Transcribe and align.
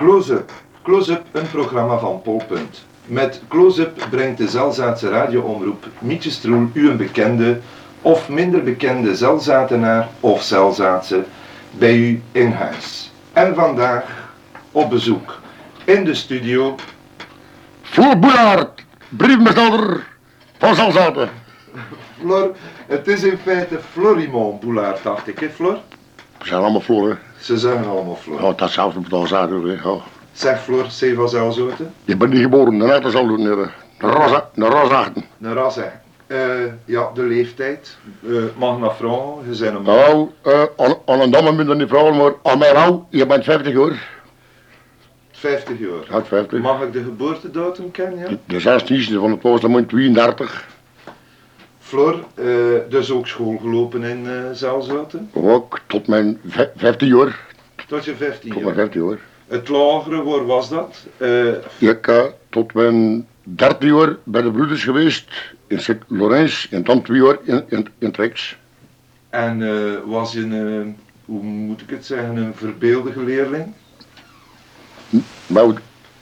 Close-up. 0.00 0.50
Close-up, 0.82 1.22
een 1.32 1.50
programma 1.50 1.98
van 1.98 2.22
Polpunt. 2.22 2.84
Met 3.04 3.42
Close-up 3.48 4.06
brengt 4.10 4.38
de 4.38 4.48
Zelzaatse 4.48 5.08
radioomroep 5.08 5.86
Mietje 5.98 6.30
Stroel 6.30 6.68
u 6.72 6.90
een 6.90 6.96
bekende 6.96 7.60
of 8.02 8.28
minder 8.28 8.62
bekende 8.62 9.16
Zelzatenaar 9.16 10.08
of 10.20 10.42
Zelzaatse 10.42 11.24
bij 11.70 11.96
u 11.96 12.22
in 12.32 12.52
huis. 12.52 13.12
En 13.32 13.54
vandaag 13.54 14.04
op 14.72 14.90
bezoek 14.90 15.40
in 15.84 16.04
de 16.04 16.14
studio 16.14 16.74
Floor 17.82 18.18
Boelaert, 18.18 18.84
briefbestelder 19.08 20.06
van 20.58 20.74
Zalzaten. 20.74 21.30
Flor. 22.20 22.56
Het 22.86 23.08
is 23.08 23.22
in 23.22 23.38
feite 23.42 23.80
Florimond 23.92 24.60
Boulaert, 24.60 25.02
dacht 25.02 25.28
ik, 25.28 25.38
hè 25.38 25.48
Flor? 25.48 25.78
We 26.38 26.46
zijn 26.46 26.60
allemaal 26.60 26.80
Floor, 26.80 27.08
hè. 27.08 27.29
Ze 27.40 27.58
zeggen 27.58 27.86
allemaal 27.86 28.16
Flor. 28.16 28.42
Ja, 28.42 28.52
dat 28.56 28.68
is 28.68 28.74
zelfs 28.74 28.96
op 28.96 29.04
de 29.04 29.10
Zalzaten, 29.10 29.62
hè. 29.62 29.76
Zeg 30.32 30.62
Flor, 30.62 30.84
C 30.84 31.14
van 31.14 31.28
Zelzoten. 31.28 31.94
Je 32.04 32.16
bent 32.16 32.32
niet 32.32 32.42
geboren, 32.42 32.78
de 32.78 32.84
net 32.84 33.12
zal 33.12 33.26
doen, 33.26 33.40
hè. 33.40 33.56
De 33.56 34.06
roze, 34.06 34.44
de 34.54 34.64
roze 34.64 34.94
achten. 34.94 35.24
Een 35.40 35.54
ras, 35.54 35.76
hè. 35.76 35.88
Eh, 36.26 36.72
ja, 36.84 37.10
de 37.14 37.22
leeftijd. 37.22 37.96
Eh 38.28 38.32
mag 38.56 38.78
naar 38.78 38.94
vrouw, 38.94 39.42
je 39.50 39.58
bent 39.58 39.74
een 39.76 39.82
man. 39.82 39.94
Nou, 39.94 40.30
eh, 40.42 40.62
aan, 40.76 40.94
aan 41.06 41.20
een 41.20 41.30
damme 41.30 41.52
minder 41.52 41.76
niet 41.76 41.88
vrouwen, 41.88 42.16
maar 42.16 42.32
aan 42.42 42.58
mij 42.58 42.72
nou, 42.72 43.02
je 43.08 43.26
bent 43.26 43.44
50 43.44 43.72
jaar. 43.72 44.08
50 45.30 45.78
jaar. 45.78 46.18
Ja, 46.18 46.24
50. 46.24 46.60
Mag 46.60 46.82
ik 46.82 46.92
de 46.92 47.02
geboortedatum 47.02 47.90
kennen, 47.90 48.18
ja? 48.18 48.36
De 48.44 48.60
16e 48.60 49.18
van 49.18 49.30
het 49.30 49.40
Postament 49.40 49.88
32. 49.88 50.68
Flor, 51.90 52.24
eh, 52.34 52.46
dus 52.88 53.10
ook 53.10 53.26
school 53.26 53.58
gelopen 53.58 54.02
in 54.02 54.26
Zelzoten? 54.52 55.30
Ook 55.32 55.80
tot 55.86 56.06
mijn 56.06 56.38
vij- 56.46 56.70
15 56.76 57.08
jaar. 57.16 57.40
Tot 57.86 58.04
je 58.04 58.14
15 58.14 58.52
Tot 58.52 58.62
mijn. 58.62 58.74
15 58.74 59.04
jaar. 59.08 59.18
Het 59.46 59.68
lagere, 59.68 60.22
waar 60.22 60.46
was 60.46 60.68
dat? 60.68 61.06
Eh, 61.16 61.46
Ik 61.78 62.06
uh, 62.06 62.22
tot 62.48 62.74
mijn 62.74 63.26
13 63.42 63.94
jaar 63.96 64.16
bij 64.24 64.42
de 64.42 64.50
broeders 64.50 64.84
geweest 64.84 65.54
in 65.66 65.80
Sint-Laurens 65.80 66.68
en 66.70 66.84
dan 66.84 67.02
twee 67.02 67.22
jaar 67.22 67.36
in, 67.44 67.64
in, 67.68 67.88
in 67.98 68.10
Trex. 68.12 68.56
en 69.30 69.58
was 70.08 70.32
je 70.32 70.40
een, 70.40 70.96
hoe 71.24 71.42
moet 71.42 71.80
ik 71.80 71.90
het 71.90 72.06
zeggen, 72.06 72.36
een 72.36 72.54
verbeeldige 72.54 73.20
leerling? 73.22 73.72
Nou, 75.46 75.74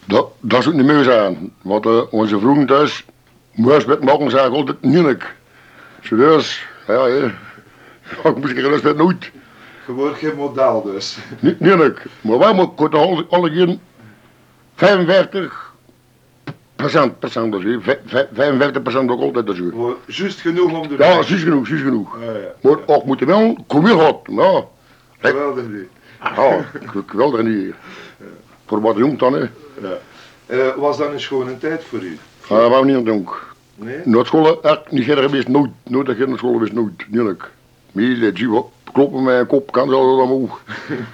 dat, 0.05 0.29
dat 0.41 0.63
zou 0.63 0.75
niet 0.77 0.87
meer 0.87 1.05
zijn. 1.05 1.53
Want 1.63 2.09
onze 2.11 2.39
vroegen 2.39 2.67
thuis, 2.67 3.05
moest 3.53 3.87
met 3.87 4.03
maken, 4.05 4.27
ik 4.27 4.53
altijd 4.53 4.83
niet. 4.83 5.37
Serieus, 6.09 6.67
ja, 6.87 7.07
ja. 7.07 7.25
Ik 8.25 8.37
moest 8.37 8.53
geen 8.53 8.69
rust 8.69 8.83
met 8.85 8.97
nooit. 8.97 9.31
Je 9.87 9.93
wordt 9.93 10.19
geen 10.19 10.37
model 10.37 10.83
dus. 10.83 11.19
Niet 11.41 11.61
niet. 11.61 11.99
Maar 12.21 12.39
wij 12.39 12.55
moeten 12.55 12.99
alle, 12.99 13.27
alle 13.31 13.51
keer 13.51 13.77
55 14.75 15.75
procent, 16.77 17.19
procent 17.19 17.53
dus, 17.53 17.63
hè. 17.65 17.81
Vij- 17.81 18.01
vij- 18.07 18.29
55 18.33 18.83
procent 18.83 19.11
ook 19.11 19.21
altijd 19.21 19.47
hè. 19.47 19.71
Voor 19.71 19.97
Juist 20.07 20.41
genoeg 20.41 20.73
om 20.73 20.89
de 20.89 20.95
Ja, 20.99 21.13
juist 21.13 21.29
genoeg, 21.43 21.69
juist 21.69 21.85
genoeg. 21.85 22.19
Ja, 22.21 22.33
ja. 22.33 22.55
Maar 22.61 22.79
ook 22.87 23.05
moeten 23.05 23.27
wel, 23.27 23.65
kom 23.67 23.85
weer 23.85 23.95
gehad. 23.95 24.19
Ja, 24.25 24.65
Geweldig 25.19 25.65
ja, 26.21 26.65
ik, 26.81 26.93
ik 26.93 27.11
wil 27.13 27.39
er 27.39 27.45
niet. 27.45 27.75
Voor 28.67 28.81
wat 28.81 28.97
jong 28.97 29.19
dan, 29.19 29.33
hè. 29.33 29.41
Ja. 29.83 29.99
Eh, 30.47 30.75
was 30.77 30.99
dat 30.99 31.13
een 31.13 31.21
schone 31.21 31.59
tijd 31.59 31.85
voor 31.85 31.99
u? 32.03 32.19
Ja, 32.49 32.69
wou 32.69 32.85
niet 32.85 33.05
doen. 33.05 33.29
Nee? 33.79 34.01
Naar 34.05 34.27
school, 34.27 34.63
echt 34.63 34.91
niet 34.91 35.05
verder 35.05 35.25
geweest, 35.25 35.49
nooit. 35.49 35.71
Nooit 35.85 36.07
dat 36.07 36.17
naar 36.29 36.39
school 36.39 36.53
geweest, 36.53 36.73
nooit. 36.73 37.05
Niet. 37.09 37.51
Miele, 37.93 38.31
zie 38.35 38.49
kloppen 38.93 39.23
met 39.23 39.35
mijn 39.35 39.47
kop, 39.47 39.73
kan 39.73 39.89
ze 39.89 39.95
altijd 39.95 40.31
omhoog. 40.31 40.61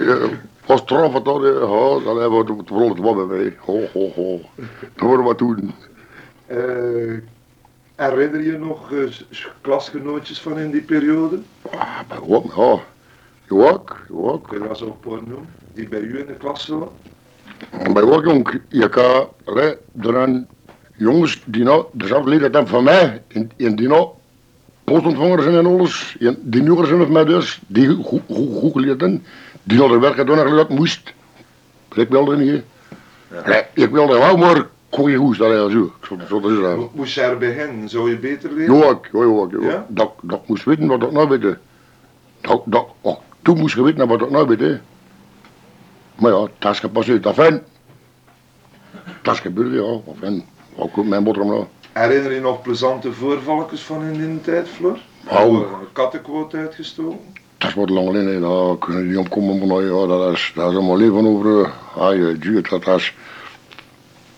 Als 0.66 0.80
straf 0.80 1.12
wat 1.12 1.24
dat, 1.24 1.42
ja, 1.42 2.04
dan 2.04 2.20
hebben 2.20 2.46
we 2.46 2.52
het 2.56 2.68
vooral 2.68 2.88
het 2.88 2.98
mij. 3.26 3.56
Ho, 3.58 3.80
ho, 3.92 4.10
ho. 4.14 4.40
Dan 4.94 5.06
worden 5.08 5.18
we 5.18 5.22
wat 5.22 5.38
doen. 5.38 5.74
Eh, 6.46 7.18
herinner 7.94 8.42
je 8.42 8.58
nog 8.58 8.92
s- 9.30 9.48
klasgenootjes 9.60 10.40
van 10.40 10.58
in 10.58 10.70
die 10.70 10.80
periode? 10.82 11.38
Ah, 11.70 11.98
bij 12.08 12.18
wat, 12.26 12.44
ja. 12.56 12.78
Je 13.48 13.54
ook. 14.12 14.44
Kun 14.48 14.62
je 14.62 14.68
dat 14.68 14.78
zo 14.78 14.96
noemen? 15.28 15.48
Die 15.72 15.88
bij 15.88 16.00
u 16.00 16.18
in 16.18 16.26
de 16.26 16.34
klas 16.34 16.64
zaten? 16.64 16.88
Bij 17.92 18.04
wat 18.04 18.24
jong, 18.24 18.60
je 18.68 18.88
kan, 18.88 19.28
er 19.44 19.78
zijn 20.02 20.48
jongens 20.96 21.42
die 21.44 21.62
nou 21.64 21.84
dezelfde 21.92 22.30
leeftijd 22.30 22.52
hebben 22.54 22.70
van 22.72 22.84
mij, 22.84 23.22
en, 23.28 23.50
en 23.56 23.76
die 23.76 23.88
nou 23.88 24.08
postontvanger 24.84 25.42
zijn 25.42 25.54
en 25.56 25.66
alles, 25.66 26.16
en 26.20 26.36
die 26.42 26.62
jonger 26.62 26.86
zijn 26.86 27.00
of 27.00 27.08
mij 27.08 27.24
dus, 27.24 27.60
die 27.66 27.88
goed, 27.94 28.22
goed, 28.26 28.58
goed 28.58 28.72
geleerd 28.72 29.00
hebben, 29.00 29.24
die 29.62 29.78
nou 29.78 29.90
de 29.90 29.98
werk 29.98 30.16
doen 30.16 30.36
eigenlijk 30.36 30.68
dat 30.68 30.78
moest. 30.78 31.12
Ik 31.94 32.08
wilde 32.08 32.36
niet. 32.36 32.62
Nee, 33.46 33.62
ik 33.74 33.90
wilde 33.90 34.18
wel, 34.18 34.36
maar 34.36 34.66
kon 34.88 35.08
niet 35.08 35.18
goed, 35.18 35.38
dat 35.38 35.50
is 35.68 35.72
zo. 35.72 35.92
Zo, 36.02 36.18
zo 36.28 36.40
dat 36.40 36.50
is 36.50 36.56
het. 36.58 36.76
Mo- 36.76 36.90
Moest 36.94 37.14
je 37.14 37.20
er 37.20 37.38
beginnen? 37.38 37.88
Zou 37.88 38.10
je 38.10 38.18
beter 38.18 38.52
leren? 38.52 38.76
Ja, 38.76 38.90
ik, 38.90 39.08
ja, 39.12 39.22
ja, 39.22 39.46
ja. 39.60 39.70
Ja? 39.70 39.86
Dat, 39.88 40.12
dat 40.22 40.48
moest 40.48 40.64
weten 40.64 40.86
wat 40.86 41.02
ik 41.02 41.10
nou 41.12 41.28
weet. 41.28 41.56
Dat, 42.40 42.62
dat, 42.64 42.86
oh, 43.00 43.18
toen 43.42 43.58
moest 43.58 43.74
je 43.74 43.82
weten 43.82 44.08
wat 44.08 44.20
ik 44.22 44.30
nou 44.30 44.46
weet. 44.56 44.80
Maar 46.18 46.32
ja, 46.32 46.46
dat 46.58 46.72
is 46.72 46.78
gepasseerd. 46.80 47.26
Enfin, 47.26 47.60
dat 49.22 49.34
is 49.34 49.40
gebeurd, 49.40 49.72
ja. 49.72 50.12
Enfin, 50.12 50.44
ook 50.76 51.04
mijn 51.04 51.24
boterham. 51.24 51.68
Herinner 51.92 52.32
je 52.32 52.40
nog 52.40 52.62
plezante 52.62 53.12
voorvalletjes 53.12 53.80
van 53.82 54.02
in 54.02 54.12
die 54.12 54.40
tijd, 54.40 54.68
Flor? 54.68 54.98
Een 55.30 55.64
kattenquote 55.92 56.56
uitgestoken? 56.56 57.18
Dat 57.58 57.74
wat 57.74 57.90
lang 57.90 58.06
geleden, 58.06 58.32
hè. 58.34 58.40
daar 58.40 58.78
kunnen 58.78 59.08
niet 59.08 59.16
omkomen. 59.16 59.58
Maar 59.58 59.66
nou, 59.66 59.84
ja, 60.00 60.06
dat 60.06 60.32
is, 60.32 60.52
dat 60.54 60.70
is 60.70 60.76
allemaal 60.76 60.96
leven 60.96 61.26
over. 61.26 61.64
eh, 61.64 61.70
Ah, 61.96 62.14
je 62.14 62.36
duurt, 62.38 62.70
dat 62.70 62.86
is 62.86 63.14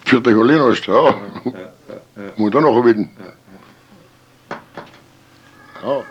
40 0.02 0.32
jaar 0.32 0.40
geleden, 0.40 0.76
ja, 0.82 1.14
ja. 1.44 1.72
Moet 2.36 2.52
dat 2.52 2.62
nog 2.62 2.82
weten. 2.84 3.10
Ja. 5.82 6.04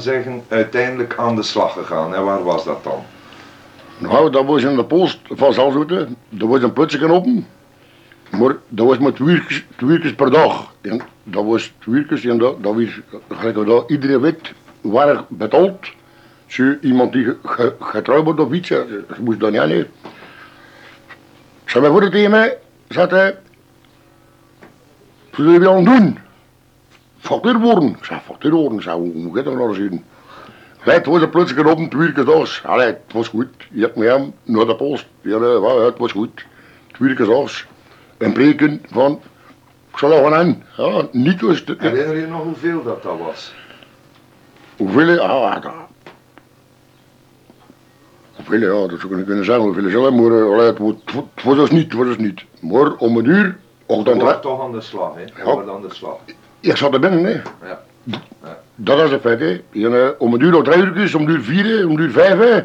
Zeggen, 0.00 0.42
uiteindelijk 0.48 1.14
aan 1.16 1.36
de 1.36 1.42
slag 1.42 1.72
gegaan. 1.72 2.14
En 2.14 2.24
waar 2.24 2.42
was 2.44 2.64
dat 2.64 2.84
dan? 2.84 3.02
Nou, 3.98 4.30
dat 4.30 4.44
was 4.44 4.62
in 4.62 4.76
de 4.76 4.84
post 4.84 5.18
van 5.30 5.52
Zalzoeten. 5.52 6.16
Er 6.38 6.48
was 6.48 6.62
een 6.62 6.72
putsje 6.72 7.12
open. 7.12 7.46
Maar 8.30 8.56
dat 8.68 8.86
was 8.86 8.98
maar 8.98 9.12
twee 9.12 9.42
twee 9.76 9.90
uurtjes 9.90 10.14
per 10.14 10.30
dag. 10.30 10.72
En 10.80 11.00
dat 11.22 11.44
was 11.44 11.72
twee 11.78 11.94
uurtjes 11.94 12.24
en 12.24 12.38
dat, 12.38 12.62
dat 12.62 12.74
was, 12.74 13.00
gelijk 13.28 13.66
dat 13.66 13.90
iedere 13.90 14.20
week 14.20 14.52
waren 14.80 15.24
betaald. 15.28 15.86
Zo 16.46 16.74
iemand 16.80 17.12
die 17.12 17.24
ge- 17.24 17.36
ge- 17.44 17.74
getrouwd 17.80 18.24
wordt 18.24 18.40
of 18.40 18.52
iets, 18.52 18.68
hè, 18.68 18.86
ze 18.86 19.04
moest 19.20 19.40
dat 19.40 19.50
niet 19.50 19.60
aan. 19.60 19.68
Zei 21.64 21.80
mijn 21.80 21.92
moeder 21.92 22.10
tegen 22.10 22.30
mij, 22.30 22.58
zei 22.88 23.08
hij, 23.08 23.36
wat 25.30 25.36
wil 25.46 25.52
je 25.52 25.84
doen? 25.84 26.18
Factuur 27.26 27.58
worden. 27.58 27.88
Ik 27.88 28.04
zei, 28.04 28.20
factuur 28.24 28.50
worden. 28.52 28.78
Ik 28.78 28.82
zei, 28.84 28.96
hoe 29.00 29.12
hoe 29.24 29.34
gaat 29.36 29.44
dat 29.44 29.54
nou 29.54 29.74
zien? 29.74 30.04
Allee, 30.84 30.98
het 30.98 31.06
was 31.06 31.22
een 31.22 31.30
plotseling 31.30 31.68
op 31.68 31.90
twee 31.90 32.12
keer 32.12 32.24
daags. 32.24 32.62
Allee, 32.64 32.86
het 32.86 33.12
was 33.12 33.28
goed. 33.28 33.48
Je 33.70 33.80
hebt 33.80 33.96
me 33.96 34.04
hem 34.06 34.32
naar 34.44 34.66
de 34.66 34.76
post. 34.76 35.06
Ja, 35.20 35.38
wel, 35.38 35.84
het 35.84 35.98
was 35.98 36.12
goed. 36.12 36.46
Twee 36.92 37.14
keer 37.14 37.26
daags. 37.26 37.66
Een 38.18 38.32
preken 38.32 38.82
van, 38.90 39.20
ik 39.92 39.98
zal 39.98 40.10
er 40.10 40.16
gewoon 40.16 40.34
aan. 40.34 40.62
Ja, 40.76 41.06
niet 41.12 41.40
de- 41.40 41.64
de- 41.64 41.76
Herinner 41.78 42.16
je 42.16 42.26
nog 42.26 42.42
hoeveel 42.42 42.82
dat 42.82 43.02
dat 43.02 43.18
was? 43.18 43.54
Hoeveel, 44.76 45.18
ah, 45.20 45.62
dat. 45.62 45.72
Hoeveel, 48.34 48.60
ja, 48.60 48.88
dat 48.88 49.00
zou 49.00 49.10
ik 49.12 49.16
niet 49.18 49.26
kunnen 49.26 49.44
zeggen. 49.44 49.64
Hoeveel 49.64 49.90
zelf, 49.90 50.10
maar 50.14 50.38
eh, 50.40 50.44
allee, 50.52 50.66
het, 50.66 50.78
was, 50.78 50.92
het 51.34 51.44
was 51.44 51.56
dus 51.56 51.70
niet, 51.70 51.84
het 51.84 51.94
was 51.94 52.06
dus 52.06 52.16
niet. 52.16 52.44
Maar 52.60 52.94
om 52.94 53.16
een 53.16 53.24
uur, 53.24 53.56
Je 53.86 53.92
ochtend, 53.94 54.22
wordt 54.22 54.42
toch 54.42 54.62
aan 54.62 54.72
de 54.72 54.80
slag, 54.80 55.14
hè? 55.14 55.20
Je 55.20 55.26
Ja. 55.36 55.44
wordt 55.44 55.68
aan 55.68 55.82
de 55.82 55.94
slag. 55.94 56.16
ik 56.60 56.76
zat 56.76 56.94
er 56.94 57.00
binnen, 57.00 57.24
hè. 57.24 57.42
Ja. 57.66 57.80
Dat 58.74 59.00
is 59.02 59.10
het 59.10 59.20
feit, 59.20 59.40
hè. 59.40 59.62
En, 59.72 60.02
eh, 60.02 60.08
om 60.18 60.34
een 60.34 60.40
uur 60.40 60.50
nog 60.50 60.64
drie 60.64 60.82
uurtjes, 60.84 61.14
om 61.14 61.22
een 61.22 61.28
uur 61.28 61.42
vier, 61.42 61.86
om 61.86 61.92
een 61.92 62.02
uur 62.02 62.10
vijf, 62.10 62.38
hè. 62.38 62.64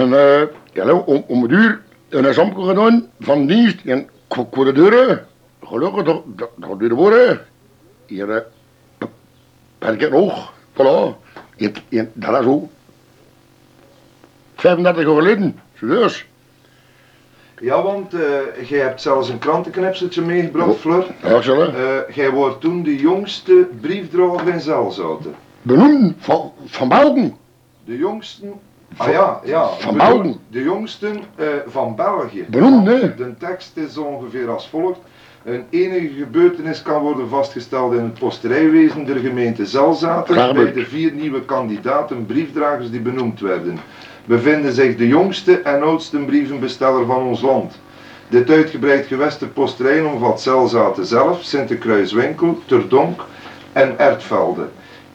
En 0.00 0.12
eh, 0.14 0.42
ja, 0.72 0.92
om, 0.92 1.24
om 1.26 1.44
een 1.44 1.50
uur 1.50 1.82
een 2.08 2.26
examen 2.26 2.64
gedaan 2.66 3.08
van 3.20 3.46
dienst. 3.46 3.84
En 3.84 4.08
voor 4.28 4.64
de 4.64 4.72
deuren, 4.72 5.26
gelukkig, 5.62 6.02
dat, 6.04 6.22
dat, 6.26 6.50
dat 6.56 6.78
duurde 6.78 6.94
worden. 6.94 7.40
En 8.08 8.34
eh, 8.36 9.06
ben 9.78 9.94
ik 9.94 10.00
het 10.00 10.10
nog, 10.10 10.52
voilà. 10.72 11.16
En, 11.56 11.72
en 11.88 12.10
dat 12.12 12.38
is 12.38 12.44
zo 12.44 12.68
35 14.56 15.04
jaar 15.04 15.14
geleden, 15.14 15.60
serieus. 15.78 16.26
Ja, 17.60 17.82
want 17.82 18.14
eh 18.14 18.68
jij 18.68 18.80
hebt 18.80 19.02
zelfs 19.02 19.28
een 19.28 19.38
krantenknipseltje 19.38 20.22
meegebracht. 20.22 20.76
Flor. 20.76 21.06
Ja, 21.22 21.40
hè. 21.40 21.66
Eh, 21.66 22.14
jij 22.14 22.30
wordt 22.30 22.60
toen 22.60 22.82
de 22.82 22.96
jongste 22.96 23.68
briefdrager 23.80 24.48
in 24.48 24.60
Zelzouten. 24.60 25.34
Benoemd 25.62 26.14
van, 26.18 26.52
van 26.64 26.88
Belgen. 26.88 27.36
De 27.84 27.96
jongsten... 27.96 28.52
Ah 28.96 29.10
ja, 29.10 29.40
ja. 29.44 29.68
Van 29.68 29.96
Belgen. 29.96 30.36
De 30.48 30.62
jongsten 30.62 31.16
eh, 31.36 31.46
van 31.66 31.94
België. 31.96 32.44
Benoemd, 32.48 32.86
hè. 32.86 33.14
De 33.14 33.34
tekst 33.38 33.76
is 33.76 33.96
ongeveer 33.96 34.50
als 34.50 34.68
volgt. 34.68 35.00
Een 35.44 35.64
enige 35.70 36.08
gebeurtenis 36.08 36.82
kan 36.82 37.02
worden 37.02 37.28
vastgesteld 37.28 37.92
in 37.92 38.02
het 38.02 38.18
posterijwezen 38.18 39.04
der 39.04 39.16
gemeente 39.16 39.66
Zelzaten 39.66 40.54
bij 40.54 40.72
de 40.72 40.84
vier 40.84 41.12
nieuwe 41.12 41.44
kandidaten 41.44 42.26
briefdragers 42.26 42.90
die 42.90 43.00
benoemd 43.00 43.40
werden. 43.40 43.78
Bevinden 44.26 44.72
zich 44.72 44.96
de 44.96 45.08
jongste 45.08 45.60
en 45.60 45.82
oudste 45.82 46.18
brievenbesteller 46.18 47.06
van 47.06 47.22
ons 47.22 47.40
land. 47.40 47.78
Dit 48.28 48.50
uitgebreid 48.50 49.06
gewest 49.06 49.40
der 49.40 49.48
posterijen 49.48 50.06
omvat 50.06 50.40
Zelzaten 50.40 51.06
zelf, 51.06 51.42
Sint-Kruiswinkel, 51.42 52.58
Terdonk 52.66 53.24
en 53.72 53.98
Ertvelde. 53.98 54.68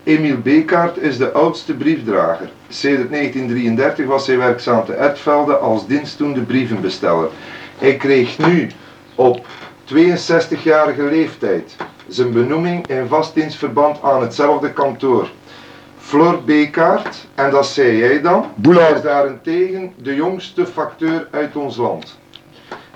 Emiel 0.03 0.37
Bekaert 0.37 0.97
is 0.97 1.17
de 1.17 1.31
oudste 1.31 1.73
briefdrager. 1.73 2.49
Sedert 2.67 3.11
1933 3.11 4.05
was 4.05 4.27
hij 4.27 4.37
werkzaam 4.37 4.85
te 4.85 4.93
Ertvelde 4.93 5.57
als 5.57 5.87
dienstdoende 5.87 6.41
brievenbesteller. 6.41 7.29
Hij 7.77 7.95
kreeg 7.95 8.37
nu 8.37 8.69
op 9.15 9.45
62-jarige 9.93 11.03
leeftijd 11.03 11.75
zijn 12.07 12.31
benoeming 12.31 12.87
in 12.87 13.07
vastdienstverband 13.07 14.01
aan 14.01 14.21
hetzelfde 14.21 14.73
kantoor. 14.73 15.29
Flor 16.09 16.43
Bekaert, 16.43 17.27
en 17.35 17.51
dat 17.51 17.65
zei 17.65 17.97
jij 17.97 18.21
dan, 18.21 18.45
Boulaert. 18.55 18.95
is 18.95 19.01
daarentegen 19.01 19.93
de 19.95 20.15
jongste 20.15 20.65
facteur 20.65 21.27
uit 21.31 21.55
ons 21.55 21.77
land. 21.77 22.17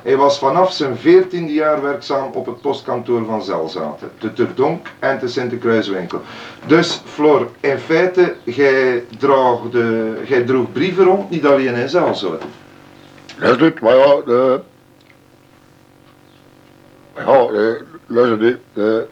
Hij 0.02 0.18
was 0.18 0.40
vanaf 0.40 0.74
zijn 0.74 0.98
14e 0.98 1.46
jaar 1.48 1.82
werkzaam 1.82 2.32
op 2.32 2.46
het 2.46 2.62
postkantoor 2.62 3.26
van 3.26 3.44
Zelzaten, 3.44 4.12
te 4.18 4.34
Turdonk 4.34 4.88
en 5.00 5.20
te 5.20 5.28
Sint-Kruiswinkel. 5.28 6.22
Dus 6.66 7.02
Flor, 7.06 7.50
in 7.60 7.78
feite, 7.78 8.36
jij, 8.44 9.04
draagde, 9.18 10.14
jij 10.26 10.44
droeg 10.44 10.72
brieven 10.72 11.06
rond, 11.06 11.30
niet 11.30 11.46
alleen 11.46 11.76
in 11.76 11.90
Zelzaten. 11.90 12.50
Luister, 13.38 13.66
het, 13.66 13.80
maar 13.80 13.96
ja, 13.96 14.22
de... 14.26 14.62
Ja, 17.16 17.48
luister, 18.08 18.40
de... 18.40 18.58
de 18.74 19.08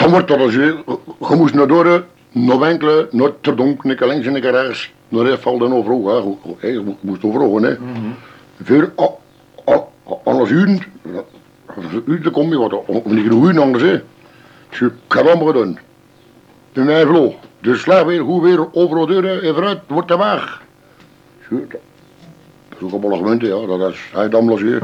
dan 0.00 0.10
wordt 0.10 0.28
dat 0.28 0.38
als 0.38 0.54
je... 0.54 0.76
Je 1.28 1.36
moest 1.36 1.54
naar 1.54 1.66
door, 1.66 2.04
naar 2.32 2.58
Winkelen, 2.58 3.08
naar 3.10 3.30
Terdonk, 3.40 3.84
naar 3.84 4.06
links 4.06 4.26
en 4.26 4.32
naar 4.32 4.42
rechts. 4.42 4.92
Naar 5.08 5.24
rechts 5.24 5.42
valt 5.42 5.60
dan 5.60 5.74
overal, 5.74 6.22
hè. 6.58 6.68
Je- 6.68 6.94
moest 7.00 7.24
overal, 7.24 7.60
hè. 7.62 7.76
Voor, 8.62 8.92
ah, 8.96 9.08
ah, 9.64 9.80
anders 10.24 10.50
uren... 10.50 10.82
Uren 12.06 12.32
kom 12.32 12.48
je 12.50 12.58
wat, 12.58 12.84
om 12.86 13.02
niet 13.04 13.22
genoeg 13.22 13.44
uren 13.44 13.62
anders, 13.62 13.82
hè. 13.82 14.00
Dus 14.68 14.80
ik 14.80 14.92
heb 15.08 15.26
allemaal 15.26 15.46
gedaan. 15.46 15.78
In 16.72 16.84
mijn 16.84 17.06
vloog. 17.06 17.34
Dus 17.60 17.80
slag 17.80 18.04
weer, 18.04 18.22
goed 18.22 18.42
weer, 18.42 18.74
overal 18.74 19.06
deuren, 19.06 19.42
en 19.42 19.54
vooruit, 19.54 19.78
wordt 19.86 20.08
de 20.08 20.16
weg. 20.16 20.62
Zo, 21.48 21.56
dat 21.68 21.80
is 22.78 22.82
ook 22.84 22.90
allemaal 22.90 23.12
argumenten, 23.12 23.48
ja, 23.48 23.66
dat 23.78 23.90
is, 23.92 24.00
hij 24.12 24.28
dan 24.28 24.58
hier. 24.58 24.76
Ik 24.76 24.82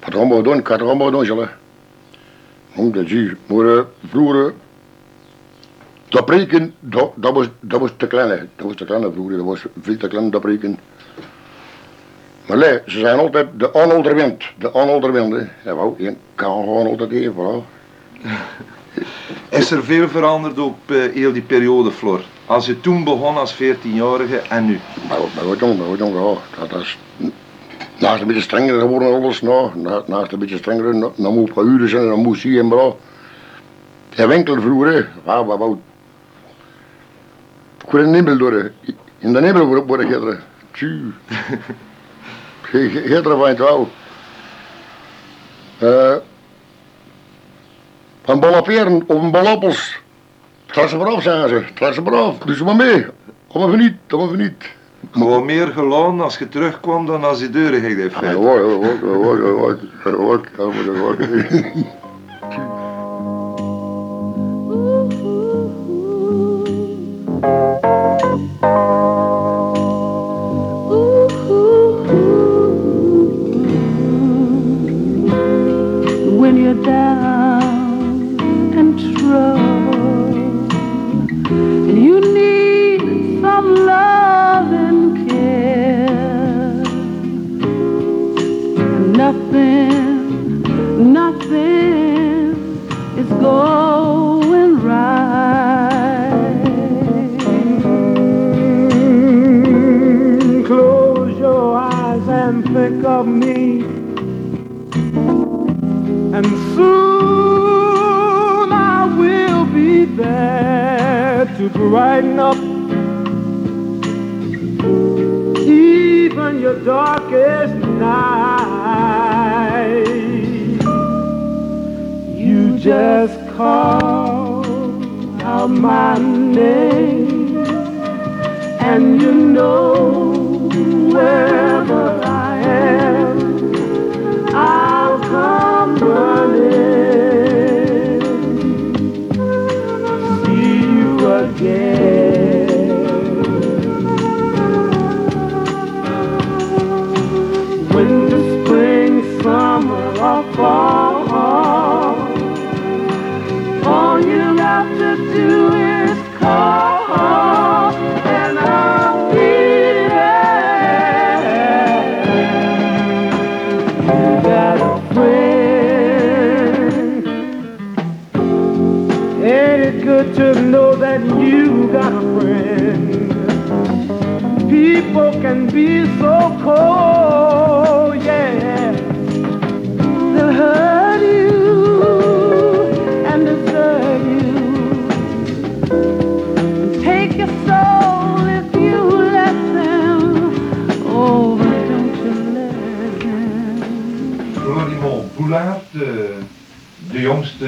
had 0.00 0.12
er 0.12 0.18
allemaal 0.18 0.36
gedaan, 0.36 0.58
ik 0.58 0.66
had 0.66 0.80
er 0.80 0.86
allemaal 0.86 1.06
gedaan, 1.06 1.24
zullen. 1.24 1.50
Om 2.78 2.92
dat 2.92 3.08
zie 3.08 3.22
je, 3.22 3.36
maar 3.46 3.84
vroeger, 4.08 4.54
dat 6.08 6.24
preken, 6.24 6.74
dat, 6.80 7.12
dat, 7.14 7.32
was, 7.34 7.48
dat 7.60 7.80
was 7.80 7.90
te 7.96 8.06
klein, 8.06 8.50
dat 8.56 8.66
was 8.66 8.74
te 8.76 8.84
klein 8.84 9.12
vroeger, 9.12 9.36
dat 9.36 9.46
was 9.46 9.64
veel 9.80 9.96
te 9.96 10.08
klein, 10.08 10.30
dat 10.30 10.40
preken. 10.40 10.78
Maar 12.46 12.56
nee, 12.56 12.78
ze 12.86 12.98
zijn 12.98 13.18
altijd 13.18 13.48
de 13.56 13.74
aanhouder 13.74 14.14
wint, 14.14 14.44
de 14.58 14.70
hè. 15.62 15.70
Ja, 15.70 15.74
wou, 15.76 15.94
je 16.02 16.16
kan 16.34 16.62
gewoon 16.62 16.86
altijd 16.86 17.10
even, 17.10 17.34
voilà. 17.34 17.66
Is 19.58 19.70
er 19.70 19.84
veel 19.84 20.08
veranderd 20.08 20.58
op 20.58 20.90
eh, 20.90 20.96
heel 21.14 21.32
die 21.32 21.42
periode, 21.42 21.90
Flor? 21.90 22.24
Als 22.46 22.66
je 22.66 22.80
toen 22.80 23.04
begon 23.04 23.36
als 23.36 23.54
14-jarige 23.62 24.36
en 24.36 24.64
nu? 24.64 24.80
Maar 25.08 25.20
wat- 25.20 25.34
maar 25.34 25.46
wat 25.46 25.60
jong, 25.60 25.78
wat 25.78 25.98
jong, 25.98 26.14
ja. 26.14 26.66
Dat 26.66 26.80
is 26.80 26.98
naast 27.98 28.20
een 28.20 28.26
beetje 28.26 28.42
strenger 28.42 28.80
geworden 28.80 29.14
alles, 29.14 29.40
nou. 29.42 29.70
Na- 29.78 30.02
Naast 30.06 30.32
een 30.32 30.38
beetje 30.38 30.56
strenger, 30.56 30.94
nou, 30.96 31.12
dan 31.16 31.34
moet 31.34 31.50
je 31.54 31.60
uren 31.60 31.88
zijn 31.88 32.08
dan 32.08 32.18
moet 32.22 32.40
je 32.40 32.58
en 32.58 32.68
bla. 32.68 32.92
De 34.14 34.26
winkel 34.26 34.60
vroeger. 34.60 35.08
Wauw, 35.24 35.44
wauw, 35.44 35.58
wauw. 35.58 35.80
Ik 37.84 37.90
word 37.90 38.04
in 38.04 38.12
de 38.12 38.16
nebel 38.18 38.38
door. 38.38 38.70
In 39.18 39.32
de 39.32 39.40
nebel 39.40 39.66
word 39.66 39.86
word 39.86 40.00
ik 40.00 40.06
gisteren. 40.06 40.40
Tju. 40.72 41.12
Ge- 42.62 42.88
ge- 42.90 43.00
Gisteren 43.00 43.38
van 43.38 43.48
het 43.48 43.58
wauw. 43.58 43.88
Eh. 45.78 46.14
Een 48.24 48.40
bal 48.40 48.62
peren 48.62 49.02
of 49.06 49.22
een 49.22 49.30
bal 49.30 49.46
appels. 49.46 49.98
Tras 50.66 50.90
ze 50.90 50.96
eraf, 50.96 51.22
zeggen 51.22 51.48
ze. 51.48 51.64
Tras 51.74 51.94
ze 51.94 52.02
eraf. 52.06 52.38
Doe 52.38 52.54
ze 52.56 52.64
maar 52.64 52.76
mee. 52.76 53.06
Kom 53.48 53.66
even 53.66 53.78
niet, 53.78 53.94
kom 54.08 54.20
even 54.24 54.38
niet. 54.38 54.64
Gewoon 55.10 55.44
meer 55.44 55.66
geloon 55.66 56.20
als 56.20 56.38
je 56.38 56.48
terugkwam 56.48 57.06
dan 57.06 57.24
als 57.24 57.40
je 57.40 57.50
deuren 57.50 57.80
ging 57.80 57.96
hoor, 58.34 58.60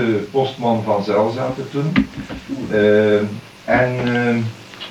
de 0.06 0.26
postman 0.30 0.82
van 0.82 1.04
Zel 1.04 1.30
zaten 1.30 1.70
toen. 1.70 1.92
Eh, 2.70 3.18
en 3.64 3.90
eh, 4.04 4.36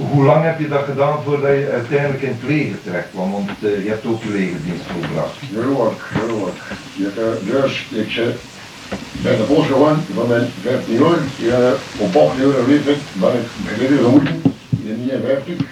hoe 0.07 0.23
lang 0.23 0.43
heb 0.43 0.59
je 0.59 0.67
dat 0.67 0.83
gedaan 0.83 1.23
voordat 1.23 1.49
je 1.49 1.69
uiteindelijk 1.71 2.21
in 2.21 2.35
het 2.39 2.49
leger 2.49 2.81
terecht 2.83 3.07
kwam? 3.11 3.31
Want 3.31 3.49
eh, 3.61 3.83
je 3.83 3.89
hebt 3.89 4.05
ook 4.05 4.23
je 4.23 4.29
legerdienst 4.29 4.83
volbracht. 4.93 5.37
Wat. 6.39 6.53
Je, 6.93 7.07
eh, 7.07 7.61
dus 7.61 7.85
ik 7.89 8.15
eh, 8.15 8.25
ben 9.21 9.37
de 9.37 9.43
bos 9.47 9.65
gewoon 9.65 9.97
van 10.15 10.27
mijn 10.27 10.47
15 10.61 10.93
jaar. 10.93 11.19
Ja, 11.35 11.73
op 11.97 12.15
8 12.15 12.37
jaar 12.37 12.67
leeftijd 12.67 12.97
ben 13.13 13.33
ik 13.33 13.47
geleden 13.73 13.97
gemoeten 13.97 14.41
in 14.83 15.05
59. 15.05 15.67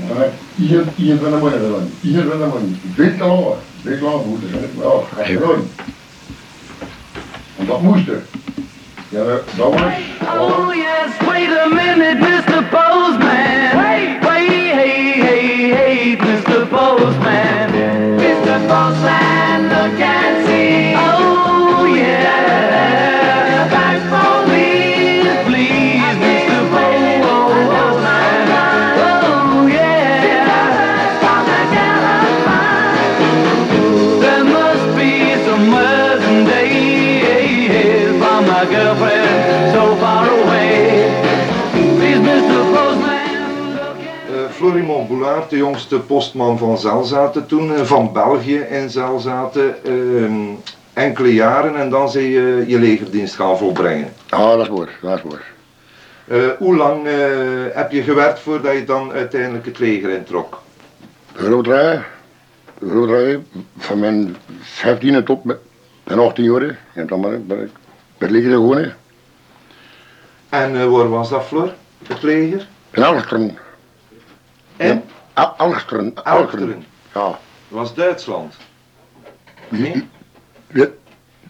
En 0.00 0.08
dan 0.08 0.16
heb 0.16 0.32
ik 0.56 0.68
21 0.68 1.40
maanden 1.40 1.50
gedaan. 1.50 1.90
21 2.02 2.38
maanden. 2.38 2.80
Veel 2.94 3.16
te 3.16 3.24
lang, 3.24 3.54
veel 3.82 3.98
te 3.98 4.04
lang 4.04 4.24
moeten 4.26 4.48
zijn. 4.48 4.62
Ja, 4.78 4.90
ga 5.14 5.28
je 5.28 5.38
doen. 5.38 5.70
En 7.64 7.70
dat 7.70 7.82
moest 7.82 8.08
er. 8.08 8.22
Ja, 9.08 9.24
dat 9.24 9.42
was. 9.56 9.80
Oh 10.38 10.74
yes, 10.74 11.28
wait 11.28 11.48
a 11.58 11.68
minute, 11.68 12.18
Mr. 12.18 12.62
Postman. 12.70 13.82
Wait, 13.82 14.18
wait, 14.20 14.72
hey, 14.72 15.12
hey, 15.20 15.70
hey, 15.70 16.16
Mr. 16.16 16.66
Postman. 16.68 17.70
Mr. 18.16 18.56
Postman, 18.68 19.62
look 19.68 20.00
and 20.00 20.46
see. 20.46 20.94
Oh 20.94 21.23
De 45.48 45.56
jongste 45.56 46.00
postman 46.00 46.58
van 46.58 46.78
Zelzaten 46.78 47.46
toen, 47.46 47.74
eh, 47.74 47.82
van 47.82 48.12
België 48.12 48.58
in 48.58 48.90
Zelzaten. 48.90 49.84
eh, 49.84 49.92
enkele 50.92 51.34
jaren 51.34 51.76
en 51.76 51.90
dan 51.90 52.10
zijn 52.10 52.24
je 52.24 52.64
je 52.66 52.78
legerdienst 52.78 53.34
gaan 53.34 53.58
volbrengen. 53.58 54.12
Ja, 54.26 54.56
dat 54.56 54.60
is 54.60 54.68
waar, 54.68 54.98
dat 55.02 55.16
is 55.18 55.22
waar. 55.30 55.52
Eh, 56.26 56.48
hoe 56.58 56.76
lang 56.76 57.06
eh, 57.06 57.14
heb 57.72 57.90
je 57.92 58.02
gewerkt 58.02 58.38
voordat 58.40 58.72
je 58.72 58.84
dan 58.84 59.12
uiteindelijk 59.12 59.64
het 59.66 59.78
leger 59.78 60.10
introk? 60.10 60.62
Grootdraai, 61.34 62.00
grootdraai, 62.86 63.46
van 63.78 63.98
mijn 63.98 64.36
15e 64.60 65.22
tot 65.24 65.44
mijn 65.44 66.18
18 66.18 66.44
jaar. 66.44 66.78
En 66.92 67.06
dan 67.06 67.20
ben 67.20 67.32
ik, 67.32 67.46
bij 67.46 67.68
het 68.18 68.30
leger 68.30 68.50
gewoon. 68.50 68.92
En 70.48 70.76
eh, 70.80 70.86
waar 70.86 71.08
was 71.08 71.28
dat, 71.28 71.44
Flor? 71.44 71.72
Het 72.06 72.22
leger? 72.22 72.66
In 72.90 73.02
Alsteren. 73.02 73.58
En? 74.76 75.02
Al- 75.34 75.54
Alsteren. 75.56 76.14
Alsteren. 76.24 76.84
Ja. 77.14 77.20
Dat 77.20 77.38
was 77.68 77.94
Duitsland. 77.94 78.56
Nee? 79.68 80.08
Li- 80.66 80.94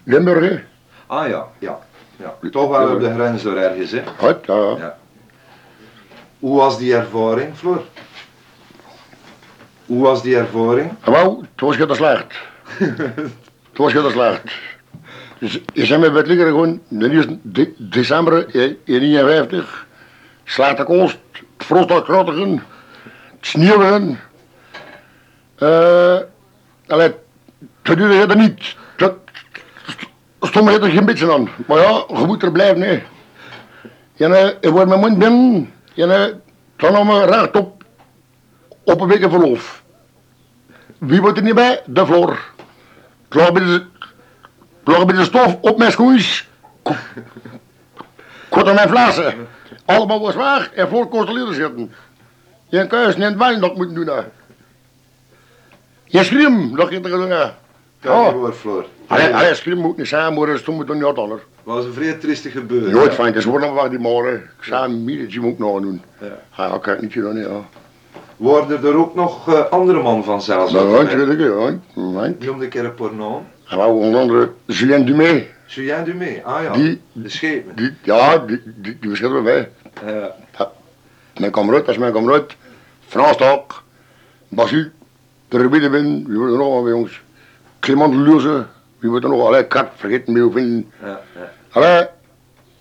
Limburg, 0.03 0.49
hè? 0.49 0.63
Ah 1.07 1.27
ja, 1.27 1.47
ja. 1.59 1.79
ja. 2.17 2.49
Toch 2.51 2.69
wel 2.69 2.93
op 2.93 2.99
de 2.99 3.13
grens 3.13 3.41
door 3.43 3.55
ergens, 3.55 3.91
hè? 3.91 4.03
Goed, 4.17 4.45
ja. 4.45 4.75
ja. 4.77 4.97
Hoe 6.39 6.57
was 6.57 6.77
die 6.77 6.95
ervaring, 6.95 7.55
Flor? 7.57 7.83
Hoe 9.85 10.01
was 10.01 10.21
die 10.21 10.37
ervaring? 10.37 10.91
En 11.01 11.11
wou, 11.11 11.39
het 11.51 11.61
was 11.61 11.75
geen 11.75 11.95
slecht. 11.95 12.35
Het 13.69 13.83
was 13.83 13.91
geen 13.93 14.11
slecht. 14.11 14.41
Dus 15.39 15.59
je 15.73 15.85
zijn 15.85 15.99
met 15.99 16.27
liggen 16.27 16.47
gewoon, 16.47 16.81
de 16.87 17.09
1 17.09 17.39
de, 17.43 17.73
december 17.77 18.33
in 18.33 18.77
1951, 18.85 19.87
slaat 20.43 20.77
de 20.77 20.83
koost, 20.83 21.17
het 21.57 22.03
krottigen, 22.03 22.51
het 22.51 22.61
sneeuwen. 23.45 24.19
Eh, 25.55 26.17
allee, 26.87 27.13
dat 27.81 27.97
het 27.97 28.31
er 28.31 28.37
niet. 28.37 28.75
Dat 28.97 29.13
stond 30.41 30.69
er 30.69 30.89
geen 30.89 31.05
beetje 31.05 31.33
aan. 31.33 31.49
Maar 31.67 31.77
ja, 31.77 32.03
je 32.07 32.25
moet 32.25 32.43
er 32.43 32.51
blijven, 32.51 32.81
hè. 32.81 33.03
En 34.17 34.57
ik 34.61 34.69
word 34.69 34.87
mijn 34.87 34.99
mond 34.99 35.19
binnen, 35.19 35.73
en 35.95 36.41
dan 36.75 36.93
nog 36.93 37.03
maar 37.03 37.29
rechtop, 37.29 37.83
op 38.83 39.01
een 39.01 39.07
week 39.07 39.29
verlof. 39.29 39.83
Wie 40.97 41.21
wordt 41.21 41.37
er 41.37 41.43
niet 41.43 41.55
bij? 41.55 41.81
De 41.85 42.05
vloer. 42.05 42.39
Klaar 43.27 43.51
bij 43.51 43.63
de, 45.15 45.23
stof 45.23 45.57
op 45.61 45.77
mijn 45.77 45.91
schoens. 45.91 46.47
Kort 48.49 48.67
aan 48.67 48.75
mijn 48.75 48.89
flessen. 48.89 49.47
Allemaal 49.85 50.21
was 50.21 50.35
weg 50.35 50.71
en 50.71 50.87
voor 50.89 51.09
controleren 51.09 51.53
zitten. 51.53 51.93
Je 52.75 52.87
kuis 52.87 53.15
niet 53.17 53.35
wijn 53.37 53.59
nog 53.59 53.75
moeten 53.75 53.95
doen. 53.95 54.07
hè. 54.07 54.21
Je 56.05 56.23
schreeuwt, 56.23 56.75
dat 56.77 56.89
je 56.89 56.95
er 56.95 57.09
doen. 57.09 57.29
hè. 57.29 57.45
Kan 58.01 58.21
Ja. 58.23 58.31
hoor, 58.31 58.53
Floor. 58.53 58.85
Allee, 59.07 59.35
allee, 59.35 59.55
schreeuwt 59.55 59.77
moet 59.79 59.97
niet 59.97 60.07
zijn, 60.07 60.33
maar 60.33 60.47
dat 60.47 60.67
moet 60.67 60.87
toch 60.87 60.95
niet 60.95 61.03
anders. 61.03 61.41
was 61.63 61.85
een 61.85 61.93
vrij 61.93 62.13
triestig 62.13 62.51
gebeuren. 62.51 62.91
Nooit 62.91 63.13
fijn, 63.13 63.27
het 63.27 63.35
is 63.35 63.45
worden 63.45 63.73
waar 63.73 63.89
die 63.89 63.99
morgen. 63.99 64.33
Ik 64.33 64.63
zei, 64.63 64.93
mir, 64.93 65.27
die 65.27 65.39
moet 65.39 65.51
ik 65.51 65.59
nog 65.59 65.81
doen. 65.81 66.01
Ja. 66.21 66.27
Ja, 66.57 66.65
ja, 66.67 66.77
kijk 66.77 67.01
niet 67.01 67.11
gedaan, 67.11 67.37
ja. 67.37 67.61
Worden 68.37 68.83
er 68.83 68.95
ook 68.95 69.15
nog 69.15 69.53
eh, 69.53 69.69
andere 69.69 70.01
man 70.01 70.23
van 70.23 70.41
zelfs? 70.41 70.71
Weet 70.71 71.11
je, 71.11 71.77
ja. 71.95 72.29
Noem 72.45 72.59
de 72.59 72.67
keer 72.67 72.93
een 72.99 73.17
naam. 73.17 73.47
En 73.69 73.77
wou 73.77 73.91
onder 74.03 74.19
andere 74.19 74.51
Julien 74.65 75.05
Dumé. 75.05 75.45
Julien 75.65 76.03
Dumé, 76.03 76.41
ah 76.43 76.63
ja, 76.63 76.73
Die- 76.73 77.01
de 77.11 77.29
schepen. 77.29 77.75
Die, 77.75 77.93
ja, 78.03 78.37
die, 78.37 78.61
die, 78.65 78.97
die 78.99 79.09
verschillen 79.09 79.43
wij. 79.43 79.69
Ja. 80.05 80.35
Mijn 81.39 81.51
kameraad, 81.51 81.85
dat 81.85 81.89
is 81.89 81.97
mijn 81.97 82.13
kameraad. 82.13 82.55
Frans 83.15 83.37
Taak, 83.37 83.83
Basu, 84.51 84.91
de 85.47 85.57
Rubiede 85.57 85.89
bin, 85.89 86.25
wie 86.27 86.37
wordt 86.37 86.51
er 86.51 86.57
nog 86.57 86.83
bij 86.83 86.91
jongens? 86.91 87.21
Clement 87.79 88.13
Luze, 88.13 88.65
wie 88.99 89.09
wordt 89.09 89.25
er 89.25 89.31
nog? 89.31 89.47
Allee, 89.47 89.67
Kat, 89.67 89.87
vergeet 89.95 90.27
me 90.27 90.39
hoeveel. 90.39 90.83
Ja, 91.01 91.21
ja. 91.35 91.51
Allee, 91.71 92.07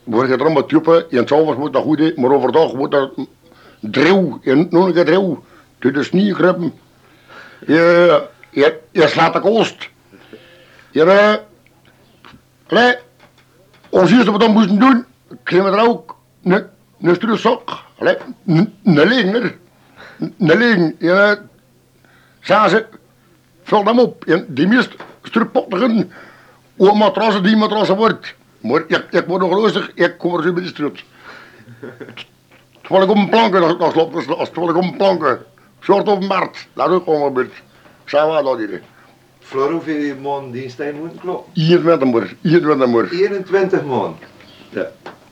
word 0.04 0.28
je 0.28 0.34
er 0.34 0.40
allemaal 0.40 0.66
tuppen, 0.66 1.10
en 1.10 1.28
s'avonds 1.28 1.58
moet 1.58 1.72
dat 1.72 1.82
goed, 1.82 2.16
maar 2.16 2.30
overdag 2.30 2.72
wordt 2.72 2.92
dat 2.92 3.12
dreeuw, 3.80 4.40
en 4.42 4.66
nog 4.70 4.86
een 4.86 4.92
keer 4.92 5.04
dreeuw. 5.04 5.44
Door 5.78 5.92
de 5.92 6.02
sneeuw 6.02 6.34
kruipen. 6.34 6.72
Je, 7.66 8.22
je, 8.50 8.78
je 8.90 9.08
slaat 9.08 9.32
de 9.32 9.40
kost. 9.40 9.88
Je, 10.90 11.02
eh, 11.02 11.34
allee, 12.66 12.96
ons 13.88 14.10
eerste 14.10 14.30
wat 14.30 14.40
we 14.40 14.46
dan 14.46 14.54
moesten 14.54 14.78
doen, 14.78 15.04
we 15.44 15.70
er 15.70 15.88
ook 15.88 16.16
een, 16.44 16.66
een 17.00 17.14
struuszak. 17.14 17.70
Allee, 17.98 18.16
een 18.46 18.74
een 18.84 19.62
leger. 20.18 20.33
Een 20.38 20.59
leger. 20.59 20.94
En 20.99 20.99
eh, 20.99 21.33
zagen 22.40 22.71
ze, 22.71 22.87
vul 23.62 23.85
hem 23.85 23.99
op. 23.99 24.25
En 24.25 24.47
die 24.49 24.66
meest 24.66 24.94
strupottigen, 25.23 26.12
hoe 26.76 26.97
matrassen 26.97 27.42
die 27.42 27.56
matrassen 27.56 27.97
wordt. 27.97 28.35
Maar 28.61 28.83
ik, 28.87 29.06
ik 29.11 29.25
word 29.26 29.42
nog 29.42 29.61
rustig, 29.61 29.90
ik 29.94 30.18
kom 30.18 30.37
er 30.37 30.42
zo 30.42 30.52
bij 30.52 30.73
de. 30.75 30.92
Terwijl 32.83 33.05
ik 33.05 33.11
op 33.11 33.16
een 33.16 33.29
planken, 33.29 33.62
als, 33.62 33.79
als, 33.79 33.94
als, 33.94 34.29
als 34.29 34.48
terwijl 34.48 34.70
ik 34.70 34.77
op 34.77 34.83
een 34.83 34.96
planken. 34.96 35.38
Soort 35.81 36.09
op 36.09 36.20
een 36.20 36.27
markt, 36.27 36.68
dat 36.72 36.88
ook 36.88 37.05
gewoon 37.05 37.27
gebeurd. 37.27 37.53
Zijn 38.05 38.29
we 38.29 38.42
dat 38.42 38.59
hier? 38.59 38.83
Floor, 39.38 39.70
hoeveel 39.70 40.16
maanden 40.16 40.50
dienst 40.50 40.79
hij 40.79 40.92
moeten 40.92 41.20
kloppen? 41.20 41.53
21 41.55 42.09
maar, 42.09 42.29
21 42.42 42.88
maar. 42.88 43.11
21 43.11 43.85
maanden. 43.85 44.18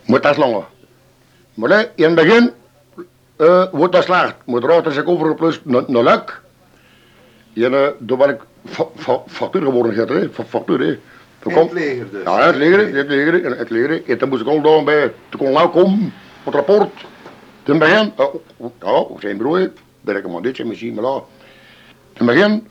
Maar 0.07 0.21
dat 0.21 0.31
is 0.31 0.37
langer. 0.37 0.64
Maar 1.55 1.88
in 1.95 2.05
het 2.05 2.14
begin 2.14 2.51
eh, 3.42 3.64
wordt 3.72 3.92
dat. 3.92 4.09
Maar 4.09 4.35
erachter 4.62 4.90
is 4.92 4.96
ik 4.96 5.09
overgeplust 5.09 5.61
naar 5.64 6.02
lek. 6.02 6.40
En 7.55 7.72
uh, 7.72 7.87
toen 8.07 8.18
ben 8.18 8.28
ik 8.28 8.40
fa 8.64 8.87
fa 8.96 9.22
factuur 9.26 9.62
geworden, 9.62 10.09
hè? 10.09 10.28
Fa 10.28 10.44
factuur, 10.44 10.81
hè. 10.81 10.98
Het 11.50 11.72
leger 11.72 12.11
dus. 12.11 12.22
Ja, 12.24 12.46
het 12.46 12.57
leger, 12.57 12.94
het 12.94 13.09
leger, 13.09 13.44
en 13.44 13.59
het 13.59 13.70
leger. 13.70 14.02
En 14.07 14.18
toen 14.18 14.28
moest 14.28 14.40
ik 14.40 14.46
al 14.46 14.61
daar 14.61 14.85
bij, 14.85 15.12
toen 15.28 15.40
kon 15.40 15.52
nou 15.52 15.68
komen, 15.68 16.12
het 16.42 16.55
rapport. 16.55 17.05
Toen 17.62 17.78
begin, 17.78 18.12
uh, 18.18 18.26
ja, 18.81 19.05
zijn 19.18 19.37
broer, 19.37 19.70
ben 20.00 20.16
ik 20.16 20.28
maar 20.28 20.42
dit, 20.42 20.59
en 20.59 20.66
misschien 20.66 20.94
maar 20.94 21.05
daar. 21.05 21.20
Toen 22.12 22.26
begin, 22.26 22.68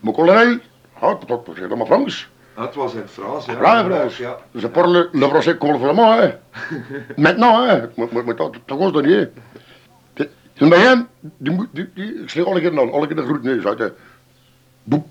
mijn 0.00 0.14
kolonel, 0.14 0.58
ja, 1.00 1.18
dat 1.26 1.40
was 1.46 1.56
helemaal 1.56 1.86
Frans. 1.86 2.28
Het 2.54 2.74
was 2.74 2.94
in 2.94 3.02
Frans, 3.06 3.46
ja. 3.46 3.52
Ja, 3.62 3.78
in 3.80 3.90
Frans. 3.90 4.16
Ja. 4.16 4.36
Ze 4.58 4.68
parlent 4.68 5.08
le 5.12 5.28
français 5.28 5.56
complètement, 5.58 6.20
hè. 6.20 6.34
Maintenant, 7.22 7.70
hè. 7.70 8.04
Maar, 8.12 8.36
dat, 8.36 8.54
dat 8.64 8.78
was 8.78 8.92
dat 8.92 9.04
niet, 9.04 9.28
In 10.58 10.66
het 10.66 10.68
begin, 10.70 11.06
die, 11.36 11.52
moet- 11.52 11.68
die, 11.72 11.88
die, 11.94 12.22
ik 12.22 12.30
zeg 12.30 12.44
alle 12.44 12.60
keer 12.60 12.80
aan, 12.80 12.92
alle 12.92 13.06
keer 13.06 13.16
de 13.16 13.22
groet, 13.22 13.42
nee, 13.42 13.60
zei 13.60 13.74
hij. 13.76 13.92
Boe- 14.84 15.02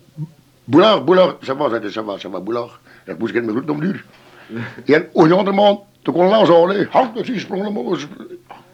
Boulard, 0.64 1.06
Boulard, 1.06 1.36
ça 1.46 1.56
va, 1.58 1.70
zei 1.70 1.82
hij, 1.82 1.92
ça 1.92 2.06
va, 2.06 2.18
ça 2.18 2.30
va, 2.32 2.40
Boulard. 2.40 2.80
Ik 3.06 3.18
moest 3.18 3.34
geen 3.34 3.50
groet 3.50 3.70
om 3.70 3.80
duur. 3.80 4.06
En 4.86 5.08
een 5.14 5.32
andere 5.32 5.56
man, 5.56 5.80
toen 6.02 6.14
kon 6.14 6.32
hij 6.34 6.46
zo, 6.46 6.70
hè. 6.70 6.86
Houd, 6.90 7.16
dat 7.16 7.28
is 7.28 7.42
sprongen, 7.42 7.74
maar 7.74 7.84
was... 7.84 8.08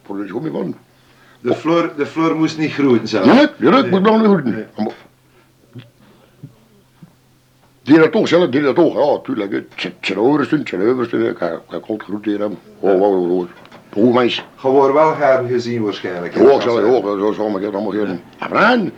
Voor 0.05 0.17
de 0.17 0.27
schoen 0.27 0.51
van. 0.51 0.75
De 1.39 1.55
Floor, 1.55 1.93
de 1.97 2.05
Floor 2.05 2.35
moest 2.35 2.57
niet 2.57 2.71
groeien 2.71 3.07
zelf. 3.07 3.25
Ja, 3.25 3.51
ja, 3.57 3.71
dat 3.71 3.89
moet 3.89 4.01
nog 4.01 4.17
niet 4.17 4.25
groeten. 4.27 4.67
Maar- 4.77 4.93
Die 7.83 7.97
dat 7.97 8.11
toch, 8.11 8.27
zelf, 8.27 8.49
die 8.49 8.61
dat 8.61 8.75
toch, 8.75 8.93
ja, 8.95 9.19
tuurlijk. 9.23 9.51
hè. 9.51 9.61
Tje- 9.75 9.93
Tje 9.99 10.19
overste, 10.19 10.63
tje 10.63 10.83
overste, 10.89 11.17
ik 11.27 11.81
kon 11.81 11.95
het 11.95 12.03
groet 12.03 12.25
hier 12.25 12.39
hebben. 12.39 12.57
Oh, 12.79 13.01
oh, 13.01 13.21
oh, 13.21 13.31
oh. 13.37 13.47
Hoe 13.93 14.13
mens. 14.13 14.43
Wordt 14.61 14.93
wel 14.93 15.13
graag 15.13 15.47
gezien 15.47 15.83
waarschijnlijk. 15.83 16.33
hè, 16.33 16.41
Ja, 16.41 16.49
als, 16.49 16.63
zo, 16.63 16.77
eh, 16.77 17.33
zal 17.33 17.57
ik 17.57 17.63
het 17.63 17.73
allemaal 17.73 17.91
geven. 17.91 18.21
Ja, 18.39 18.47
Brian, 18.47 18.91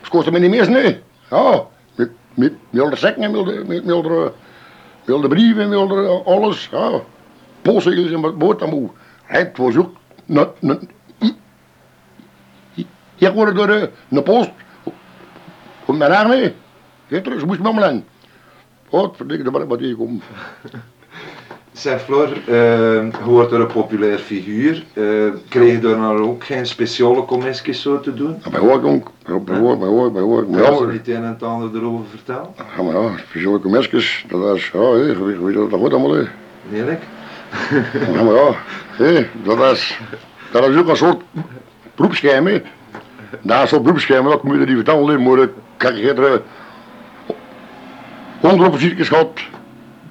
het 0.00 0.08
kostte 0.08 0.30
me 0.30 0.38
niet 0.38 0.50
meer, 0.50 0.70
nee. 0.70 1.02
Ja, 1.30 1.66
met, 1.94 2.10
met, 2.34 2.52
met 2.70 2.90
de 2.90 2.96
zekken, 2.96 3.30
met 3.30 3.44
de, 3.44 3.64
met, 3.66 3.84
met 3.84 4.02
de, 4.02 4.32
met 5.04 5.22
de 5.22 5.28
brieven, 5.28 5.68
met 5.68 5.88
de, 5.88 6.22
alles, 6.24 6.68
ja. 6.70 7.00
Postzegels 7.62 8.10
en 8.10 8.20
wat 8.20 8.38
boord 8.38 8.62
aan 8.62 8.68
moe. 8.68 8.90
Het 9.22 9.56
was 9.56 9.76
ook, 9.76 9.90
ik 13.16 13.32
word 13.32 13.54
door 13.54 13.66
de, 13.66 13.90
de 14.08 14.22
post, 14.22 14.50
kom 15.84 15.96
mijn 15.96 16.12
haar 16.12 16.28
mee. 16.28 16.54
Geet 17.08 17.26
ze 17.38 17.46
moest 17.46 17.60
me 17.60 17.74
lang. 17.74 18.02
Wat, 18.90 19.16
verdikke, 19.16 19.50
daar 19.50 19.66
ben 19.66 19.90
ik 19.90 19.98
wat 21.72 21.82
tegenkomen. 21.82 22.00
Zeg 22.00 22.00
Floor, 22.02 22.28
eh, 22.46 22.54
je 23.24 23.24
wordt 23.24 23.52
er 23.52 23.60
een 23.60 23.66
populair 23.66 24.18
figuur. 24.18 24.84
Eh, 24.92 25.04
kreeg 25.48 25.72
je 25.72 25.78
daar 25.78 25.98
nou 25.98 26.20
ook 26.20 26.44
geen 26.44 26.66
speciale 26.66 27.24
commissies 27.24 27.82
zo 27.82 28.00
te 28.00 28.14
doen? 28.14 28.36
Ja, 28.44 28.50
bij 28.50 28.60
hoor, 28.60 28.80
jonk, 28.80 29.08
bij 29.44 29.58
hoor, 29.58 29.78
bij 29.78 29.88
hoor, 29.88 30.12
bij 30.12 30.22
hoor. 30.22 30.44
Kan 30.44 30.86
je 30.86 30.92
niet 30.92 31.08
een 31.08 31.14
en 31.14 31.22
het 31.22 31.42
ander 31.42 31.80
erover 31.80 32.04
vertellen? 32.10 32.48
Ja, 32.76 32.82
maar 32.82 33.02
ja, 33.02 33.10
speciale 33.28 33.60
mesjes, 33.64 34.24
dat 34.28 34.56
is, 34.56 34.70
ja, 34.72 34.90
weet- 34.90 35.16
je 35.46 35.52
dat 35.52 35.70
dat 35.70 35.78
wordt 35.78 35.94
allemaal, 35.94 36.12
hè. 36.12 36.24
Eerlijk? 36.72 37.02
Ja, 38.14 38.22
maar 38.22 38.34
ja, 38.34 38.54
hé, 38.90 39.26
dat 39.42 39.72
is, 39.72 39.98
dat 40.50 40.68
is 40.68 40.76
ook 40.76 40.88
een 40.88 40.96
soort 40.96 41.22
beroepsgeheim, 41.94 42.46
hè. 42.46 42.52
Is 42.52 42.60
een 43.42 43.68
soort 43.68 43.82
beroepsgeheim, 43.82 44.24
dat 44.24 44.42
moet 44.42 44.58
je 44.58 44.64
niet 44.66 44.74
vertellen, 44.74 45.22
maar 45.22 45.38
ik 45.92 46.04
heb 46.04 46.18
er 46.18 46.42
onderofficiertjes 48.40 49.08
gehad, 49.08 49.40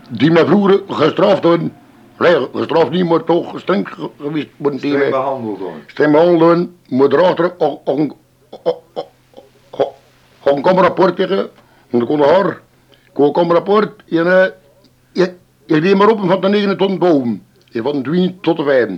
die 0.10 0.32
mij 0.32 0.46
vroeger 0.46 0.82
gestraft 0.88 1.44
hebben. 1.44 1.74
Nee, 2.20 2.48
gestraft 2.54 2.90
niet, 2.92 3.06
maar 3.10 3.24
toch 3.24 3.60
streng 3.60 3.90
ge- 3.90 4.10
geweest 4.20 4.48
worden 4.58 4.80
Streng 4.80 5.10
behandeld 5.10 5.58
gewoon. 5.58 5.74
Streng 5.88 6.12
behandelen, 6.12 6.76
maar 6.90 7.08
erachter 7.08 7.54
ook 7.58 8.16
een 10.44 10.62
kamerrapport 10.62 11.16
tegen, 11.16 11.50
en 11.90 12.00
ik 12.02 12.06
kon 12.08 12.22
haar, 12.22 12.48
ik 13.06 13.14
kon 13.14 13.26
een 13.26 13.34
kamerrapport, 13.34 14.04
en 14.10 14.54
ik, 15.14 15.34
deed 15.66 15.96
maar 15.96 16.08
op 16.10 16.20
van 16.20 16.42
de 16.42 16.48
9 16.50 16.78
tot 16.78 16.90
de 16.90 16.98
boven, 16.98 17.46
en 17.72 17.84
van 17.84 17.92
de 17.96 18.02
20 18.10 18.36
tot 18.42 18.58
de 18.58 18.64
5. 18.64 18.90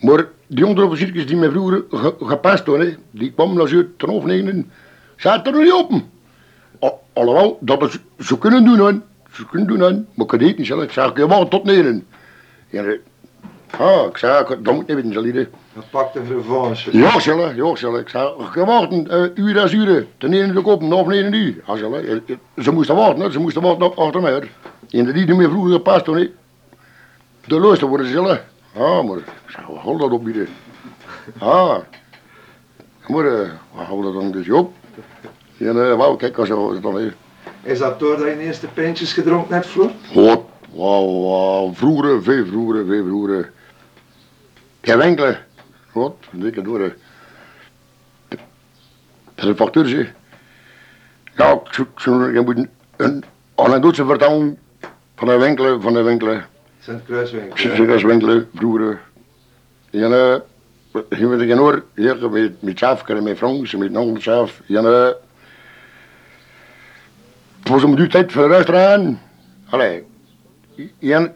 Maar 0.00 0.26
die 0.46 0.66
onderofficiertjes 0.66 1.26
die 1.26 1.36
mij 1.36 1.50
vroeger 1.50 1.84
ge, 1.90 2.14
gepast 2.20 2.66
hè, 2.66 2.94
die 3.10 3.32
kwamen 3.32 3.56
naar 3.56 3.68
Zuid 3.68 3.86
ten 3.98 4.08
overnemen, 4.10 4.70
zaten 5.16 5.54
er 5.54 5.62
niet 5.62 5.72
open. 5.72 6.10
Al- 6.78 7.02
Alhoewel, 7.12 7.58
dat 7.60 7.82
is, 7.82 7.98
ze 8.26 8.38
kunnen 8.38 8.64
doen, 8.64 8.78
hè. 8.86 8.92
Ze 9.34 9.46
kunnen 9.46 9.68
doen, 9.68 9.80
hè. 9.80 9.90
maar 9.92 10.02
ik 10.16 10.26
kan 10.26 10.38
het 10.40 10.58
niet 10.58 10.66
zelf. 10.66 10.82
Ik 10.82 10.90
zei, 10.92 11.10
ik 11.10 11.18
wacht 11.18 11.50
tot 11.50 11.64
9. 11.64 12.06
En, 12.70 12.86
eh, 12.86 13.80
ah, 13.80 14.06
ik 14.06 14.16
ik- 14.50 14.64
dat 14.64 14.74
moet 14.74 14.86
niet 14.86 14.96
weten, 14.96 15.12
zal 15.12 15.24
je. 15.24 15.48
Dat 15.72 15.90
pakt 15.90 16.16
een 16.16 16.26
revanche. 16.28 16.96
Ja, 16.98 17.20
zullen, 17.20 17.56
ja, 17.56 17.76
zullen. 17.76 18.00
Ik 18.00 18.08
zei, 18.08 18.32
ga 18.38 18.64
wachten, 18.64 19.06
uh, 19.36 19.44
uur 19.46 19.60
als 19.60 19.72
uur. 19.72 20.06
Ten 20.18 20.32
ene 20.32 20.52
de 20.52 20.60
kop, 20.60 20.82
nog 20.82 21.06
negen 21.06 21.32
uur. 21.32 21.54
Ja, 21.66 21.76
zullen. 21.76 22.06
Eh, 22.06 22.14
eh, 22.14 22.36
Ze 22.62 22.70
moesten 22.72 22.96
wachten, 22.96 23.20
hè. 23.24 23.30
ze 23.30 23.38
moesten 23.38 23.62
wachten 23.62 23.86
op 23.86 23.98
achter 23.98 24.20
mij. 24.20 24.32
hè. 24.32 24.38
En 24.98 25.12
die 25.12 25.26
die 25.26 25.34
meer 25.34 25.48
vroeger 25.50 25.72
gepast 25.72 26.04
toen, 26.04 26.16
hè. 26.16 26.30
De 27.46 27.58
luister 27.60 27.88
worden 27.88 28.06
zullen. 28.06 28.44
Ja, 28.74 29.02
maar, 29.02 29.16
ik 29.16 29.24
zei, 29.46 29.64
wat 29.68 29.76
hou 29.76 29.98
dat 29.98 30.10
op 30.10 30.24
bieden? 30.24 30.48
Ah, 31.38 31.76
maar, 33.08 33.24
uh, 33.24 33.48
wat 33.72 33.86
hou 33.86 34.02
dat 34.02 34.12
dan 34.14 34.30
dus 34.30 34.50
op? 34.50 34.72
En, 35.58 35.76
uh, 35.76 35.94
wauw, 35.96 36.16
kijk, 36.16 36.38
als 36.38 36.48
je 36.48 36.78
dan, 36.80 36.96
hè. 36.96 37.08
Is 37.64 37.78
dat 37.78 37.98
doordat 37.98 38.26
je 38.28 38.36
de 38.36 38.42
eerste 38.42 38.66
pintjes 38.66 39.12
gedronken 39.12 39.54
hebt, 39.54 39.66
Floor? 39.66 39.90
Wat, 40.14 40.42
Wauw, 40.74 41.22
wauw, 41.22 41.72
vroeger, 41.74 42.22
veel 42.22 42.46
vroeger, 42.46 42.86
veel 42.86 43.04
vroeger. 43.04 43.52
Geen 44.80 45.00
enkele. 45.00 45.38
Wat, 45.92 46.14
dikke 46.30 46.62
door. 46.62 46.78
Dat 48.28 48.38
is 49.34 49.44
een 49.44 49.56
factuur, 49.56 49.86
zeg. 49.86 50.12
Ja, 51.36 51.52
ik 51.52 51.98
je 52.34 52.42
moet 52.44 52.66
een- 52.96 53.24
anekdote 53.54 54.06
vertellen 54.06 54.58
van 55.16 55.28
de 55.28 55.36
winkelen, 55.38 55.82
van 55.82 55.92
de 55.92 56.02
winkelen. 56.02 56.44
Sint 56.80 57.04
Kruiswinkel. 57.04 57.56
Serieus 57.56 58.02
winkelen, 58.02 58.48
vroeger. 58.54 59.00
En 59.90 60.02
eh, 60.12 60.36
je 61.18 61.26
weet 61.26 61.48
geen 61.48 61.58
hoor, 61.58 61.84
hier 61.94 62.30
met, 62.30 62.62
met 62.62 62.78
zelf, 62.78 63.08
met 63.08 63.36
Frans, 63.36 63.74
met 63.74 63.90
Nongel 63.90 64.20
zelf. 64.20 64.60
En 64.68 64.84
eh, 64.86 65.08
het 67.64 67.72
was 67.72 67.84
om 67.84 67.96
die 67.96 68.06
tijd 68.06 68.32
voor 68.32 68.48
de 68.48 68.54
restaurant. 68.54 69.18
Allee, 69.70 70.04
juist, 70.98 71.30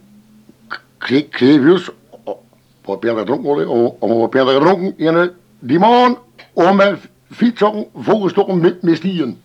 wat 2.84 3.02
heb 3.02 3.02
je 3.02 3.16
gedronken, 3.16 4.20
heb 4.20 4.32
je 4.32 4.46
gedronken, 4.46 4.94
en 4.96 5.34
die 5.58 5.78
man 5.78 6.18
om 6.52 6.76
mijn 6.76 6.98
fiets 7.30 7.62
volgestoken 7.94 8.60
met, 8.60 8.82
met 8.82 8.96
stieren. 8.96 9.42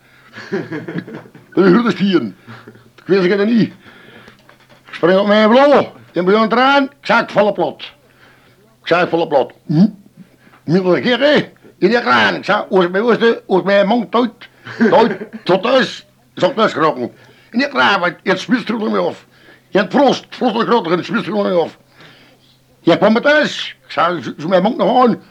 De 1.54 1.72
grote 1.72 1.90
stieren. 1.90 2.36
Ik 2.96 3.02
wist 3.06 3.28
het 3.28 3.46
niet. 3.46 3.72
Ik 4.86 4.94
spring 4.94 5.18
op 5.18 5.26
mijn 5.26 5.48
blauw. 5.48 5.92
En 6.12 6.24
begon 6.24 6.52
eraan. 6.52 6.82
Ik 6.82 6.90
zei, 7.00 7.22
ik 7.22 7.30
val 7.30 7.46
op 7.46 7.54
plat. 7.54 7.80
Ik 8.80 8.86
zei, 8.86 9.02
ik 9.02 9.08
val 9.08 9.20
op 9.20 9.28
plat. 9.28 9.52
Hm? 9.66 9.86
Middel 10.64 11.00
keer, 11.00 11.18
hè. 11.18 11.34
In 11.78 11.88
die 11.88 12.00
kraan. 12.00 12.34
Ik 12.34 12.44
zei, 12.44 12.64
als 12.70 12.88
mijn 12.88 13.04
oosten, 13.04 13.40
als 13.46 13.62
mijn 13.62 13.86
mond 13.86 14.10
tot 15.44 15.62
thuis, 15.62 16.06
gerokken. 16.34 17.02
In 17.50 17.58
die 17.58 17.68
kraan, 17.68 18.00
want 18.00 18.14
je 18.22 18.28
hebt 18.28 18.40
spitstroelen 18.40 18.92
mee 18.92 19.00
af. 19.00 19.26
Je 19.68 19.78
hebt 19.78 19.92
frost, 19.92 20.26
frost 20.30 20.54
de 20.58 20.64
grote, 20.66 20.90
en 20.90 20.96
het 20.96 21.06
spitstroelen 21.06 21.52
mee 21.52 21.60
af. 21.62 21.78
Je 22.80 22.96
kwam 22.98 23.12
met 23.12 23.22
thuis. 23.22 23.76
Ik 23.84 23.90
zei, 23.90 24.22
zo- 24.38 24.48
mijn 24.48 24.62
mond 24.62 24.76
nog 24.76 25.04
aan. 25.04 25.22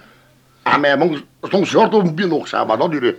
En 0.64 0.80
mijn 0.82 1.00
mond 1.00 1.24
stond 1.42 1.68
zwart 1.68 1.94
op 1.94 2.04
een 2.04 2.16
bier 2.16 2.28
nog. 2.28 2.42
Ik 2.42 2.48
zei, 2.48 2.66
maar 2.66 2.78
dat 2.78 2.92
niet. 3.02 3.16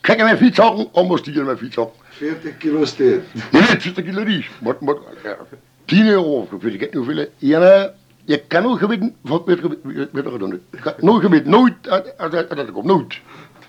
Kijk, 0.00 0.22
mijn 0.22 0.36
fiets 0.36 0.58
hakken, 0.58 0.88
anders 0.92 1.22
die 1.22 1.34
in 1.34 1.44
mijn 1.44 1.58
fiets 1.58 1.76
hakken. 1.76 1.96
40 2.08 2.56
kilo 2.56 2.84
steen. 2.84 3.22
Nee, 3.52 3.62
het 3.62 3.82
zit 3.82 3.98
ik 3.98 4.26
niet. 4.26 4.46
Maar, 4.60 4.74
maar, 4.80 4.94
ja, 5.24 5.36
10 5.84 6.06
euro, 6.06 6.48
ik 6.52 6.62
weet 6.62 6.80
niet 6.80 6.94
hoeveel. 6.94 7.18
En, 7.18 7.28
eh, 7.40 7.84
je 8.24 8.38
kan 8.46 8.62
nooit 8.62 8.78
geweten 8.78 9.14
van 9.24 9.42
weet 9.46 9.58
je 9.58 9.78
je 10.12 10.22
wat 10.22 10.32
gedaan 10.32 10.50
hebt. 10.50 10.62
Je 10.70 10.94
Nooit 10.98 11.22
geweten, 11.22 11.50
nooit 11.50 11.74
uit 12.16 12.30
dat 12.48 12.58
ik 12.68 12.72
kom, 12.72 12.86
nooit. 12.86 13.20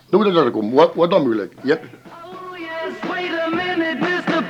Nooit 0.10 0.25
uit 0.25 0.36
dat 0.36 0.45
ik 0.45 0.52
kom. 0.52 0.71
Wat, 0.71 0.95
wat 0.95 1.10
dan 1.12 1.21
moeilijk? 1.21 1.54
Ja. 1.63 1.78
Mr. 3.80 4.42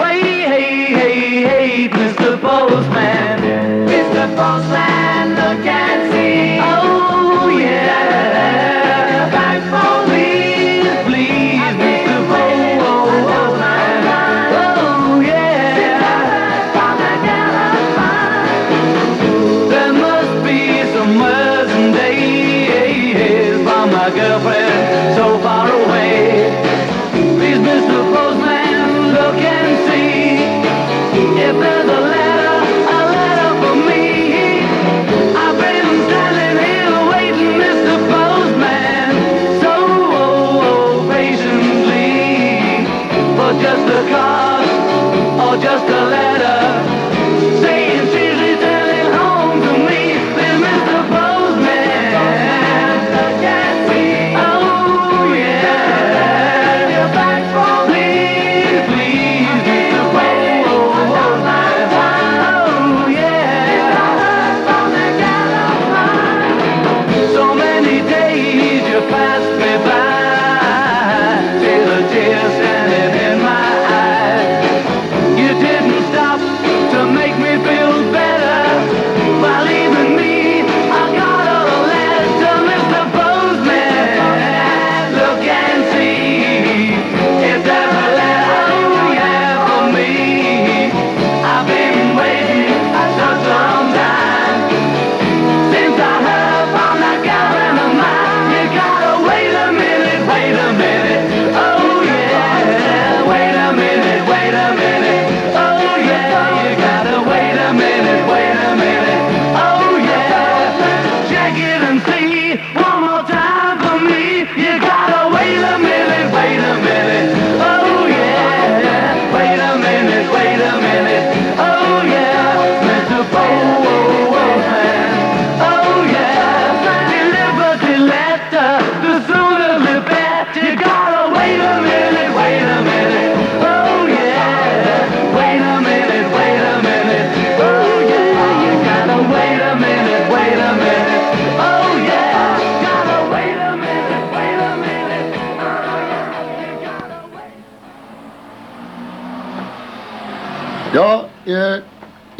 Wait, 0.00 0.24
hey, 0.46 0.94
hey, 0.94 1.42
hey, 1.42 1.88
Mr. 1.90 2.40
Postman. 2.40 3.86
Mr. 3.86 4.34
Look 5.36 5.66
and 5.66 5.95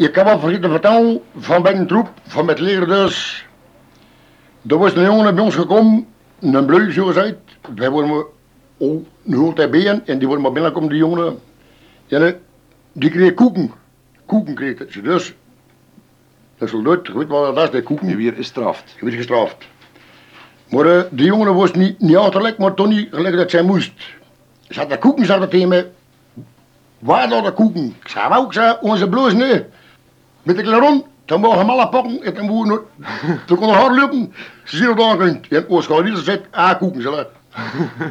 je 0.07 0.13
kan 0.13 0.25
wel 0.25 0.39
vergeten 0.39 0.69
vertellen 0.69 1.21
van 1.37 1.61
bij 1.61 1.75
een 1.75 1.87
troep, 1.87 2.09
van 2.27 2.45
met 2.45 2.59
leger 2.59 2.87
dus. 2.87 3.45
Er 4.67 4.77
was 4.77 4.95
een 4.95 5.03
jongen 5.03 5.35
bij 5.35 5.43
ons 5.43 5.55
gekomen, 5.55 6.07
een 6.39 6.65
bleu 6.65 6.91
zo 6.91 7.05
gezegd. 7.05 7.35
Wij 7.75 7.89
worden 7.89 8.09
maar, 8.09 8.23
oh, 8.77 9.05
nu 9.21 9.35
hoort 9.35 9.57
hij 9.57 10.01
en 10.05 10.17
die 10.17 10.27
worden 10.27 10.41
maar 10.41 10.51
binnenkomen, 10.51 10.89
die 10.89 10.97
jongen. 10.97 11.39
En 12.07 12.39
die 12.91 13.09
kreeg 13.09 13.33
koeken. 13.33 13.71
Koeken 14.25 14.55
kreeg 14.55 14.79
het. 14.79 15.03
Dus, 15.03 15.33
dat 16.57 16.67
is 16.67 16.73
wel 16.73 16.81
leuk, 16.81 17.07
je 17.07 17.17
weet 17.17 17.27
wat 17.27 17.55
dat 17.55 17.63
is, 17.63 17.71
die 17.71 17.83
koeken. 17.83 18.07
Je 18.07 18.15
weer 18.15 18.37
is 18.37 18.47
straft. 18.47 18.95
Je 18.99 19.05
werd 19.05 19.17
gestraft. 19.17 19.67
Maar 20.69 20.85
eh, 20.85 21.03
die 21.09 21.25
jongen 21.25 21.55
was 21.55 21.71
niet, 21.71 21.99
niet 21.99 22.17
achterlijk, 22.17 22.57
maar 22.57 22.73
toch 22.73 22.87
niet 22.87 23.07
gelijk 23.11 23.35
dat 23.35 23.49
zij 23.49 23.61
moest. 23.61 23.93
Ze 24.69 24.79
had 24.79 24.89
de 24.89 24.97
koeken, 24.97 25.25
zei 25.25 25.39
dat 25.39 25.51
tegen. 25.51 25.91
Waar 26.99 27.29
dan 27.29 27.43
de 27.43 27.51
koeken? 27.51 27.85
Ik 27.85 28.07
zei, 28.07 28.45
ik 28.45 28.53
zei, 28.53 28.77
onze 28.81 29.09
bloos 29.09 29.33
nee. 29.33 29.65
Met 30.47 30.55
de 30.55 30.61
klaron, 30.61 31.05
dan 31.25 31.39
mogen 31.39 31.65
we 31.65 31.71
alle 31.71 31.89
pakken 31.89 32.23
en 32.23 32.33
dan 32.33 32.45
moeten 32.45 32.81
Toen 33.45 33.57
kon 33.57 33.69
er 33.69 33.75
hard 33.75 33.95
lopen. 33.95 34.33
Ze 34.63 34.77
zien 34.77 34.89
het 34.89 35.01
aankunt. 35.01 35.47
En 35.47 35.65
gaat 35.67 36.03
niet 36.03 36.17
zegt, 36.17 36.41
ah, 36.51 36.77
koeken, 36.77 37.01
ze. 37.01 37.27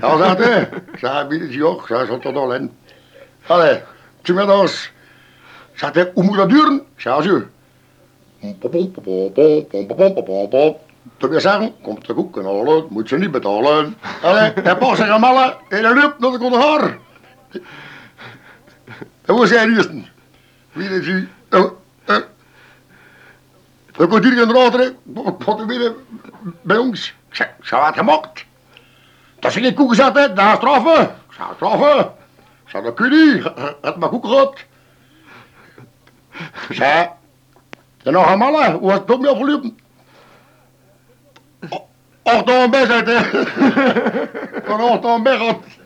Ja, 0.00 0.16
zegt 0.16 0.38
hij. 0.38 0.68
Ik 0.92 0.98
zei, 0.98 1.48
die 1.48 1.64
ook? 1.66 1.86
Zei, 1.86 2.06
zal 2.06 2.18
tot 2.18 2.36
al 2.36 2.54
in. 2.54 2.70
Allee, 3.46 3.80
toen 4.22 4.50
ons. 4.50 4.92
Hij, 5.72 6.10
hoe 6.14 6.24
moet 6.24 6.36
dat 6.36 6.48
duren? 6.48 6.82
Zei, 6.96 7.22
zo. 7.22 7.42
Toen 11.16 11.30
weer 11.30 11.40
zeggen, 11.40 11.72
komt 11.82 12.06
de 12.06 12.14
koek 12.14 12.36
en 12.36 12.44
halen, 12.44 12.86
moet 12.88 13.08
ze 13.08 13.18
niet 13.18 13.30
betalen. 13.30 13.96
Allee, 14.22 14.52
hij 14.62 14.76
past 14.76 14.96
zich 14.96 15.08
aan 15.08 15.20
mallen 15.20 15.54
en 15.68 15.84
hij 15.84 15.94
loopt 15.94 16.18
naar 16.18 16.30
de 16.30 16.38
konde 16.38 16.58
haar. 16.58 16.98
Dat 19.24 19.38
was 19.38 19.50
hij 19.50 19.68
eerst. 19.68 19.90
Wie 20.72 20.88
is 20.88 21.06
u? 21.06 21.28
Dan 23.96 24.08
komt 24.08 24.24
hier 24.24 24.42
een 24.42 24.52
later, 24.52 24.94
wat 25.38 25.60
er 25.60 25.66
weer 25.66 25.92
bij 26.62 26.76
ons. 26.76 27.14
Ik 27.28 27.34
zei, 27.34 27.48
ze 27.62 27.74
had 27.74 27.94
gemaakt. 27.94 28.44
Dat 29.38 29.52
ze 29.52 29.60
geen 29.60 29.74
koeken 29.74 29.96
zetten, 29.96 30.34
daar 30.34 30.56
straffen. 30.56 31.02
Ik 31.28 31.34
zei, 31.36 31.48
straffen. 31.56 32.00
Ik 32.64 32.70
zei, 32.70 32.82
dat 32.82 32.94
kun 32.94 33.10
je 33.10 33.34
niet. 33.34 33.52
Het 33.80 33.96
maar 33.96 34.08
koeken 34.08 34.30
gehad. 34.30 34.64
Ik 36.68 36.76
zei, 36.76 37.08
en 38.02 38.12
nog 38.12 38.30
een 38.30 38.38
mannen, 38.38 38.72
hoe 38.72 38.90
was 38.90 38.98
het 38.98 39.10
ook 39.10 39.20
mee 39.20 39.30
afgelopen? 39.30 39.78
Acht 42.22 42.50
aan 42.50 42.72
hè. 42.72 43.20
Van 44.66 44.80
acht 44.80 45.04
aan 45.04 45.22
best 45.22 45.40
uit. 45.40 45.78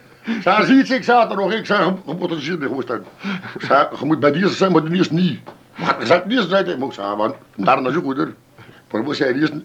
Zij 0.42 0.64
ziet 0.64 1.04
zaterdag 1.04 1.36
nog. 1.36 1.52
Ik 1.52 1.66
zeg, 1.66 1.78
je 1.78 2.14
moet 2.18 2.30
er 2.30 2.40
gaan 2.40 3.04
Ik 3.54 3.62
zeg, 3.62 4.00
je 4.00 4.06
moet 4.06 4.20
bij 4.20 4.32
die 4.32 4.48
zijn, 4.48 4.72
maar 4.72 4.84
de 4.84 4.96
eerste 4.96 5.14
niet. 5.14 5.40
Maar 5.76 6.00
ik 6.00 6.06
de 6.28 6.34
eerste 6.34 6.48
zijn, 6.48 6.66
ik 6.66 6.78
moet 6.78 6.94
zeggen, 6.94 7.16
want 7.16 7.34
daar 7.56 7.86
is 7.86 7.96
ook 7.96 8.04
goed, 8.04 8.16
hoor. 8.16 8.34
Maar 8.90 9.02
moet 9.02 9.16
zij 9.16 9.32
de 9.32 9.40
eerste. 9.40 9.62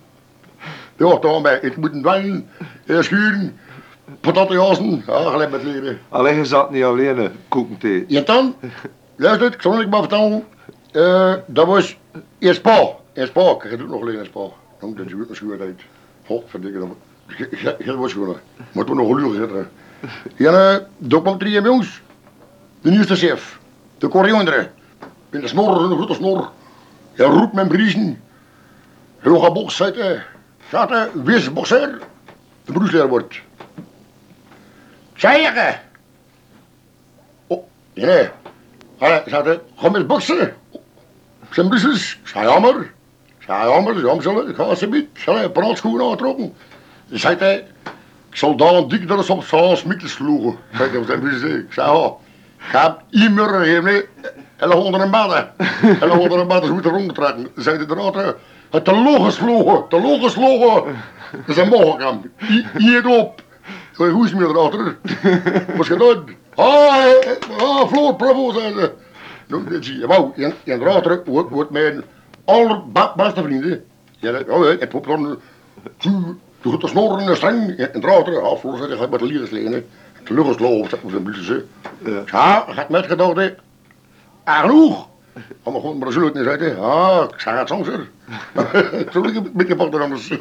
Ja, 0.97 1.17
dan 1.19 1.41
bij, 1.41 1.59
ik 1.61 1.77
moet 1.77 1.93
een 1.93 2.01
dwang, 2.01 2.45
eh, 2.85 3.01
schuren, 3.01 3.57
patatjassen, 4.19 5.03
ja, 5.07 5.29
gelijk 5.29 5.51
met 5.51 5.63
leren. 5.63 5.99
Alleen 6.09 6.35
je 6.35 6.45
zat 6.45 6.71
niet 6.71 6.83
alleen, 6.83 7.17
hè, 7.17 7.31
koeken 7.47 7.77
thee. 7.77 8.05
Ja, 8.07 8.21
dan, 8.21 8.55
luister, 9.15 9.53
ik 9.53 9.61
zal 9.61 9.81
ik 9.81 9.89
maar 9.89 9.99
vertellen. 9.99 10.43
Eh, 10.91 11.33
dat 11.45 11.65
was 11.65 11.97
in 12.37 12.53
Spa. 12.53 12.89
In 13.13 13.27
Spa, 13.27 13.41
ik 13.41 13.61
het 13.61 13.87
nog 13.87 14.01
alleen 14.01 14.19
in 14.19 14.25
Spa. 14.25 14.47
Dan 14.79 14.95
dat 14.95 15.09
je 15.09 15.15
een 15.29 15.35
schuur 15.35 15.61
uit. 15.61 15.81
Godverdikke, 16.25 16.79
dat 17.63 17.85
dat 17.85 17.95
was 17.95 18.13
gewoon. 18.13 18.37
Maar 18.71 18.85
toen 18.85 18.95
nog 18.95 19.09
een 19.09 19.25
uur 19.25 19.35
zitten. 19.35 19.69
Ja, 20.35 20.73
eh, 20.73 20.81
daar 20.97 21.21
kwam 21.21 21.37
drie 21.37 21.61
jongens. 21.61 22.01
De 22.81 22.89
nieuwste 22.89 23.15
chef. 23.15 23.59
De 23.97 24.07
Koreaner. 24.07 24.71
In 25.35 25.41
de 25.41 25.47
snor, 25.47 25.81
een 25.81 25.97
grote 25.97 26.13
snor. 26.13 26.51
Hij 27.13 27.25
roept 27.25 27.53
met 27.53 27.67
briezen. 27.67 28.21
Heel 29.19 29.39
gaat 29.39 29.53
box 29.53 29.75
zitten. 29.75 30.23
Zaten, 30.69 31.23
wees 31.23 31.53
bokser. 31.53 31.99
De 32.65 32.71
broesleraar 32.71 33.07
wordt. 33.07 33.39
Zeggen! 35.15 35.81
Oh, 37.47 37.63
nee. 37.93 38.29
Allee, 38.97 39.21
zaten, 39.25 39.61
ga 39.75 39.89
met 39.89 40.07
boksen. 40.07 40.55
Zijn 41.51 41.67
broesjes. 41.67 42.19
Zei 42.23 42.45
jammer. 42.45 42.91
Zei 43.45 43.69
jammer, 43.69 44.21
jammer. 44.21 44.49
Ik 44.49 44.55
ga 44.55 44.63
alsjeblieft. 44.63 45.07
Zal 45.13 45.35
hij 45.35 45.49
brandschoenen 45.49 46.09
aantrokken. 46.09 46.53
Dan 47.07 47.19
zei 47.19 47.35
hij, 47.37 47.67
ik 48.29 48.35
zal 48.35 48.55
daar 48.55 48.73
een 48.73 48.87
dik 48.87 49.07
dat 49.07 49.29
op 49.29 49.43
zo'n 49.43 49.77
smikkels 49.77 50.11
sloegen. 50.11 50.57
Zei 50.73 50.89
hij, 50.89 50.99
heb 50.99 51.21
je? 51.21 51.65
Ik 51.67 51.73
zei, 51.73 51.91
ja, 51.91 52.13
ga 52.57 52.97
immer 53.09 53.65
en 54.55 54.73
onder 54.73 55.01
een 55.01 55.11
badden. 55.11 55.51
En 56.01 56.11
onder 56.11 56.39
een 56.39 56.47
badden, 56.47 56.67
ze 56.67 56.73
moeten 56.73 56.91
rondtrekken. 56.91 57.47
Zei 57.55 57.77
hij 57.77 57.85
eruit, 57.85 58.35
het 58.69 58.85
te 58.85 58.95
logen 58.95 59.31
sloegen, 59.31 59.87
te 59.89 60.01
logen 60.01 60.29
sloegen. 60.29 60.95
Dat 61.45 61.55
is 61.55 61.57
een 61.57 61.69
mogelijk. 61.69 62.17
Hier 62.77 63.07
op. 63.07 63.41
Hoe 63.95 64.25
is 64.25 64.31
het 64.31 64.39
meer 64.39 64.49
erachter? 64.49 64.97
Wat 65.75 65.85
gedaan? 65.85 66.23
Ah, 66.55 67.05
ah, 67.59 67.87
Floor, 67.87 68.15
bravo, 68.15 68.51
zei 68.51 68.73
ze. 68.73 68.91
Nou, 69.47 69.69
dat 69.69 69.85
zie 69.85 69.99
je. 69.99 70.07
Wauw, 70.07 70.33
en, 70.35 70.53
en 70.63 70.81
erachter 70.81 71.21
wordt, 71.25 71.49
wordt 71.49 71.69
mijn 71.69 72.03
allerbeste 72.45 73.43
vrienden. 73.43 73.85
Ja, 74.19 74.31
ja, 74.31 74.75
het 74.79 74.91
wordt 74.91 75.07
dan... 75.07 75.39
Toen 75.97 76.71
gaat 76.71 76.81
de 76.81 76.87
snorren 76.87 77.19
en 77.19 77.25
de 77.25 77.35
streng. 77.35 77.77
En 77.77 78.03
erachter, 78.03 78.33
ja, 78.33 78.55
Floor 78.55 78.77
zei, 78.77 78.97
gaat 78.97 79.09
met 79.09 79.19
de 79.19 79.25
lieren 79.25 79.47
slenen. 79.47 79.85
De 80.23 80.33
lucht 80.33 80.49
is 80.49 80.59
loop, 80.59 80.89
dat 80.89 81.03
moet 81.03 81.13
een 81.13 81.23
beetje 81.23 81.43
ze. 81.43 81.65
Ja, 82.25 82.65
gaat 82.67 82.89
met 82.89 83.05
gedacht, 83.05 83.35
hè. 83.35 83.45
Ah, 83.45 83.64
genoeg. 84.45 85.07
Maar 85.63 85.73
gewoon 85.73 85.97
maar 85.97 86.11
zullen 86.11 86.27
het 86.27 86.35
niet 86.35 86.43
zeggen. 86.45 86.81
Ja, 86.81 87.27
ik 87.33 87.39
zeg 87.39 87.57
het 87.59 87.67
soms, 87.67 87.87
hoor. 87.87 88.07
Zullen 89.11 89.29
ik 89.29 89.35
een 89.35 89.51
beetje 89.53 89.75
pakken 89.75 90.01
anders. 90.01 90.31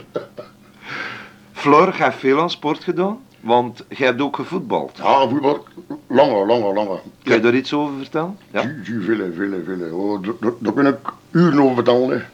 Flor, 1.53 1.97
je 1.97 2.03
hebt 2.03 2.17
veel 2.17 2.41
aan 2.41 2.51
sport 2.51 2.85
gedaan, 2.85 3.19
want 3.41 3.85
jij 3.89 4.07
hebt 4.07 4.21
ook 4.21 4.37
gevoetbald. 4.37 4.97
Ja, 4.97 5.29
voetbal, 5.29 5.65
langer, 6.07 6.47
langer, 6.47 6.75
langer. 6.75 6.99
Kun 7.23 7.35
je 7.35 7.41
daar 7.41 7.55
iets 7.55 7.73
over 7.73 7.97
vertellen? 7.99 8.39
Ja? 8.51 8.63
Vele, 8.85 9.33
vele, 9.37 9.63
vele. 9.65 9.95
Oh, 9.95 10.23
daar- 10.59 10.73
kun 10.75 10.87
ik 10.87 10.99
uren 11.31 11.61
over 11.61 11.75
vertellen. 11.75 12.27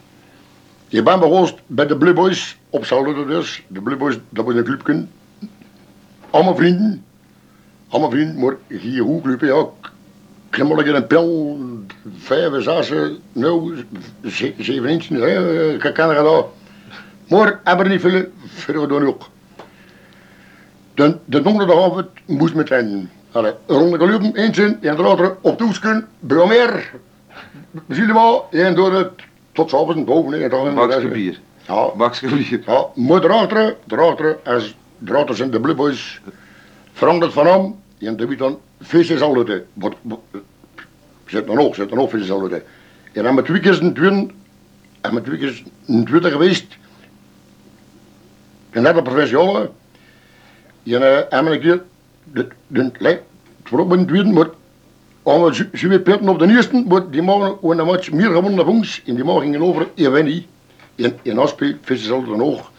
Je 0.88 1.02
bent 1.02 1.20
begonnen 1.20 1.54
bij 1.66 1.87
de 1.87 1.96
Blue 1.96 2.12
Boys 2.12 2.59
op 2.70 2.85
Zouden 2.85 3.26
dus. 3.26 3.62
De 3.68 3.80
Blue 3.80 3.96
Boys, 3.96 4.18
dat 4.28 4.44
was 4.44 4.54
een 4.54 4.64
clubje. 4.64 5.06
Allemaal 6.30 6.56
vrienden. 6.56 7.04
Allemaal 7.88 8.11
vrienden, 8.11 8.38
maar 8.44 8.56
hier 8.68 9.02
hoe 9.02 9.22
club, 9.22 9.40
ja. 9.40 9.66
Krimmelig 10.50 10.86
in 10.86 10.94
een 10.94 11.06
pil, 11.06 11.58
vijf, 12.18 12.62
zes, 12.62 12.92
nou, 13.32 13.84
ze- 14.28 14.54
zeven 14.58 14.88
inch, 14.88 15.08
hè, 15.08 15.72
ik 15.72 15.80
kan 15.94 16.14
gedaan. 16.14 16.44
Maar 17.28 17.60
hebben 17.64 17.88
niet 17.88 18.00
veel, 18.00 18.24
veel 18.46 18.86
doen 18.86 19.06
ook. 19.06 19.22
De, 20.94 21.16
de 21.24 21.42
donderdagavond 21.42 22.06
moest 22.26 22.54
met 22.54 22.66
trainen. 22.66 23.10
Allee, 23.32 23.52
rond 23.66 23.92
de 23.92 23.98
gelopen, 23.98 24.34
eentje, 24.34 24.78
en 24.80 24.96
later 24.96 25.36
op 25.40 25.58
toesken, 25.58 26.08
Bromeer. 26.20 26.90
Zie 27.88 28.06
je 28.06 28.12
wel, 28.12 28.46
en 28.50 28.74
door 28.74 28.92
het 28.92 29.10
tot 29.52 29.70
s'avonds 29.70 30.04
boven. 30.04 30.32
hè, 30.32 30.38
en 30.38 30.50
dan- 30.50 30.74
Bakske 30.74 31.08
bier. 31.08 31.40
Ja, 31.66 31.88
Bakske 31.96 32.26
bier. 32.34 32.62
ja, 32.66 32.86
maar 32.94 33.20
daarachter, 33.20 33.76
daarachter, 33.84 34.38
als 34.44 34.74
daarachter 34.98 35.36
zijn 35.36 35.50
de 35.50 35.60
Blue 35.60 35.74
Boys 35.74 36.20
veranderd 36.92 37.32
van 37.32 37.44
naam. 37.44 37.80
En 38.00 38.16
dat 38.16 38.28
weet 38.28 38.38
dan 38.38 38.58
feestjes 38.80 39.20
al 39.20 39.48
uit. 39.48 39.62
Wat, 39.72 39.94
zit 41.26 41.46
dan 41.46 41.58
ook, 41.58 41.74
zit 41.74 41.88
dan 41.88 41.98
ook 41.98 42.10
feestjes 42.10 42.30
al 42.30 42.50
uit. 42.50 42.62
En 43.12 43.22
dan 43.22 43.34
met 43.34 43.44
twee 43.44 43.60
keer 43.60 43.82
een 43.82 43.94
tweede, 43.94 44.26
en 45.00 45.14
met 45.14 45.24
twee 45.24 45.38
keer 45.38 45.62
een 45.86 46.04
tweede 46.04 46.30
geweest. 46.30 46.76
En 48.70 48.82
net 48.82 48.96
op 48.96 49.04
provinciale. 49.04 49.70
En 50.82 51.30
en 51.30 51.46
een 51.46 51.60
keer, 51.60 51.82
de, 52.24 52.48
de, 52.66 52.90
de, 52.98 53.20
voorop 53.64 53.88
met 53.88 53.98
een 53.98 54.06
tweede, 54.06 54.30
maar 54.30 54.48
als 55.22 55.58
we 55.58 55.88
weer 55.88 56.00
punten 56.00 56.28
op 56.28 56.38
de 56.38 56.48
eerste, 56.48 56.84
maar 56.88 57.10
die 57.10 57.22
mogen 57.22 57.56
gewoon 57.60 57.78
een 57.78 57.86
match 57.86 58.10
meer 58.10 58.30
gewonnen 58.30 58.56
dan 58.56 58.66
ons. 58.66 59.02
En 59.06 59.14
die 59.14 59.24
mogen 59.24 59.42
gingen 59.42 59.62
over, 59.62 59.88
niet. 60.24 60.46
En, 60.94 61.18
en 61.22 61.38
als 61.38 61.50
speel, 61.50 61.74
feestjes 61.82 62.10
altijd 62.10 62.30
dan 62.30 62.42
ook. 62.42 62.70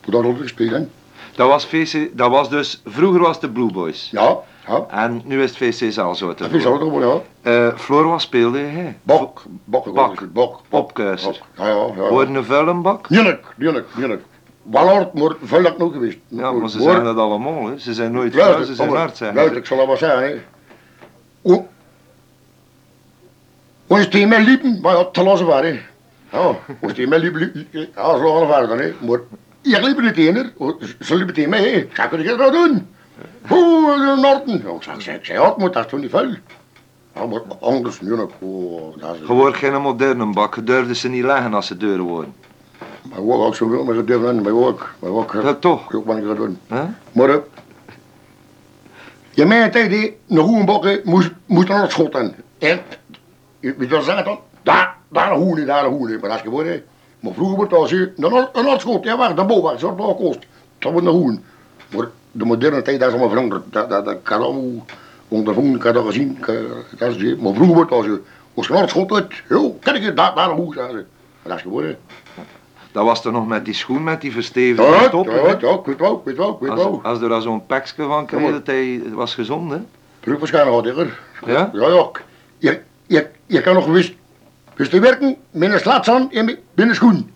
Voor 0.00 0.12
dat 0.12 0.24
altijd 0.24 0.42
gespeeld. 0.42 0.88
Dat 1.34 1.48
was, 1.48 1.66
VC, 1.66 2.08
dat 2.12 2.30
was 2.30 2.48
dus, 2.50 2.82
vroeger 2.84 3.20
was 3.20 3.32
het 3.32 3.40
de 3.40 3.50
Blue 3.50 3.72
Boys. 3.72 4.08
Ja, 4.10 4.36
ja. 4.68 4.86
En 4.90 5.22
nu 5.24 5.42
is 5.42 5.56
het 5.58 5.74
VC 5.76 5.92
Zalzout. 5.92 6.38
Dat 6.38 6.50
is 6.52 6.66
altijd 6.66 6.90
gewoon, 6.90 7.22
ja. 7.42 7.50
Eh 7.68 7.76
Floor, 7.78 8.04
wat 8.08 8.20
speelde 8.20 8.58
hij? 8.58 8.98
Bok, 9.02 9.42
bok, 9.64 10.32
bok, 10.32 10.60
Opkuiser. 10.68 11.30
bok. 11.56 11.66
Ja, 11.66 11.72
ja, 11.72 11.86
ja. 11.96 12.08
Hoor 12.08 12.22
een 12.22 12.44
vuilenbak? 12.44 13.06
Eerlijk, 13.10 13.46
eerlijk. 14.00 14.22
Wel 14.62 14.88
hard, 14.88 15.12
maar 15.14 15.34
nog 15.78 15.92
geweest. 15.92 16.18
Ja, 16.28 16.52
maar 16.52 16.68
ze 16.70 16.82
zijn 16.82 17.04
dat 17.04 17.16
allemaal, 17.16 17.66
hè. 17.66 17.78
Ze 17.78 17.94
zijn 17.94 18.12
nooit 18.12 18.34
vuil, 18.34 18.64
ze 18.64 18.74
zijn 18.74 18.88
hard, 18.90 19.16
zijn. 19.16 19.56
ik 19.56 19.66
zal 19.66 19.76
dat 19.76 19.86
wel 19.86 19.96
zeggen, 19.96 20.22
hè. 20.22 20.36
O- 21.42 21.66
tegen 24.08 24.28
mij 24.28 24.42
liepen, 24.42 24.80
maar 24.80 24.96
ja, 24.96 25.04
te 25.04 25.22
lassen 25.22 25.46
waren, 25.46 25.72
hè. 25.74 25.80
Ja, 26.38 26.54
tegen 26.92 27.08
mij 27.08 27.18
liepen, 27.18 27.40
liep- 27.40 27.54
liep- 27.54 27.94
ja, 27.94 28.16
ze 28.18 28.22
lagen 28.24 28.46
verder, 28.48 28.78
hè. 28.84 29.06
Maar 29.06 29.20
niet 29.62 30.14
tegen 30.14 30.34
haar, 30.34 30.50
Oh, 30.56 30.82
ze 31.00 31.16
liepen 31.16 31.34
tegen 31.34 31.50
mij, 31.50 31.60
hè. 31.60 31.66
Ik 31.66 31.94
zei, 31.94 32.08
kun 32.08 32.22
je 32.22 32.36
dat 32.36 32.52
doen? 32.52 32.88
Hoe, 33.48 33.96
de 33.98 34.20
Norten. 34.20 34.62
Ja, 34.86 34.94
ik 34.94 35.02
zei, 35.02 35.38
ja, 35.38 35.48
het 35.48 35.56
moet, 35.56 35.72
dat 35.72 35.84
is 35.84 35.90
toch 35.90 36.00
niet? 36.00 36.40
Ja, 37.14 37.26
maar 37.26 37.40
anders, 37.60 38.00
nu 38.00 38.16
nog, 38.16 38.30
oh, 38.38 38.96
dat. 39.00 39.16
Je 39.26 39.32
wordt 39.32 39.56
geen 39.56 39.82
moderne 39.82 40.26
bak, 40.26 40.54
je 40.54 40.64
durfde 40.64 40.94
ze 40.94 41.08
niet 41.08 41.24
leggen 41.24 41.54
als 41.54 41.66
ze 41.66 41.76
deuren 41.76 42.04
worden. 42.04 42.34
Maar 43.02 43.18
ook 43.18 43.32
ook 43.32 43.54
zo 43.54 43.68
wil, 43.68 43.84
maar 43.84 43.94
ze 43.94 44.04
durven 44.04 44.42
maar 44.42 44.52
ook, 44.52 44.94
maar 44.98 45.10
ook, 45.10 45.32
Ja, 45.42 45.54
toch? 45.54 45.94
ook 45.94 46.06
wat 46.06 46.16
ik 46.16 46.24
ga 46.24 46.34
doen. 46.34 46.58
Hè? 46.66 46.82
Maar 47.12 47.28
uh, 47.28 47.36
je 49.30 49.46
mijn 49.46 49.70
tijd 49.70 49.90
die 49.90 50.16
een 50.28 50.38
goede 50.38 50.64
bokken 50.64 51.00
moest, 51.04 51.30
moest 51.46 51.68
naar 51.68 51.82
het 51.82 51.90
schot 51.90 52.14
en 52.14 52.34
en 52.58 52.80
je 53.60 53.74
weet 53.76 53.90
wat 53.90 54.04
zeggen 54.04 54.24
dan? 54.24 54.38
Daar, 54.62 54.96
daar 55.08 55.32
een 55.32 55.38
hoen, 55.38 55.64
daar 55.66 55.84
een 55.84 55.90
hoen, 55.90 56.10
maar 56.10 56.28
dat 56.28 56.34
is 56.38 56.40
geworden. 56.40 56.84
Maar 57.20 57.32
vroeger 57.32 57.56
wordt 57.56 57.72
als 57.72 57.90
je 57.90 58.12
een 58.16 58.48
een 58.52 58.64
noordschot, 58.64 59.04
ja 59.04 59.16
waar, 59.16 59.36
de 59.36 59.44
boven, 59.44 59.78
zo 59.78 59.94
dat 59.94 60.16
kost, 60.16 60.38
dat 60.78 60.92
wordt 60.92 61.06
een 61.06 61.12
hoen. 61.12 61.44
Maar 61.96 62.08
de 62.32 62.44
moderne 62.44 62.82
tijd 62.82 62.98
dat 63.00 63.08
is 63.08 63.14
allemaal 63.14 63.32
veranderd, 63.32 63.62
dat, 63.70 63.88
dat, 63.90 64.04
dat 64.04 64.16
kan 64.22 64.42
allemaal 64.42 64.84
ondervonden, 65.28 65.80
kan 65.80 65.94
dat 65.94 66.04
gezien, 66.06 66.38
dat 66.98 67.16
is, 67.16 67.36
maar 67.36 67.54
vroeger 67.54 67.74
wordt 67.74 67.90
als 67.92 68.06
je 68.06 68.20
als 68.54 68.66
je 68.66 68.72
een 68.72 68.78
noordschot 68.78 69.12
uit, 69.12 69.32
joh, 69.48 69.80
kan 69.80 69.94
ik 69.94 70.02
je 70.02 70.14
daar, 70.14 70.34
daar. 70.34 70.56
Maar 70.56 71.04
dat 71.42 71.56
is 71.56 71.62
geworden. 71.62 71.98
Dat 72.92 73.04
was 73.04 73.22
toch 73.22 73.32
nog 73.32 73.46
met 73.46 73.64
die 73.64 73.74
schoen, 73.74 74.04
met 74.04 74.20
die 74.20 74.32
verstevigde 74.32 74.82
Ja, 74.82 75.08
toppen, 75.08 75.34
ja, 75.34 75.56
ja, 75.60 75.70
ik 75.70 75.84
weet 75.84 75.98
wel, 75.98 76.14
ik 76.14 76.24
weet 76.24 76.36
wel, 76.36 76.50
ik 76.52 76.60
weet 76.60 76.70
Als, 76.70 76.82
wel. 76.82 77.00
als 77.02 77.20
er 77.20 77.28
daar 77.28 77.40
zo'n 77.42 77.66
pakje 77.66 78.02
van 78.02 78.26
kreeg, 78.26 78.40
maar- 78.40 78.52
dat 78.52 78.66
hij 78.66 79.02
was 79.12 79.34
gezond, 79.34 79.70
hè? 79.70 79.78
Terug 80.20 80.38
waarschijnlijk 80.38 80.76
had 80.76 80.86
ik 80.86 80.96
er. 80.96 81.18
Ja? 81.46 81.70
Ja, 81.72 81.88
ja. 81.88 82.10
Je, 82.58 82.80
je, 83.06 83.26
je 83.46 83.60
kan 83.60 83.74
nog 83.74 83.86
wist, 83.86 84.12
wist 84.80 84.92
te 84.92 85.00
werken 85.00 85.36
met 85.50 85.72
een 85.72 85.78
slaats 85.78 86.10
aan 86.10 86.32
en 86.32 86.44
met 86.44 86.58
een 86.74 86.94
schoen. 86.94 87.30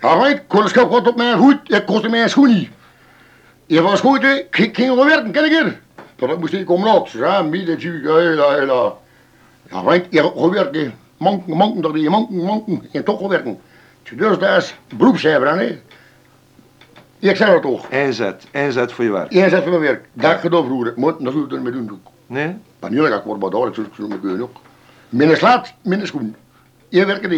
Ja, 0.00 0.20
weet, 0.20 0.36
ik 0.36 0.42
kon 0.46 0.62
een 0.62 0.88
wat 0.88 1.08
op 1.08 1.16
mijn 1.16 1.38
voet, 1.38 1.58
ik 1.64 1.86
kostte 1.86 2.08
mijn 2.08 2.28
schoen 2.28 2.48
niet. 2.48 2.68
Je 3.66 3.82
was 3.82 4.00
goed, 4.00 4.22
hè, 4.22 4.32
ik 4.32 4.58
ik 4.58 4.76
ging 4.76 4.94
wel 4.94 5.04
werken, 5.04 5.30
ken 5.30 5.44
ik 5.44 5.52
er. 5.52 5.80
Dat 6.16 6.38
moest 6.38 6.52
ik 6.52 6.66
komen 6.66 6.92
laat. 6.92 7.10
Ja, 7.10 7.42
midden, 7.42 7.80
ja, 8.02 8.50
hela. 8.54 8.94
Ja, 9.70 9.82
want 9.82 10.06
je 10.10 10.22
gaat 10.22 10.50
werken. 10.50 10.94
Manken, 11.16 11.56
manken, 11.56 11.82
dat 11.82 12.00
je 12.00 12.10
manken, 12.10 12.36
manken. 12.36 12.88
En 12.92 13.04
toch 13.04 13.28
werken. 13.28 13.60
Dus 14.02 14.38
dat 14.38 14.56
is 14.56 14.74
beroepscijfer, 14.96 15.58
hè. 15.58 15.80
Ik 17.18 17.36
zeg 17.36 17.48
het 17.48 17.62
toch. 17.62 17.88
Inzet, 17.88 18.46
inzet 18.50 18.92
voor 18.92 19.04
je 19.04 19.10
werk. 19.10 19.32
Jij 19.32 19.48
zet 19.48 19.62
van 19.62 19.70
mijn 19.70 19.82
werk. 19.82 20.08
Dat 20.12 20.40
gedaan 20.40 20.64
vroeger. 20.64 20.92
Maar 20.96 21.12
dat 21.18 21.32
zou 21.32 21.44
ik 21.44 21.52
er 21.52 21.62
mee 21.62 21.72
doen. 21.72 21.90
ook. 21.90 22.12
Nee? 22.26 22.56
Maar 22.80 22.90
nu 22.90 23.06
ga 23.06 23.16
ik 23.16 23.24
maar 23.24 23.50
daar, 23.50 23.66
ik 23.66 23.98
met 23.98 24.20
kunnen 24.20 24.40
ook. 24.42 24.56
Minder 25.12 25.36
slaat, 25.36 25.74
minder 25.82 26.06
schoen. 26.06 26.36
Je 26.88 27.06
werkt 27.06 27.20
kijk 27.20 27.32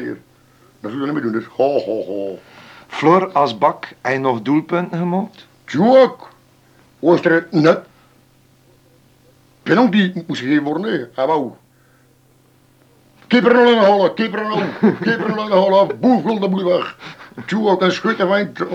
hier. 0.00 0.18
Dat 0.80 0.92
ik 0.92 0.98
er 0.98 1.04
niet 1.04 1.12
mee 1.12 1.22
doen. 1.22 1.32
Dus 1.32 1.44
ho, 1.44 1.78
ho, 1.80 2.04
ho. 2.04 2.38
Floor 2.86 3.32
als 3.32 3.58
bak, 3.58 3.88
hij 4.00 4.18
nog 4.18 4.42
doelpunten 4.42 4.98
gemaakt? 4.98 5.46
Tjoek. 5.64 6.28
Was 6.98 7.24
er 7.24 7.46
net. 7.50 7.80
Penalty 9.62 10.12
moest 10.26 10.40
gegeven 10.40 10.62
worden, 10.64 10.92
hè. 10.92 11.04
Hij 11.14 11.26
wou. 11.26 11.50
Keeper 13.26 13.56
al 13.56 13.72
in 13.72 13.78
de 13.80 13.86
holle, 13.86 14.14
keeper 14.14 14.44
al, 14.44 14.62
keeper 15.00 15.32
al 15.36 15.42
in 15.42 15.50
de 15.50 15.56
holle, 15.56 15.94
boef 15.94 16.22
wil 16.22 16.38
de 16.38 16.48
boel 16.48 16.64
weg. 16.64 16.96
Tjoek, 17.46 17.82
en 17.82 17.92
schutten 17.92 18.28
van. 18.28 18.68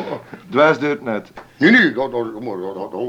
Dwaas 0.50 0.80
deur 0.80 0.90
het 0.90 1.04
net. 1.04 1.32
Nee, 1.58 1.72
nee, 1.72 1.94
dat, 1.94 2.12
dat, 2.12 2.34
dat, 2.34 2.44
dat, 2.74 2.92
dat, 2.92 3.02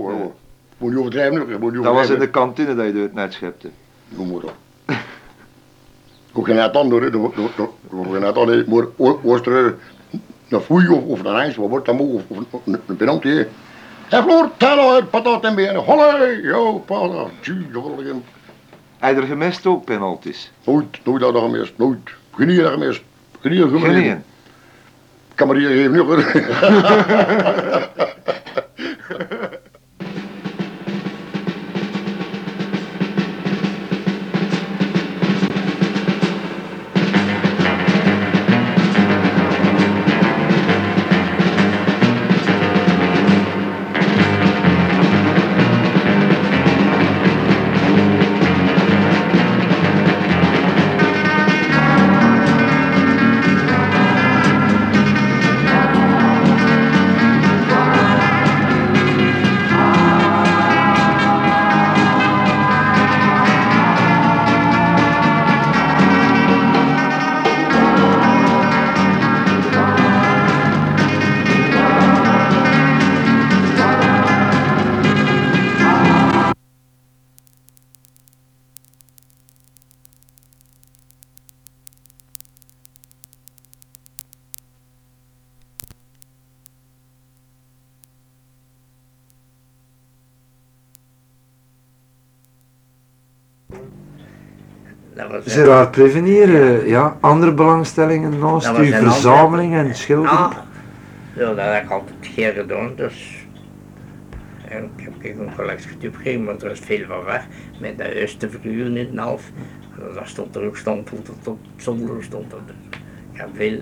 moet 0.79 0.91
niet 0.91 0.99
overdrijven, 0.99 1.41
ook, 1.43 1.59
moet 1.61 1.73
niet 1.73 1.83
Dat 1.83 1.95
was 1.95 2.09
in 2.09 2.19
de 2.19 2.25
overdrijven. 2.25 2.31
kantine 2.31 2.75
dat 2.75 2.87
je 2.95 3.01
het 3.01 3.15
net 3.15 3.33
schepte. 3.33 3.71
Hoe 4.15 4.27
moet 4.27 4.43
dat? 4.43 4.53
Ook 4.87 4.97
geen 4.97 4.97
net 4.97 4.97
ander, 4.97 4.97
hè. 4.97 4.97
Dat- 4.97 5.01
dat- 5.01 5.01
dat- 5.01 5.01
dat- 5.01 6.19
geen 6.19 6.22
net 8.23 8.37
ander, 8.37 8.65
maar 8.69 8.85
o- 8.97 9.21
was 9.23 9.41
er 9.41 9.75
een 10.49 10.61
foei 10.61 10.89
of, 10.89 11.05
of 11.05 11.25
een 11.25 11.35
ijs, 11.35 11.57
wat 11.57 11.69
wordt 11.69 11.87
dat 11.87 11.99
mogen, 11.99 12.25
of 12.29 12.39
of 12.51 12.61
een, 12.65 12.97
penalty, 12.97 13.29
hè. 13.29 13.47
Hé, 14.09 14.23
Floor, 14.23 14.51
tel 14.57 14.93
uit, 14.93 15.11
patat 15.11 15.45
en 15.45 15.55
benen, 15.55 15.77
holle, 15.77 16.41
yo, 16.43 16.79
patat. 16.79 17.29
Hij 18.99 19.17
er 19.17 19.23
gemist 19.23 19.67
ook 19.67 19.85
penalties. 19.85 20.53
Nooit, 20.65 21.05
nooit 21.05 21.21
nog 21.21 21.43
gemist, 21.43 21.73
nooit. 21.77 21.99
Geen 22.35 22.49
hier 22.49 22.67
gemist, 22.67 23.03
geen 23.41 23.53
hier 23.53 23.67
gemist. 23.67 23.85
Geen 23.85 24.25
Kan 25.35 25.47
maar 25.47 25.57
hier 25.57 25.69
geven, 25.69 25.93
nu 25.93 26.01
Prevenier, 95.93 96.87
ja, 96.89 97.17
andere 97.21 97.53
belangstellingen 97.55 98.39
naast 98.39 98.77
uw 98.77 98.83
in 98.83 98.93
verzameling 98.93 99.75
en 99.75 99.95
schilderen. 99.95 100.51
Ja, 101.35 101.55
dat 101.55 101.57
heb 101.57 101.85
ik 101.85 101.91
altijd 101.91 102.17
geen 102.21 102.53
gedaan, 102.53 102.93
dus... 102.97 103.47
En 104.69 104.91
ik 104.97 105.05
heb 105.23 105.39
een 105.39 105.55
collectie 105.57 105.91
gegeven, 106.01 106.45
maar 106.45 106.55
er 106.55 106.71
is 106.71 106.81
veel 106.81 107.07
van 107.07 107.25
weg. 107.25 107.47
Met 107.81 107.99
de 107.99 108.21
eerste 108.21 108.51
figuur 108.51 108.87
in 108.87 108.97
het 108.97 109.19
half, 109.19 109.43
dat 110.15 110.29
stond 110.29 110.57
er 110.57 110.67
ook 110.67 110.77
stond, 110.77 111.07
tot 111.07 111.25
tot 111.25 111.47
op 111.47 111.59
zolder 111.77 112.23
stond 112.23 112.53
er. 112.53 112.59
Ik 113.33 113.41
heb 113.41 113.49
veel, 113.55 113.81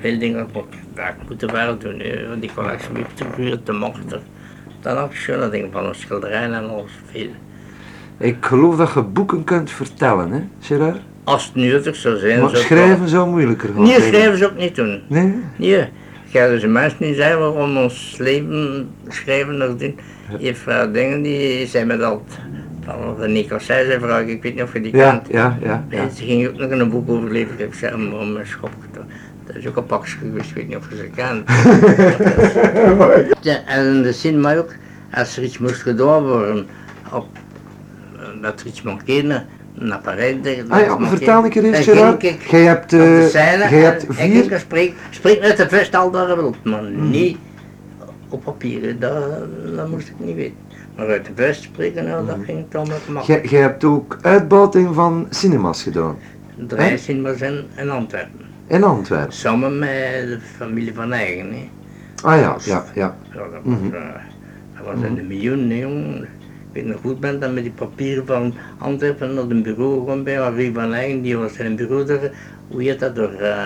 veel 0.00 0.18
dingen. 0.18 0.48
Dat 0.52 0.64
ik 0.94 1.28
moeten 1.28 1.52
wel 1.52 1.78
doen, 1.78 1.98
hè. 2.00 2.38
die 2.38 2.50
collectie 2.54 2.92
met 2.92 3.06
de 3.14 3.24
figuur, 3.24 3.60
de 3.64 3.72
mochter. 3.72 4.20
Dan 4.80 4.96
heb 4.96 5.10
ik 5.10 5.16
schone 5.16 5.50
dingen 5.50 5.72
van 5.72 5.86
een 5.86 5.94
schilderij 5.94 6.52
en 6.52 6.70
alles, 6.70 6.92
veel. 7.10 7.30
Ik 8.16 8.36
geloof 8.40 8.76
dat 8.76 8.92
je 8.92 9.02
boeken 9.02 9.44
kunt 9.44 9.70
vertellen, 9.70 10.30
hè, 10.30 10.40
Gerard? 10.60 11.00
Als 11.24 11.44
het 11.44 11.54
nuttig 11.54 11.96
zou 11.96 12.16
zijn, 12.18 12.40
Maar 12.40 12.50
zou 12.50 12.62
schrijven 12.62 13.08
zou 13.08 13.28
moeilijker 13.30 13.74
wel- 13.74 13.82
Nee, 13.82 14.00
schrijven 14.00 14.38
ze 14.38 14.44
ook 14.46 14.56
niet 14.56 14.74
doen. 14.76 15.02
Nee? 15.06 15.34
Nee, 15.56 15.88
ga 16.28 16.48
dus 16.48 16.66
mensen 16.66 16.96
niet 17.06 17.16
zijn 17.16 17.38
waarom 17.38 17.76
ons 17.76 18.14
leven 18.18 18.88
schrijven 19.08 19.56
nog 19.56 19.76
doen. 19.76 19.98
Je 20.38 20.54
vraagt 20.54 20.94
dingen 20.94 21.22
die 21.22 21.66
zijn 21.66 21.86
met 21.86 21.98
dat 21.98 22.20
van 22.84 23.16
de 23.20 23.28
Nico 23.28 23.58
zei 23.58 23.98
vraag, 24.00 24.22
ik 24.24 24.42
weet 24.42 24.54
niet 24.54 24.62
of 24.62 24.72
je 24.72 24.80
die 24.80 24.96
Ja, 24.96 25.10
kent. 25.10 25.26
ja, 25.30 25.58
ja. 25.62 25.84
ja. 25.90 26.08
Ze 26.08 26.24
ging 26.24 26.48
ook 26.48 26.56
nog 26.58 26.70
in 26.70 26.78
een 26.80 26.90
boek 26.90 27.10
over 27.10 27.30
leven, 27.30 27.52
ik 27.52 27.58
heb 27.58 27.74
ze 27.74 27.96
maar 27.96 28.26
mijn 28.26 28.46
schop. 28.46 28.70
Dat 29.46 29.56
is 29.56 29.66
ook 29.66 29.76
een 29.76 29.86
pakje 29.86 30.16
geweest, 30.18 30.48
ik 30.50 30.54
weet 30.56 30.68
niet 30.68 30.76
of 30.76 30.90
je 30.90 30.96
ze 30.96 31.10
kent. 31.14 31.50
Ja, 33.40 33.64
en 33.66 33.86
in 33.86 34.02
de 34.02 34.12
cinema 34.12 34.56
ook, 34.56 34.74
als 35.14 35.36
er 35.36 35.42
iets 35.42 35.58
moest 35.58 35.82
gedaan 35.82 36.22
worden, 36.26 36.66
op, 37.12 37.26
dat 38.42 38.60
er 38.60 38.66
iets 38.66 38.82
mankeerde, 38.82 39.42
naar 39.74 39.98
Parijs. 40.00 40.36
dat 40.42 40.54
Ah 40.68 40.80
ja, 40.80 40.98
vertel 41.08 41.44
een 41.44 41.50
keer 41.50 41.64
eens, 41.64 41.76
ging 41.78 41.96
Gerard. 41.98 42.22
Jij 42.50 42.60
hebt, 42.62 42.90
scène 43.30 43.68
jij 43.70 43.80
hebt 43.80 44.04
vier- 44.08 44.52
Ik 44.52 44.58
spreek, 44.58 44.94
spreek 45.10 45.40
met 45.40 45.56
de 45.56 45.68
vest 45.68 45.94
al 45.94 46.10
daar 46.10 46.36
wilt, 46.36 46.64
maar 46.64 46.82
Mhm. 46.82 47.10
niet 47.10 47.36
op 48.28 48.44
papier, 48.44 48.98
dat, 48.98 49.22
dat 49.76 49.88
moest 49.88 50.08
ik 50.08 50.14
niet 50.18 50.34
weten. 50.36 50.56
Maar 50.96 51.06
uit 51.06 51.24
de 51.24 51.30
vest 51.34 51.62
spreken, 51.62 52.04
nou, 52.04 52.26
dat 52.26 52.36
ging 52.44 52.58
het 52.64 52.74
allemaal 52.74 52.96
Jij, 53.04 53.12
makkelijk. 53.14 53.46
jij 53.46 53.60
hebt 53.60 53.84
ook 53.84 54.18
uitbuiting 54.22 54.94
van 54.94 55.26
cinema's 55.30 55.82
gedaan. 55.82 56.16
Drie 56.66 56.98
cinemas 56.98 57.40
in, 57.40 57.64
in 57.76 57.90
Antwerpen. 57.90 58.40
In 58.66 58.84
Antwerpen. 58.84 59.32
Samen 59.32 59.78
met 59.78 59.88
de 59.88 60.38
familie 60.56 60.94
van 60.94 61.12
Eigen. 61.12 61.52
Hè. 61.52 61.68
Ah 62.22 62.40
ja, 62.40 62.56
ja, 62.64 62.84
ja. 62.94 63.16
Ja, 63.32 63.38
dat 63.38 63.46
was, 63.64 63.74
Mhm. 63.80 63.94
eh, 63.94 64.00
dat 64.76 64.86
was 64.94 65.04
in 65.06 65.14
de 65.14 65.22
miljoen. 65.22 65.70
Ik 65.70 66.28
weet 66.72 66.86
nog 66.86 67.00
goed 67.00 67.20
ben 67.20 67.40
dat 67.40 67.52
met 67.52 67.62
die 67.62 67.72
papieren 67.72 68.26
van 68.26 68.54
Antwerpen 68.78 69.34
naar 69.34 69.44
een 69.44 69.62
bureau 69.62 69.98
gewoon 69.98 70.22
bij 70.22 70.34
Henri 70.34 70.72
van 70.74 70.92
Eigen, 70.92 71.22
die 71.22 71.36
was 71.38 71.58
een 71.58 71.76
bureau 71.76 72.04
door, 72.06 72.30
hoe 72.68 72.82
heet 72.82 73.00
dat, 73.00 73.14
door, 73.16 73.30
uh, 73.40 73.64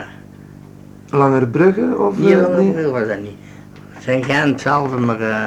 Langerbrugge 1.10 1.98
of 1.98 2.18
niet 2.18 2.30
eh, 2.30 2.40
langer 2.40 2.56
nee? 2.62 2.72
bureau 2.72 2.92
was 2.92 3.08
dat 3.08 3.20
niet. 3.20 3.36
Zijn 3.98 4.24
geen 4.24 4.48
hetzelfde, 4.52 4.96
maar 4.96 5.20
uh, 5.20 5.44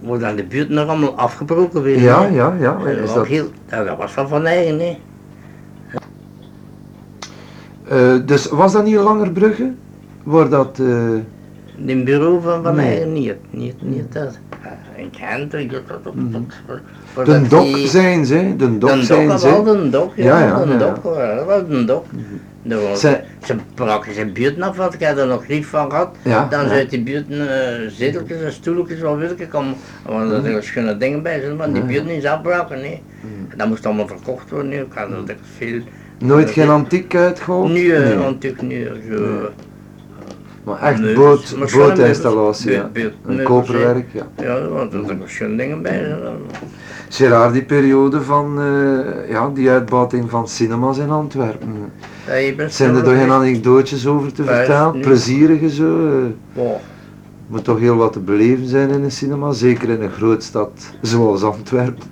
wordt 0.00 0.22
aan 0.24 0.36
de 0.36 0.44
buurt 0.44 0.68
nog 0.68 0.88
allemaal 0.88 1.14
afgebroken 1.16 1.82
weer. 1.82 2.00
Ja, 2.00 2.26
ja, 2.26 2.54
ja. 2.60 2.78
Dat, 2.78 2.86
Is 2.86 3.00
was 3.00 3.14
dat, 3.14 3.26
heel, 3.26 3.48
ja, 3.70 3.84
dat 3.84 3.96
was 3.96 4.12
van 4.12 4.28
Van 4.28 4.46
Eigen, 4.46 4.80
hè. 4.80 4.98
eh, 7.88 8.26
dus 8.26 8.46
was 8.48 8.72
dat 8.72 8.84
niet 8.84 8.94
Langerbrugge? 8.96 9.72
Waar 10.22 10.48
dat... 10.48 10.78
eh, 10.78 10.86
De 11.78 12.02
bureau 12.02 12.42
van 12.42 12.62
Van 12.62 12.74
Nee. 12.74 12.86
Eigen 12.88 13.12
niet, 13.12 13.34
niet, 13.50 13.82
niet 13.82 14.12
dat. 14.12 14.38
Gent, 15.12 15.54
ik 15.54 15.70
dat, 15.70 15.82
dat, 16.04 16.14
Mhm. 16.14 16.40
de 17.24 17.48
dok 17.48 17.76
zijn 17.76 18.26
ze, 18.26 18.54
de 18.56 18.78
dok 18.78 18.90
Een 18.90 19.02
zijn 19.04 19.38
ze. 19.38 19.48
een 19.48 19.90
dok, 19.90 20.12
ja, 20.16 20.24
Ja, 20.40 20.60
een 20.60 20.68
ja, 20.70 20.76
dok, 20.78 21.16
ja, 21.16 21.34
dat 21.34 21.44
was 21.46 21.62
een 21.68 21.86
dok. 21.86 22.06
Was- 22.62 23.00
Zij- 23.00 23.24
Ze 23.44 23.54
braken 23.74 24.14
zijn 24.14 24.32
buurt 24.32 24.60
af, 24.60 24.76
want 24.76 24.94
ik 24.94 25.02
had 25.02 25.18
er 25.18 25.26
nog 25.26 25.46
lief 25.48 25.68
van 25.68 25.90
gehad. 25.90 26.16
Ja, 26.22 26.46
Dan 26.50 26.68
zijn 26.68 26.86
die 26.88 27.02
buurt 27.02 27.24
uh, 27.30 27.46
zeteltjes 27.88 28.40
en 28.42 28.52
stoeltjes 28.52 29.00
wel 29.00 29.16
willen 29.16 29.48
komen, 29.48 29.74
want 30.06 30.32
er 30.32 30.40
zijn 30.42 30.62
schone 30.62 30.96
dingen 30.96 31.22
bij 31.22 31.40
zijn, 31.40 31.56
maar 31.56 31.72
die 31.72 31.82
buurt 31.82 32.06
niet 32.06 32.26
afbraken, 32.26 32.80
nee. 32.80 33.02
Dat 33.56 33.68
moest 33.68 33.86
allemaal 33.86 34.06
verkocht 34.06 34.50
worden, 34.50 34.68
nu. 34.68 34.76
ik 34.76 34.92
had 34.94 35.08
er 35.10 35.36
veel. 35.56 35.80
Nooit 36.18 36.50
geen 36.50 36.68
antiek 36.68 37.14
uitgehaald? 37.14 37.68
Nu, 37.72 37.80
uh, 37.80 37.98
Nee. 37.98 38.16
natuurlijk 38.16 38.62
nu, 38.62 38.88
zo. 39.10 39.48
Maar 40.66 40.82
echt 40.82 41.00
Nee, 41.00 41.14
boot, 41.14 41.54
maar 41.58 41.68
schone 41.68 41.86
bootinstallatie, 41.86 42.70
ja. 42.70 42.76
meubels, 42.92 42.92
buurt- 43.24 43.38
Een 43.38 43.44
koperwerk, 43.44 44.06
ja. 44.12 44.26
Ja, 44.42 44.68
want 44.68 44.92
er 44.92 45.00
zijn 45.06 45.20
schone 45.26 45.56
dingen 45.56 45.82
bij. 45.82 46.16
Gerard, 47.08 47.52
die 47.52 47.62
periode 47.64 48.22
van 48.22 48.60
eh, 48.60 49.30
ja, 49.30 49.50
die 49.54 49.70
uitbuiting 49.70 50.30
van 50.30 50.48
cinema's 50.48 50.98
in 50.98 51.10
Antwerpen. 51.10 51.74
Ja, 52.26 52.68
Zijn 52.68 52.94
er 52.96 53.02
toch 53.02 53.12
geen 53.14 53.30
anekdootjes 53.30 54.06
over 54.06 54.32
te 54.32 54.44
vertellen? 54.44 55.00
Plezierige 55.00 55.70
zo? 55.70 56.06
eh. 56.54 56.62
Moet 57.48 57.64
toch 57.64 57.78
heel 57.78 57.96
wat 57.96 58.12
te 58.12 58.20
beleven 58.20 58.66
zijn 58.66 58.90
in 58.90 59.02
een 59.02 59.10
cinema, 59.10 59.52
zeker 59.52 59.88
in 59.88 60.02
een 60.02 60.10
grootstad 60.10 60.70
zoals 61.00 61.42
Antwerpen. 61.42 62.02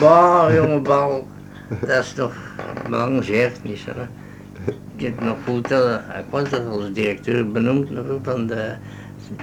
Bah, 0.00 0.54
jonge 0.54 0.80
bal. 0.80 1.26
dat 1.86 1.98
is 1.98 2.12
toch 2.12 2.32
belangrijk, 2.88 3.52
niet 3.62 3.78
zo. 3.78 3.90
hè. 3.96 4.06
Ik 4.96 5.02
heb 5.04 5.20
nog 5.20 5.36
goed, 5.46 5.70
eh, 5.70 5.94
ik 6.18 6.24
was 6.30 6.50
er 6.52 6.60
als 6.68 6.92
directeur 6.92 7.50
benoemd 7.52 7.90
nog 7.90 8.04
van 8.22 8.46
de 8.46 8.72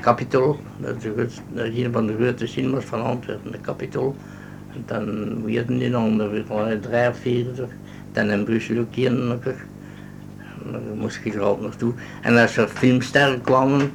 Capitol, 0.01 0.59
dat 0.77 0.95
is, 0.95 1.03
de 1.03 1.13
grootste- 1.15 1.41
dat 1.53 1.65
is 1.65 1.83
een 1.83 1.91
van 1.91 2.07
de 2.07 2.15
grote 2.19 2.47
cinemas 2.47 2.83
van 2.85 3.01
Antwerpen, 3.03 3.51
de 3.51 3.61
Capitol. 3.61 4.15
En 4.73 4.83
dan, 4.85 5.05
wie 5.45 5.57
hadden 5.57 5.77
die 5.77 5.89
dan, 5.89 6.21
er 6.21 6.43
waren 6.47 6.79
drie 6.81 7.07
of 7.09 7.17
vier, 7.17 7.45
dan 8.11 8.29
in 8.29 8.43
Brussel 8.43 8.77
ook 8.77 8.93
hier 8.95 9.11
nog. 9.11 9.39
Daar 9.43 10.81
moest 10.95 11.19
ik 11.23 11.33
er 11.33 11.41
altijd 11.41 11.61
naartoe. 11.67 11.93
En 12.21 12.37
als 12.37 12.57
er 12.57 12.67
filmsterren 12.67 13.41
kwamen, 13.41 13.91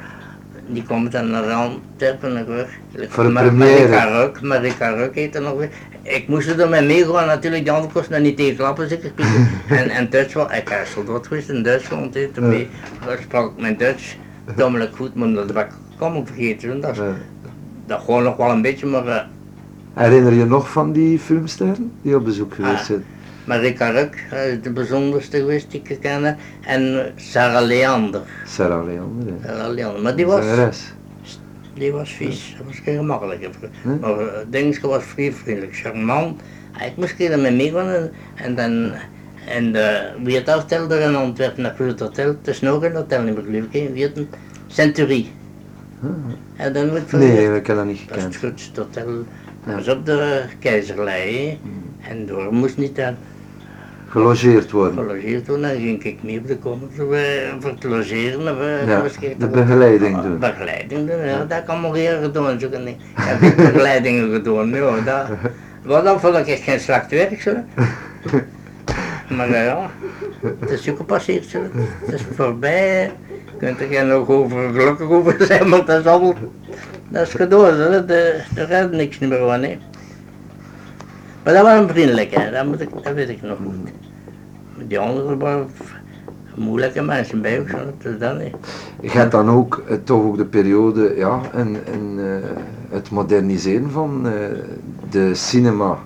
die 0.66 0.82
kwamen 0.82 1.10
dan 1.10 1.30
naar 1.30 1.52
Antwerpen 1.52 2.32
nog 2.32 2.44
weer. 2.46 2.68
Voor 3.08 3.24
de 3.24 3.30
Ma- 3.30 3.40
première. 3.42 3.88
Marika 3.88 4.20
Ruk, 4.22 4.40
Marika 4.42 4.88
Ruk 4.88 5.14
heet 5.14 5.34
er 5.34 5.42
nog 5.42 5.56
weer. 5.58 5.70
Ik 6.08 6.28
moest 6.28 6.48
er 6.48 6.68
mee 6.68 6.82
meegaan, 6.82 7.26
natuurlijk, 7.26 7.62
die 7.64 7.72
andere 7.72 7.92
kosten 7.92 8.22
niet 8.22 8.36
tegen 8.36 8.56
klappen 8.56 8.88
zeker. 8.88 9.12
en, 9.68 9.88
en 9.88 10.10
Duitsland, 10.10 10.50
ik 10.52 10.68
heb 10.68 10.86
soldaat 10.86 11.26
geweest 11.26 11.48
in 11.48 11.62
Duitsland, 11.62 12.14
he, 12.14 12.28
toen 12.32 12.48
mee, 12.48 12.68
daar 13.06 13.18
sprak 13.22 13.50
ik 13.50 13.60
mijn 13.60 13.76
Duits 13.76 14.16
tamelijk 14.56 14.96
goed, 14.96 15.14
maar 15.14 15.32
dat 15.32 15.50
ik 15.50 15.66
allemaal 15.98 16.26
vergeten. 16.26 16.80
Dat, 16.80 16.90
is- 16.92 16.98
Eh, 16.98 17.04
dat 17.86 18.00
gewoon 18.04 18.22
nog 18.22 18.36
wel 18.36 18.50
een 18.50 18.62
beetje, 18.62 18.86
maar 18.86 19.06
uh, 19.06 19.20
herinner 19.94 20.32
je 20.32 20.44
nog 20.44 20.70
van 20.70 20.92
die 20.92 21.18
filmsterren 21.18 21.92
die 22.02 22.16
op 22.16 22.24
bezoek 22.24 22.54
geweest 22.54 22.74
Ah. 22.80 22.84
zijn? 22.84 23.04
Marika 23.44 23.88
Ruk 23.90 24.24
eh, 24.30 24.38
de 24.62 24.70
bijzonderste 24.72 25.36
geweest 25.38 25.70
die 25.70 25.82
ik 25.84 25.98
ken. 26.00 26.36
En 26.66 27.04
eh, 27.04 27.12
Sarah 27.16 27.66
Leander. 27.66 28.20
Sarah 28.46 28.84
Leander, 28.86 29.32
hè. 29.40 29.48
Sarah 29.48 29.74
Leander, 29.74 30.02
maar 30.02 30.16
die 30.16 30.26
was, 30.26 30.44
Zangeres. 30.44 30.92
Die 31.78 31.92
was 31.92 32.12
vies, 32.12 32.54
dat 32.58 32.66
was 32.66 32.78
geen 32.78 32.96
gemakkelijk. 32.96 33.40
Nee? 33.84 33.96
Maar 34.00 34.20
uh, 34.20 34.26
Dingske 34.50 34.86
was 34.86 35.02
vriendelijk, 35.04 35.76
charmant. 35.76 36.40
Ah, 36.72 36.86
Ik 36.86 36.96
moest 36.96 37.16
keer 37.16 37.38
met 37.38 37.54
meegaan 37.56 37.88
en, 37.88 38.12
en 38.34 38.54
dan, 38.54 38.92
en 39.48 39.72
de, 39.72 40.10
wie 40.22 40.36
het 40.36 40.50
hotel 40.50 40.90
er 40.90 41.00
in 41.00 41.14
Antwerpen, 41.14 41.62
dat 41.62 41.74
groot 41.74 42.00
hotel, 42.00 42.26
het 42.28 42.48
is 42.48 42.60
nog 42.60 42.82
een 42.82 42.94
hotel 42.94 43.22
niet 43.22 43.34
meer 43.34 43.44
geloof 43.44 43.64
ik, 43.64 43.72
hè, 43.72 43.92
wie 43.92 44.02
het 44.02 44.16
een 44.16 44.28
Centurie. 44.66 45.30
En 46.56 46.72
dan 46.72 46.88
moet 46.88 47.12
Nee, 47.12 47.54
ik 47.56 47.66
heb 47.66 47.76
dat 47.76 47.86
niet 47.86 48.08
dat 48.08 48.16
is 48.16 48.22
het 48.22 48.34
gekend. 48.34 48.36
grootste 48.36 48.80
hotel. 48.80 49.24
Dat 49.66 49.74
was 49.74 49.88
op 49.88 50.06
de 50.06 50.42
keizerlei, 50.58 51.38
hè. 51.38 51.58
en 52.10 52.26
door 52.26 52.52
moest 52.54 52.76
niet 52.76 52.96
dan 52.96 53.14
Gelogeerd 54.16 54.70
worden. 54.70 54.94
gelogeerd 54.94 55.46
worden, 55.46 55.68
dan 55.68 55.80
ging 55.80 56.04
ik 56.04 56.22
mee 56.22 56.38
op 56.38 56.46
de 56.46 56.56
zo, 56.96 57.10
eh, 57.10 57.22
voor 57.60 57.74
te 57.74 57.88
logeren. 57.88 58.40
of, 58.40 58.60
eh, 58.60 58.86
Ja, 58.86 59.02
moest 59.02 59.16
ik 59.20 59.40
de 59.40 59.46
begeleiding 59.48 60.22
doen. 60.22 60.38
Begeleiding 60.38 61.08
doen, 61.08 61.26
ja, 61.26 61.44
dat 61.44 61.58
ik 61.58 61.68
allemaal 61.68 61.96
eerder 61.96 62.22
gedaan. 62.22 62.86
Ik 62.86 62.96
heb 63.16 63.56
begeleidingen 63.72 64.32
gedaan, 64.32 64.68
ja, 64.68 65.00
dat, 65.04 65.26
wat 65.82 66.04
dan 66.04 66.20
vond 66.20 66.36
ik 66.36 66.46
echt 66.46 66.62
geen 66.62 66.80
slecht 66.80 67.10
werk, 67.10 67.40
zo. 67.40 67.52
Maar 69.36 69.48
eh, 69.50 69.64
ja, 69.64 69.90
het 70.60 70.70
is 70.70 70.90
ook 70.90 70.96
gepasseerd, 70.96 71.44
zo. 71.44 71.58
het 72.04 72.14
is 72.14 72.22
voorbij. 72.34 73.12
Je 73.28 73.56
kunt 73.58 73.80
er 73.80 73.86
geen 73.86 74.06
nog 74.06 74.28
over 74.28 74.72
gelukkig 74.72 75.08
over 75.08 75.36
zijn, 75.46 75.68
maar 75.68 75.84
dat 75.84 76.00
is 76.00 76.06
allemaal, 76.06 76.34
dat 77.08 77.26
is 77.26 77.34
gedaan, 77.34 77.76
zo. 77.76 78.04
de, 78.04 78.42
er 78.54 78.66
gaat 78.66 78.90
niks 78.90 79.18
meer 79.18 79.38
van, 79.38 79.62
hè. 79.62 79.78
Maar 81.42 81.54
dat 81.54 81.62
was 81.62 81.78
een 81.78 81.88
vriendelijke, 81.88 82.50
dat, 82.52 82.66
moet 82.66 82.80
ik, 82.80 82.88
dat 83.02 83.14
weet 83.14 83.28
ik 83.28 83.42
nog 83.42 83.56
goed. 83.56 84.05
Die 84.84 84.98
anderen 84.98 85.38
waren 85.38 85.66
moeilijke 86.56 87.02
mensen 87.02 87.40
bij 87.40 87.60
ook, 87.60 87.70
dat 87.70 88.12
is 88.12 88.18
dat 88.18 88.38
niet. 88.38 88.54
Je 89.00 89.10
hebt 89.10 89.32
dan 89.32 89.50
ook 89.50 89.82
eh, 89.88 89.96
toch 90.04 90.22
ook 90.22 90.36
de 90.36 90.44
periode, 90.44 91.14
ja, 91.16 91.40
en, 91.52 91.76
en 91.92 92.18
eh, 92.18 92.50
het 92.88 93.10
moderniseren 93.10 93.90
van 93.90 94.26
eh, 94.26 94.32
de 95.10 95.34
cinema 95.34 95.98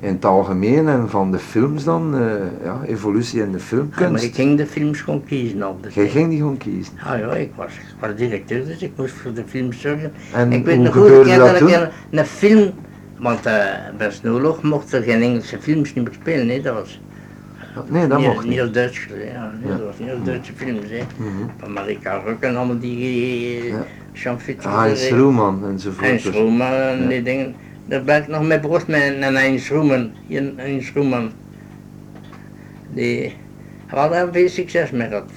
in 0.00 0.12
het 0.14 0.24
algemeen 0.24 0.88
en 0.88 1.10
van 1.10 1.30
de 1.30 1.38
films 1.38 1.84
dan, 1.84 2.14
ja, 2.62 2.80
evolutie 2.86 3.42
in 3.42 3.52
de 3.52 3.58
Ja, 3.58 3.58
maar 3.58 3.60
filmkunst. 3.60 4.24
ik 4.24 4.34
ging 4.34 4.56
de 4.56 4.66
films 4.66 5.00
gewoon 5.00 5.24
kiezen 5.24 5.68
op 5.68 5.82
de 5.82 5.88
Jij 5.92 6.08
ging 6.08 6.28
die 6.28 6.38
gewoon 6.38 6.56
kiezen. 6.56 6.94
Ah 7.04 7.18
ja, 7.18 7.34
ik 7.34 7.50
was, 7.56 7.72
ik 7.72 7.94
was 8.00 8.14
directeur, 8.16 8.66
dus 8.66 8.82
ik 8.82 8.92
moest 8.96 9.14
voor 9.14 9.32
de 9.34 9.42
film 9.46 9.72
zorgen. 9.72 10.12
En 10.34 10.52
ik 10.52 10.64
weet 10.64 10.78
nog 10.78 10.92
goed, 10.92 11.02
gebeurde 11.02 11.30
ik 11.30 11.36
dat 11.36 11.58
had 11.60 11.70
een, 11.70 11.88
een 12.10 12.26
film, 12.26 12.72
want 13.18 13.46
uh, 13.46 13.64
bij 13.98 14.12
oorlog 14.24 14.62
mochten 14.62 14.98
er 14.98 15.04
geen 15.04 15.22
Engelse 15.22 15.58
films 15.60 15.94
niet 15.94 16.04
meer 16.04 16.14
spelen, 16.14 16.48
hè. 16.48 16.60
dat 16.60 16.74
was 16.74 17.00
Nee, 17.88 18.06
dat 18.06 18.20
mocht 18.20 18.46
niet 18.46 18.60
als 18.60 18.70
Duits, 18.72 19.06
ja, 19.32 19.52
dat 19.66 19.80
als 19.86 20.24
Duitse 20.24 20.52
films. 20.56 20.90
Hè. 20.90 21.00
Mhm. 21.16 21.28
Van 21.58 21.72
Marika 21.72 22.20
Ruk 22.26 22.40
en 22.40 22.56
allemaal 22.56 22.78
die 22.78 22.98
uh, 23.62 23.68
Ja. 23.68 23.84
Jean 24.12 24.40
Fitzgerald. 24.40 24.80
Heinz 24.82 25.08
hè. 25.08 25.16
Roeman 25.16 25.64
enzovoort. 25.68 26.06
Heinz 26.06 26.26
Roeman 26.26 26.72
en 26.72 27.08
die 27.08 27.22
dingen. 27.22 27.54
Daar 27.86 28.02
ben 28.04 28.22
ik 28.22 28.28
nog 28.28 28.42
mee 28.42 28.60
begonnen 28.60 29.18
met 29.18 29.28
een 29.28 29.34
Heinz 29.36 29.70
Roeman. 29.70 30.10
Een 30.28 30.52
Heinz 30.56 30.92
Roeman. 30.94 31.30
Die 32.94 33.36
we 33.90 33.96
hadden 33.96 34.32
veel 34.32 34.48
succes 34.48 34.90
mee 34.90 35.08
gehad. 35.08 35.30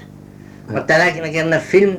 Maar 0.71 0.85
toen 0.85 0.95
heb 0.95 1.23
ik 1.23 1.35
een 1.35 1.59
film. 1.59 1.95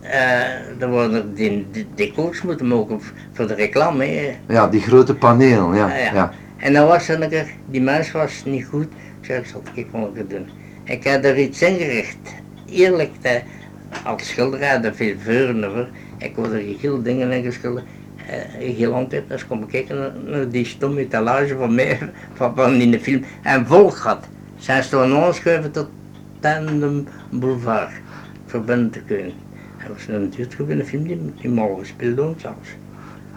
eh 0.00 0.80
er 0.80 0.90
worden 0.90 1.34
die, 1.34 1.66
die 1.72 1.86
decors 1.94 2.42
moeten 2.42 2.66
mogen 2.66 3.00
v- 3.02 3.10
voor 3.32 3.46
de 3.46 3.54
reclame. 3.54 4.04
hè. 4.04 4.36
Ja, 4.54 4.68
die 4.68 4.80
grote 4.80 5.14
paneel, 5.14 5.74
ja. 5.74 5.84
Ah, 5.84 5.90
ja. 5.90 6.12
ja. 6.14 6.32
En 6.56 6.72
dan 6.72 6.86
was 6.86 7.08
er 7.08 7.22
een 7.22 7.28
keer, 7.28 7.46
die 7.70 7.80
mens 7.82 8.10
was 8.12 8.42
niet 8.44 8.66
goed. 8.66 8.86
Zei, 9.28 9.42
ik 10.84 11.04
heb 11.04 11.24
er 11.24 11.38
iets 11.38 11.62
ingericht. 11.62 12.16
Eerlijk, 12.70 13.10
de, 13.22 13.40
als 14.04 14.28
schilder 14.28 14.68
had 14.68 14.84
er 14.84 14.94
veel 14.94 15.14
veuren 15.18 15.64
over. 15.64 15.88
Ik 16.18 16.36
had 16.36 16.52
er 16.52 16.62
heel 16.80 17.02
dingen 17.02 17.32
in 17.32 17.42
geschilderd. 17.42 17.84
Uh, 18.30 18.74
heel 18.76 19.08
dus 19.28 19.46
kom 19.46 19.62
ik 19.62 19.68
kijken 19.68 20.12
naar, 20.26 20.48
die 20.48 20.64
stomme 20.64 21.00
etalage 21.00 21.56
van 21.56 21.74
mij, 21.74 21.98
van, 22.54 22.74
in 22.74 22.90
de 22.90 23.00
film. 23.00 23.24
En 23.42 23.66
vol 23.66 23.96
had. 23.96 24.26
Zijn 24.56 24.82
toen 24.82 25.16
aanschuiven 25.16 25.70
tot 25.70 25.88
Tandem 26.40 27.06
Boulevard, 27.30 27.92
verbinden 28.46 28.90
te 28.90 29.00
kunnen. 29.00 29.32
Dat 29.78 29.88
was 29.88 30.06
een 30.08 30.30
duurtgroep 30.30 30.70
film 30.84 31.02
die, 31.02 31.32
die 31.40 31.76
gespeeld 31.78 32.16
doen 32.16 32.34
zelfs. 32.38 32.68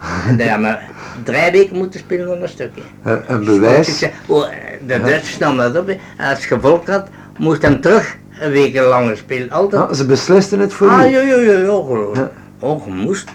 Hebben 0.02 0.70
we 0.70 0.78
drie 1.24 1.50
weken 1.50 1.76
moeten 1.76 2.00
spelen 2.00 2.30
op 2.32 2.42
een 2.42 2.48
stukje. 2.48 2.82
Eh, 3.02 3.16
Een 3.26 3.44
bewijs. 3.44 4.04
Oh, 4.26 4.44
de 4.86 5.00
Duitsers 5.00 5.38
namen 5.38 5.72
dat 5.72 5.82
op. 5.88 5.96
als 6.18 6.46
je 6.46 6.60
volk 6.60 6.86
had, 6.88 7.08
moest 7.38 7.62
hem 7.62 7.80
terug 7.80 8.16
een 8.40 8.50
week 8.50 8.74
langer 8.76 9.16
spelen. 9.16 9.50
Altijd. 9.50 9.88
Ja, 9.88 9.94
ze 9.94 10.06
beslisten 10.06 10.58
het 10.58 10.72
voor 10.72 10.88
ah, 10.88 11.00
u. 11.00 11.10
ja, 11.10 11.20
ja, 11.20 11.36
ja, 11.36 11.52
ja, 11.58 11.64
geloof. 11.64 12.16
Ja. 12.16 12.30
Oh, 12.58 12.86
je 12.86 12.92
moest. 12.92 13.30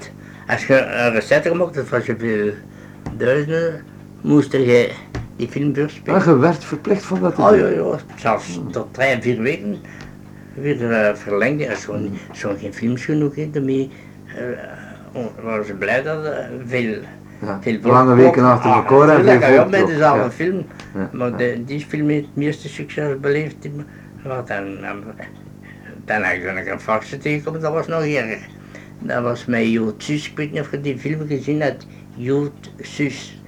Als 0.48 0.66
je 0.66 0.82
een 0.82 1.12
recette 1.12 1.50
gemaakt 1.50 1.76
had, 1.76 1.90
was 1.90 2.06
je 2.06 2.16
veel 2.18 2.52
duizenden, 3.18 3.84
moest 4.22 4.52
je 4.52 4.90
die 5.36 5.48
film 5.48 5.74
weer 5.74 5.84
Ja, 5.84 5.90
spelen. 5.90 6.24
je 6.26 6.38
werd 6.38 6.64
verplicht 6.64 7.04
van 7.04 7.22
dat 7.22 7.38
Oh 7.40 7.56
ja, 7.58 7.68
ja, 7.68 7.98
zelfs 8.16 8.60
tot 8.72 8.94
drie, 8.94 9.18
vier 9.22 9.42
weken 9.42 9.78
weer 10.54 10.82
uh, 10.82 11.10
verlengd. 11.14 11.62
Er 11.64 11.72
is 11.72 11.82
zo'n 11.82 12.18
zo 12.34 12.54
geen 12.60 12.74
films 12.74 13.06
genoeg 13.06 13.36
in, 13.36 13.52
daarmee 13.52 13.90
uh, 14.28 14.44
ze 15.66 15.74
blij 15.80 16.04
dat 16.04 16.34
veel 16.66 16.98
Ja, 17.42 17.60
veel 17.62 17.80
Lange 17.82 18.16
weken 18.16 18.44
achter 18.44 18.72
elkaar 18.72 19.10
en 19.10 19.24
veel 19.24 19.34
ja, 19.40 19.68
erop. 19.68 19.88
dezelfde 19.88 20.32
film. 20.32 20.66
Maar 21.12 21.38
de, 21.38 21.62
die 21.66 21.80
film 21.80 22.10
heeft 22.10 22.26
het 22.26 22.36
meeste 22.36 22.70
succes 22.70 23.20
beleefd. 23.20 23.56
Wat 24.24 24.48
dan, 24.48 24.66
dan, 24.82 25.04
dan 26.06 26.24
heb 26.24 26.36
ik 26.38 26.44
dan 26.44 26.58
een 26.58 26.80
vaste 26.80 27.18
tegenkomen, 27.18 27.62
dat 27.62 27.74
was 27.74 27.88
nog 27.88 28.02
erger. 28.02 28.48
Dat 29.00 29.24
was 29.24 29.46
met 29.46 29.68
Jood 29.72 30.04
Sus, 30.04 30.30
ik 30.30 30.38
weet 30.38 30.52
niet 30.52 30.62
of 30.62 30.72
je 30.72 30.82
die 30.82 30.98
film 30.98 31.28
gezien 31.28 31.62
hebt, 31.62 31.88
Jood 32.16 32.72
Sus. 32.80 33.42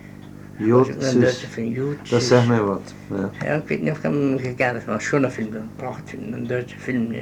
Jood, 0.57 0.87
Jood 0.87 1.01
Dat 1.01 2.03
Sus. 2.03 2.27
zegt 2.27 2.47
mij 2.47 2.61
wat. 2.61 2.93
Ja. 3.09 3.29
Ja, 3.45 3.53
ik 3.53 3.67
weet 3.67 3.81
niet 3.81 3.91
of 3.91 4.01
je 4.01 4.07
hem 4.07 4.37
gekend 4.37 4.73
hebt, 4.73 4.85
maar 4.85 5.01
schone 5.01 5.29
film, 5.31 5.53
een 5.53 5.69
prachtig, 5.75 6.13
een 6.31 6.47
Duitse 6.47 6.79
film. 6.79 7.13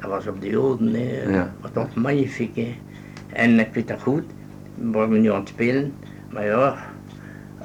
Dat 0.00 0.10
was 0.10 0.26
op 0.26 0.40
de 0.40 0.48
Joden, 0.48 0.94
hè. 0.94 1.22
Ja. 1.36 1.52
wat 1.60 1.72
toch 1.74 1.94
magnifiek. 1.94 2.56
Hè. 2.56 2.76
En 3.34 3.58
ik 3.60 3.68
weet 3.72 3.88
dat 3.88 4.00
goed, 4.00 4.22
we 4.74 4.90
waren 4.90 5.20
nu 5.20 5.32
aan 5.32 5.40
het 5.40 5.48
spelen, 5.48 5.92
maar 6.30 6.44
ja, 6.44 6.76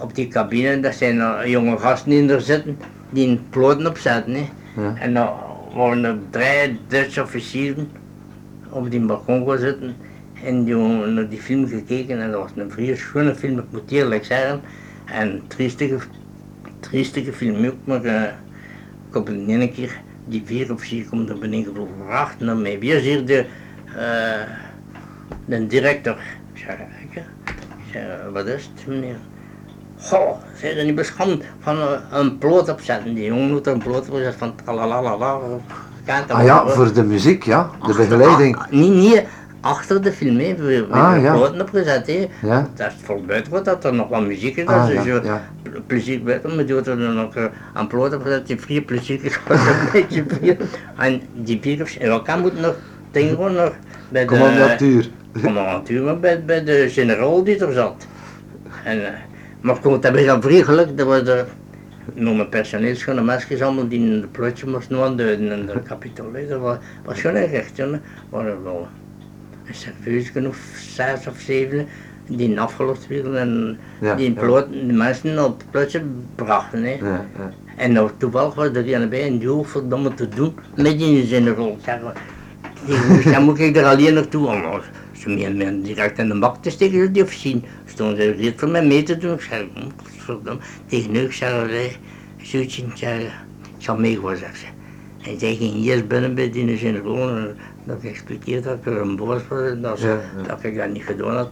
op 0.01 0.15
die 0.15 0.27
cabine, 0.27 0.79
daar 0.79 0.93
zijn 0.93 1.19
er 1.19 1.49
jonge 1.49 1.77
gasten 1.77 2.11
in 2.11 2.29
er 2.29 2.41
zitten, 2.41 2.77
die 3.09 3.27
een 3.27 3.41
ploten 3.49 3.87
opzetten. 3.87 4.33
Hè. 4.33 4.49
Ja. 4.81 4.95
En 4.95 5.13
dan 5.13 5.29
waren 5.75 6.03
er 6.03 6.17
drie 6.29 6.79
Duitse 6.87 7.21
officieren 7.21 7.89
op 8.69 8.91
die 8.91 8.99
balkon 8.99 9.47
gaan 9.47 9.57
zitten 9.57 9.95
en 10.43 10.63
die 10.63 10.75
hebben 10.75 11.13
naar 11.13 11.29
die 11.29 11.39
film 11.39 11.67
gekeken 11.67 12.21
en 12.21 12.31
dat 12.31 12.41
was 12.41 12.51
een 12.55 12.71
vrij 12.71 12.95
schone 12.95 13.35
film, 13.35 13.59
ik 13.59 13.65
moet 13.71 13.91
eerlijk 13.91 14.25
zeggen. 14.25 14.61
En 15.05 15.41
triestige, 15.47 15.97
triestige 16.79 17.33
film 17.33 17.65
ook, 17.65 17.75
maar 17.83 18.03
eh, 18.03 18.23
ik 19.09 19.13
heb 19.13 19.29
in 19.29 19.49
één 19.49 19.73
keer 19.73 20.01
die 20.27 20.41
vier 20.45 20.73
officier 20.73 21.05
komt 21.09 21.29
er 21.29 21.37
beneden 21.37 21.65
gevlogen, 21.65 22.05
wacht 22.07 22.39
naar 22.39 22.57
mij, 22.57 22.73
is 22.73 23.03
hier 23.03 23.25
de, 23.25 23.45
eh, 23.85 24.41
de 25.49 25.67
director? 25.67 26.15
Ik 26.53 26.63
zei, 26.65 26.77
ik, 27.09 27.13
hè? 27.15 27.21
ik 27.77 27.91
zei, 27.91 28.05
wat 28.33 28.45
is 28.45 28.69
het 28.75 28.87
meneer? 28.87 29.15
Goh, 30.01 30.37
zijn 30.55 30.77
er 30.77 30.85
niet 30.85 30.95
beschaamd 30.95 31.43
van 31.59 31.77
een, 31.77 31.99
een 32.11 32.37
ploot 32.37 32.69
opzetten? 32.69 33.13
Die 33.13 33.25
jongen 33.25 33.49
moet 33.51 33.67
een 33.67 33.77
ploot 33.79 34.09
opzetten 34.09 34.39
van 34.39 34.53
tralalala. 34.63 35.39
Ah 36.27 36.43
ja, 36.45 36.67
voor 36.67 36.93
de 36.93 37.03
muziek, 37.03 37.43
ja. 37.43 37.69
De 37.87 37.93
begeleiding. 37.93 38.57
Ah, 38.57 38.69
niet, 38.71 38.93
niet 38.93 39.23
achter 39.61 40.01
de 40.01 40.11
film, 40.11 40.37
hè. 40.37 40.55
We 40.55 40.87
Ah, 40.89 41.03
hebben 41.11 41.21
ja. 41.23 41.35
platen 41.37 41.61
opgezet, 41.61 42.07
hè. 42.07 42.27
Ja? 42.41 42.67
Dat 42.75 42.87
is 42.87 42.93
voor 43.03 43.21
buiten 43.21 43.51
wat 43.51 43.65
dat 43.65 43.85
er 43.85 43.93
nog 43.93 44.09
wat 44.09 44.21
muziek 44.25 44.55
is. 44.57 44.65
Ah, 44.65 44.81
dat 44.87 44.89
is 44.89 45.03
ja, 45.03 45.19
ja. 45.23 45.41
ple- 45.61 45.81
plezier 45.87 46.23
buiten, 46.23 46.55
maar 46.55 46.65
doet 46.65 46.87
er 46.87 46.99
dan 46.99 47.15
nog 47.15 47.35
eh, 47.35 47.45
aan 47.73 47.87
platen 47.87 48.17
opgezet, 48.17 48.47
die 48.47 48.59
vier 48.61 48.81
plezier 48.81 49.39
was 49.47 49.59
een 49.67 49.89
beetje 49.91 50.23
vier. 50.27 50.57
En 50.97 51.21
die 51.33 51.59
vier, 51.61 51.97
en 51.99 52.09
elkaar 52.09 52.39
moet 52.39 52.59
nog, 52.59 52.75
denk 53.11 53.29
gewoon 53.35 53.53
nog 53.53 53.73
bij 54.09 54.21
de... 54.21 54.27
Commandatuur. 54.27 55.09
Commandatuur, 55.43 56.03
maar 56.03 56.19
bij, 56.19 56.43
bij 56.43 56.63
de 56.63 56.89
generaal 56.89 57.43
die 57.43 57.65
er 57.65 57.73
zat. 57.73 58.07
En, 58.83 59.05
eh, 59.05 59.13
maar 59.61 59.75
goed, 59.75 60.01
dat 60.01 60.43
vrij 60.43 60.63
geluk, 60.63 60.97
dat 60.97 61.07
was 61.07 61.23
de, 61.23 61.45
nog 62.13 62.35
mijn 62.35 62.49
personeelschoenen 62.49 63.25
meisjes 63.25 63.61
allemaal 63.61 63.87
die 63.87 63.99
in 63.99 64.21
de 64.21 64.27
plotje 64.27 64.67
moesten 64.67 65.03
aanduiden 65.03 65.51
en 65.51 65.65
de 65.65 65.81
kapitool. 65.81 66.31
Dat 66.49 66.59
was, 66.59 66.77
was 67.05 67.21
gewoon 67.21 67.35
echt 67.35 67.51
recht, 67.51 67.75
jongen. 67.75 68.01
waren 68.29 68.63
wel 68.63 68.87
een 69.65 69.75
serveusje 69.75 70.47
of 70.47 70.57
zes 70.75 71.27
of 71.27 71.39
zeven 71.39 71.87
die 72.29 72.59
afgelost 72.59 73.07
werden 73.07 73.37
en 73.37 73.77
Ja, 74.01 74.15
die, 74.15 74.33
ja. 74.33 74.39
plot, 74.39 74.71
die 74.71 74.93
mensen 74.93 75.45
op 75.45 75.57
het 75.57 75.71
plotje 75.71 76.01
brachten. 76.35 76.83
Hè. 76.83 76.97
Ja, 77.01 77.25
ja. 77.37 77.51
En 77.75 77.91
nou, 77.91 78.09
toevallig 78.17 78.53
was 78.53 78.67
er 78.67 78.93
een 78.93 79.09
bij 79.09 79.23
en 79.23 79.37
die 79.37 79.47
hoefde 79.47 79.71
verdomme 79.71 80.13
te 80.13 80.29
doen 80.29 80.55
met 80.75 80.99
die 80.99 81.25
generaal. 81.25 81.77
Maar. 81.85 82.13
Moest- 83.07 83.31
Dan 83.33 83.43
moet 83.43 83.59
ik 83.59 83.75
er 83.75 83.85
alleen 83.85 84.13
naartoe 84.13 84.47
om. 84.47 84.63
als 84.63 84.83
Ze 85.11 85.29
me 85.29 85.49
me 85.49 85.81
direct 85.81 86.17
in 86.19 86.27
de 86.27 86.39
bak 86.39 86.63
te 86.63 86.69
steken, 86.69 87.13
die 87.13 87.23
officien. 87.23 87.63
Stonden 87.85 88.17
ze 88.17 88.31
reed 88.31 88.59
voor 88.59 88.69
mij 88.69 88.85
mee 88.85 89.03
te 89.03 89.17
doen. 89.17 89.33
Ik 89.33 89.41
zei, 89.41 89.69
hm, 89.73 89.81
verdomme. 90.17 90.59
Tegen 90.87 91.11
nu, 91.11 91.19
ik 91.19 91.33
zei, 91.33 91.63
"Allee, 91.63 91.91
zoetje, 92.41 92.81
ik 92.81 92.91
zei, 92.97 93.23
ik 93.23 93.31
zal 93.77 93.97
meegaan, 93.97 94.35
zeg 94.37 94.55
ze. 94.57 94.65
En 95.29 95.39
zij 95.39 95.55
ging 95.55 95.85
eerst 95.85 96.07
binnen 96.07 96.35
bij 96.35 96.49
die 96.51 96.77
generaal. 96.77 97.29
en 97.37 97.57
Dat 97.83 98.03
ik 98.03 98.09
expliqueerde 98.09 98.67
dat 98.67 98.77
ik 98.77 98.85
er 98.85 99.01
een 99.01 99.15
boos 99.15 99.41
was 99.49 99.61
en 99.69 99.81
dat, 99.81 99.99
ze- 99.99 100.07
Ja, 100.07 100.13
ja. 100.41 100.47
dat 100.47 100.63
ik 100.63 100.77
dat 100.77 100.89
niet 100.89 101.03
gedaan 101.03 101.35
had. 101.35 101.49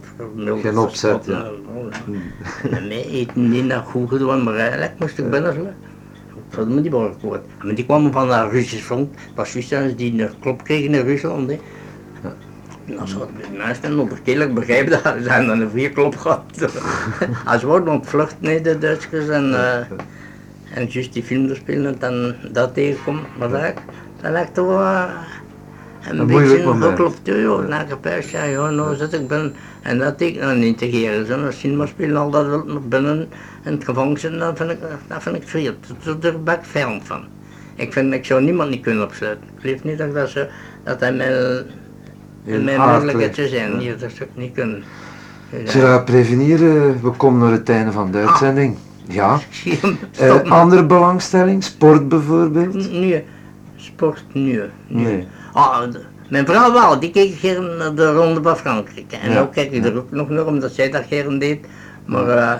Geen 0.62 0.78
opzet, 0.78 1.24
ja. 1.26 1.44
spotten. 1.44 2.22
En 2.70 2.88
mij 2.88 3.06
eten 3.06 3.50
die 3.50 3.62
nog 3.62 3.84
goed 3.90 4.08
gedaan, 4.08 4.42
maar 4.42 4.54
eigenlijk 4.56 4.92
moest 4.98 5.18
ik 5.18 5.30
binnen 5.30 5.74
zijn. 6.64 6.82
Verdomme 6.82 7.10
die 7.10 7.28
kort. 7.28 7.44
Maar 7.64 7.74
die 7.74 7.84
kwamen 7.84 8.12
van 8.12 8.28
dat 8.28 8.50
Russisch 8.50 8.84
front. 8.84 9.14
Dat 9.34 9.52
juist 9.52 9.98
die 9.98 10.22
een 10.22 10.30
klop 10.40 10.64
kregen 10.64 10.94
in 10.94 11.04
Rusland. 11.04 11.50
Hè. 11.50 11.58
En 12.86 12.98
als 12.98 13.12
wat 13.12 13.28
de 13.28 13.56
mensen 13.56 13.98
onderkeerlijk 13.98 14.54
begrijpen 14.54 14.90
dat 14.90 15.02
ze 15.22 15.30
hebben 15.30 15.46
dan 15.46 15.60
een 15.60 15.70
vier 15.70 15.90
klop 15.90 16.16
gehad. 16.16 16.42
Als 17.44 17.62
we 17.62 17.68
worden 17.68 17.92
ontvlucht, 17.92 18.36
nee, 18.38 18.60
de 18.60 18.78
Duitsers. 18.78 19.28
En, 19.28 19.54
eh, 19.54 19.76
en 20.74 20.86
juist 20.86 21.12
die 21.12 21.22
film 21.22 21.54
spelen 21.54 21.92
en 21.92 21.98
dan 21.98 22.34
dat 22.52 22.74
tegenkomt. 22.74 23.38
Maar 23.38 23.48
dat, 23.48 23.74
dat 24.20 24.30
lijkt 24.30 24.54
toch 24.54 24.66
wel 24.66 24.80
eh, 24.80 25.10
een, 26.10 26.26
beetje 26.26 26.74
geklopt. 26.80 27.20
joh. 27.22 27.68
Na 27.68 27.86
een 27.90 28.00
paar 28.00 28.24
jaar, 28.30 28.48
ja, 28.48 28.70
nou 28.70 28.96
zit 28.96 29.12
ik 29.12 29.28
binnen. 29.28 29.54
En 29.82 29.98
dat 29.98 30.20
ik 30.20 30.40
nou 30.40 30.58
niet 30.58 30.78
te 30.78 30.90
geren. 30.90 31.26
Zo'n 31.26 31.52
cinema 31.52 31.86
spelen, 31.86 32.16
al 32.16 32.30
dat 32.30 32.66
nog 32.66 32.88
binnen 32.88 33.28
in 33.64 33.72
het 33.72 33.84
gevangen 33.84 34.18
zitten, 34.18 34.38
dat 34.38 34.56
vind 34.56 34.70
ik, 34.70 34.78
dat 35.08 35.22
vind 35.22 35.36
ik 35.36 35.48
veel. 35.48 35.72
Daar 36.20 36.40
ben 36.40 36.54
ik 36.54 36.60
fan 36.62 37.00
van. 37.04 37.24
Ik 37.74 37.92
vind, 37.92 38.14
ik 38.14 38.24
zou 38.24 38.42
niemand 38.42 38.70
niet 38.70 38.82
kunnen 38.82 39.04
opsluiten. 39.04 39.44
Ik 39.54 39.60
geloof 39.60 39.84
niet 39.84 39.98
dat 39.98 40.14
dat, 40.14 40.28
zo, 40.28 40.46
dat 40.84 41.00
hij 41.00 41.12
mijn, 41.12 42.64
mijn 42.64 42.80
mogelijkheid 42.80 43.34
zou 43.34 43.48
zijn. 43.48 43.72
Dat 43.98 44.10
zou 44.10 44.12
ik 44.20 44.28
niet 44.34 44.52
kunnen. 44.54 44.82
Ja. 45.50 45.70
Gerard 45.70 46.04
Prevenier, 46.04 46.54
eh, 46.54 47.02
we 47.02 47.10
komen 47.16 47.40
naar 47.40 47.52
het 47.52 47.68
einde 47.68 47.92
van 47.92 48.10
de 48.10 48.18
uitzending. 48.18 48.76
Ja. 49.08 49.38
Je? 49.64 49.96
Eh, 50.18 50.50
andere 50.50 50.84
belangstelling, 50.86 51.64
sport 51.64 52.08
bijvoorbeeld? 52.08 52.74
Nee, 52.74 53.24
sport, 53.76 54.24
nee. 54.32 54.60
Nee. 54.86 55.26
De- 55.90 56.00
mijn 56.28 56.46
vrouw 56.46 56.72
wel, 56.72 57.00
die 57.00 57.10
keek 57.10 57.34
hier 57.34 57.62
naar 57.62 57.94
de 57.94 58.12
Ronde 58.12 58.42
van 58.42 58.56
Frankrijk. 58.56 59.12
En 59.22 59.30
Ja. 59.32 59.40
ook 59.40 59.52
kijk 59.52 59.70
ik 59.72 59.84
er 59.84 59.96
ook 59.96 60.10
nog 60.10 60.28
naar, 60.28 60.46
omdat 60.46 60.72
zij 60.72 60.90
dat 60.90 61.04
hier 61.08 61.38
deed. 61.38 61.66
Maar 62.04 62.28
eh 62.28 62.54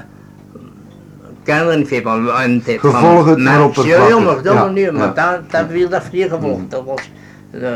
er 1.69 1.77
niet 1.79 1.89
veel 1.89 2.03
van. 2.03 2.41
In 2.43 2.59
de 2.59 2.65
tijd 2.65 2.81
van 2.81 2.91
Gevolg 2.91 3.27
het 3.27 3.39
maar 3.39 3.59
Max, 3.59 3.79
oppervlakkig. 3.79 4.09
Ja, 4.09 4.19
maar 4.25 4.43
dat 4.43 4.55
Ja, 4.55 4.65
nog 4.65 4.73
niet, 4.75 4.93
maar 4.93 5.15
ja. 5.17 5.31
dat, 5.33 5.51
dat 5.51 5.67
weer 5.67 5.89
dat 5.89 6.03
vier 6.11 6.29
gevolgd. 6.29 6.71
Dat 6.71 6.85
was, 6.85 7.11
uh, 7.53 7.69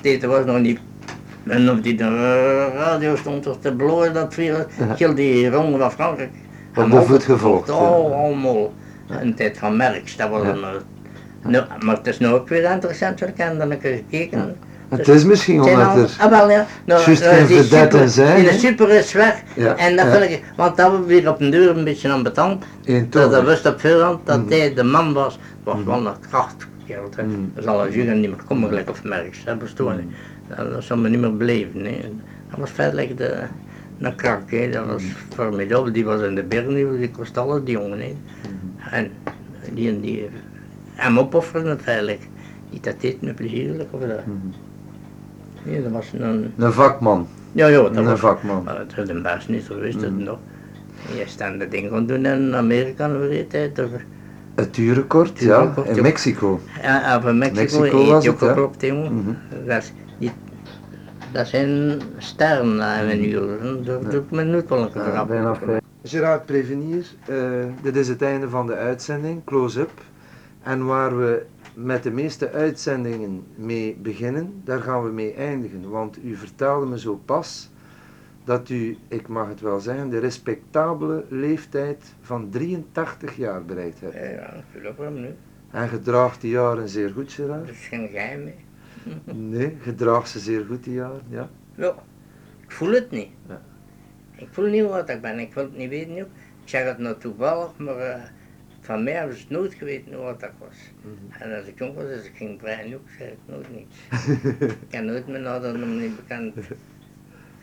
dit 0.00 0.24
was 0.24 0.44
nog 0.44 0.58
niet. 0.58 0.78
En 1.46 1.70
op 1.70 1.82
die 1.82 1.94
de 1.94 2.68
radio 2.74 3.16
stond 3.16 3.46
er 3.46 3.58
te 3.58 3.72
bloeien 3.72 4.14
dat 4.14 4.34
vier, 4.34 4.66
heel 4.78 5.14
die 5.14 5.50
Ronde 5.50 5.78
van 5.78 5.92
Frankrijk. 5.92 6.30
Op 6.70 6.76
En 6.76 6.82
altijd 6.82 7.04
voet 7.06 7.22
gevolgd, 7.24 7.68
ja. 7.68 7.74
Oh, 7.74 8.24
allemaal. 8.24 8.72
De 9.22 9.34
tijd 9.34 9.58
van 9.58 9.76
Merks, 9.76 10.16
dat 10.16 10.28
was 10.30 10.42
Ja. 10.42 10.48
een... 10.48 10.64
eh, 11.42 11.50
nou, 11.50 11.64
maar 11.84 11.96
het 11.96 12.06
is 12.06 12.18
nu 12.18 12.26
ook 12.26 12.48
weer 12.48 12.70
interessant, 12.70 13.20
want 13.20 13.30
ik 13.30 13.36
een 13.48 13.80
gekeken. 13.80 14.56
Het 14.88 15.08
is 15.08 15.24
misschien 15.24 15.62
omdat 15.62 15.96
er... 15.96 16.16
Ah, 16.18 16.30
wel, 16.30 16.50
ja. 16.50 16.66
Nou, 16.84 17.02
juist 17.04 17.22
nou, 17.22 17.34
geen 17.34 17.64
super- 17.64 18.08
zijn, 18.08 18.40
Die 18.40 18.48
hè? 18.50 18.58
super 18.58 18.90
is 18.90 19.12
weg. 19.12 19.42
Ja, 19.56 19.76
En 19.76 19.96
dat 19.96 20.06
ja. 20.06 20.12
vind 20.12 20.30
ik, 20.30 20.42
want 20.56 20.76
dat 20.76 20.90
was 20.90 21.00
weer 21.06 21.28
op 21.28 21.38
de 21.38 21.48
deur 21.48 21.76
een 21.76 21.84
beetje 21.84 22.08
aan 22.10 22.22
in 22.84 23.06
Dat, 23.10 23.30
dat 23.30 23.44
wist 23.44 23.66
op 23.66 23.80
voorhand 23.80 24.26
dat 24.26 24.38
Mhm. 24.40 24.50
hij 24.50 24.74
de 24.74 24.82
man 24.82 25.12
was. 25.12 25.38
was 25.64 25.84
wel 25.84 26.06
een 26.06 26.14
kracht. 26.30 26.66
Mhm. 27.16 27.28
Dat 27.54 27.64
zal 27.64 27.86
een 27.86 27.92
jury 27.92 28.10
niet 28.18 28.30
meer 28.30 28.42
komen, 28.48 28.68
gelijk 28.68 28.90
of 28.90 29.02
merks. 29.04 29.44
Dat 29.44 29.58
bestond 29.58 29.96
niet. 29.96 30.14
Dat, 30.56 30.84
zal 30.84 30.96
me 30.96 31.08
niet 31.08 31.20
meer 31.20 31.36
beleven. 31.36 31.84
hè. 31.84 32.00
Dat 32.50 32.58
was 32.58 32.70
feitelijk 32.70 33.16
de, 33.16 33.34
een 33.98 34.14
krak. 34.14 34.72
Dat 34.72 34.86
was 34.86 35.02
formidabel. 35.34 35.92
Die 35.92 36.04
was 36.04 36.20
in 36.22 36.34
de 36.34 36.42
bergen, 36.42 36.74
die, 36.98 37.10
kost 37.10 37.38
alles, 37.38 37.60
die 37.64 37.78
jongen. 37.78 38.00
En 38.90 39.10
die, 39.72 40.00
die 40.00 40.28
hem 40.94 41.18
opofferen 41.18 41.80
feitelijk. 41.80 42.20
Die 42.70 42.80
dat 42.80 43.00
deed 43.00 43.22
me 43.22 43.34
plezierlijk. 43.34 43.88
Of 43.90 44.00
dat. 44.00 44.20
Nee, 45.64 45.82
dat 45.82 45.92
was 45.92 46.12
een... 46.12 46.52
Een 46.56 46.72
vakman. 46.72 47.26
Ja, 47.52 47.66
ja, 47.66 47.82
dat 47.82 47.96
Een 47.96 48.04
was... 48.04 48.20
vakman. 48.20 48.62
Maar 48.64 48.78
het 48.78 48.94
was 48.94 49.08
een 49.08 49.22
best 49.22 49.48
niet 49.48 49.62
zo 49.62 49.78
wist 49.78 50.00
het 50.00 50.18
nog. 50.18 50.38
Je 51.16 51.22
staan 51.26 51.58
de 51.58 51.68
dingen 51.68 51.90
gaan 51.90 52.06
doen 52.06 52.26
in 52.26 52.54
Amerika, 52.54 53.10
hoe 53.14 53.24
heet 53.24 53.52
het? 53.52 53.78
Of, 53.78 53.90
Het 54.54 54.76
uurrecord, 54.76 55.28
Het 55.28 55.38
ja, 55.40 55.74
in 55.84 55.94
ja. 55.94 56.02
Mexico. 56.02 56.60
ja, 56.82 57.16
of 57.16 57.24
in 57.24 57.38
Mexico, 57.38 57.80
Mexico 57.80 58.06
was 58.06 58.24
het, 58.24 58.34
ook 58.34 58.40
ja. 58.40 58.48
geklopt, 58.48 58.82
jongen. 58.82 59.14
Mhm. 59.14 59.66
dat, 59.66 59.92
die, 60.18 60.32
dat 61.32 61.46
zijn 61.46 62.00
sterren 62.18 62.76
na 62.76 63.02
een 63.02 63.28
uur, 63.28 63.58
daar 63.84 64.10
doet 64.10 64.30
men 64.30 64.54
niet 64.54 64.68
wel 64.68 64.78
een 64.78 64.90
grap. 64.90 65.58
Gerard 66.02 66.46
Prevenier, 66.46 67.06
eh, 67.26 67.36
dit 67.82 67.96
is 67.96 68.08
het 68.08 68.22
einde 68.22 68.48
van 68.48 68.66
de 68.66 68.74
uitzending, 68.74 69.44
close-up. 69.44 69.90
En 70.62 70.86
waar 70.86 71.18
we 71.18 71.46
met 71.74 72.02
de 72.02 72.10
meeste 72.10 72.50
uitzendingen 72.50 73.46
mee 73.54 73.96
beginnen, 73.96 74.60
daar 74.64 74.80
gaan 74.80 75.04
we 75.04 75.10
mee 75.10 75.34
eindigen. 75.34 75.90
Want 75.90 76.24
u 76.24 76.36
vertelde 76.36 76.86
me 76.86 76.98
zo 76.98 77.20
pas 77.24 77.70
dat 78.44 78.68
u, 78.68 78.98
ik 79.08 79.28
mag 79.28 79.48
het 79.48 79.60
wel 79.60 79.80
zeggen, 79.80 80.10
de 80.10 80.18
respectabele 80.18 81.24
leeftijd 81.28 82.14
van 82.20 82.50
83 82.50 83.36
jaar 83.36 83.64
bereikt 83.64 84.00
hebt. 84.00 84.14
Ja, 84.14 84.64
geloof 84.72 84.96
hem 84.96 85.20
nu. 85.20 85.34
En 85.70 85.88
gedraagt 85.88 86.40
die 86.40 86.50
jaren 86.50 86.88
zeer 86.88 87.10
goed, 87.10 87.32
Gerard? 87.32 87.66
Dat 87.66 87.74
is 87.74 87.86
geen 87.86 88.08
geheim, 88.08 88.46
hè. 88.46 88.54
Nee, 89.32 89.76
gedraagt 89.80 90.28
ze 90.28 90.38
zeer 90.38 90.64
goed 90.64 90.84
die 90.84 90.94
jaren, 90.94 91.22
ja. 91.28 91.48
Ja, 91.74 91.94
ik 92.60 92.70
voel 92.70 92.92
het 92.92 93.10
niet. 93.10 93.28
Ja. 93.48 93.62
Ik 94.36 94.48
voel 94.50 94.66
niet 94.66 94.88
wat 94.88 95.08
ik 95.08 95.20
ben, 95.20 95.38
ik 95.38 95.54
wil 95.54 95.64
het 95.64 95.76
niet 95.76 95.88
weten. 95.88 96.16
Ik 96.16 96.26
zeg 96.64 96.84
het 96.84 96.98
nou 96.98 97.18
toevallig, 97.18 97.78
maar 97.78 97.96
eh, 97.96 98.22
van 98.82 99.02
mij 99.02 99.12
hebben 99.12 99.36
ze 99.36 99.44
nooit 99.48 99.74
geweten 99.74 100.22
wat 100.22 100.42
ik 100.42 100.50
was. 100.58 100.76
Mhm. 101.00 101.42
En 101.42 101.56
als 101.56 101.66
ik 101.66 101.78
jong 101.78 101.94
was, 101.94 102.04
dus 102.04 102.24
ik 102.24 102.36
ging 102.36 102.58
breien 102.58 102.94
ook, 102.94 103.08
zei 103.18 103.30
ik 103.30 103.38
nooit 103.44 103.74
niets. 103.74 103.96
ik 104.86 104.90
heb 104.90 105.04
nooit 105.04 105.28
meer 105.28 105.40
nadat 105.40 105.74
hem 105.74 106.00
niet 106.00 106.16
bekend. 106.16 106.56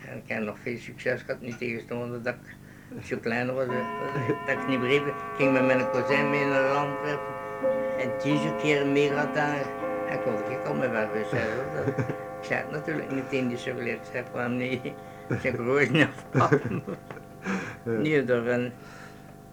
En 0.10 0.18
ik 0.18 0.24
heb 0.26 0.44
nog 0.44 0.58
veel 0.60 0.78
succes 0.78 1.22
gehad, 1.22 1.42
niet 1.42 1.58
tegenstaande 1.58 2.22
dat 2.22 2.34
ik 2.34 3.06
zo 3.06 3.18
klein 3.18 3.54
was, 3.54 3.66
dat 4.46 4.58
ik 4.58 4.68
niet 4.68 4.80
begreep. 4.80 5.06
Ik 5.06 5.14
ging 5.38 5.54
met 5.54 5.66
mijn 5.66 5.90
cousin 5.92 6.30
mee 6.30 6.46
naar 6.46 6.70
Antwerpen. 6.70 7.34
En 8.00 8.10
deze 8.24 8.56
keer 8.62 8.86
mee 8.86 9.10
gaat 9.10 9.36
daar. 9.36 9.66
En 10.10 10.22
kon 10.24 10.34
ik 10.34 10.66
al 10.66 10.78
weg 10.78 11.30
zeggen. 11.30 11.58
Dat, 11.76 11.98
ik 12.40 12.46
zei 12.46 12.62
het 12.62 12.72
natuurlijk 12.72 13.12
niet 13.12 13.32
in 13.32 13.48
die. 13.48 13.58
Ik 13.58 14.00
zei 14.12 14.24
kwam 14.32 14.58
niet. 14.58 14.86
Ik 15.30 15.40
zei 15.42 15.56
roos 15.56 15.90
niet 15.90 16.08
afpakken. 16.34 16.84
Nee, 17.84 18.24
daar 18.24 18.48
en. 18.48 18.74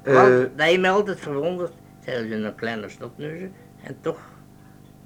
Eh, 0.07 0.15
Want 0.15 0.59
dat 0.59 0.71
je 0.71 0.79
me 0.79 0.89
altijd 0.89 1.21
verwonderd. 1.21 1.73
Zij 2.05 2.29
zijn 2.29 2.45
een 2.45 2.55
kleine 2.55 2.89
stopneuzen. 2.89 3.53
En 3.83 3.97
toch. 4.01 4.19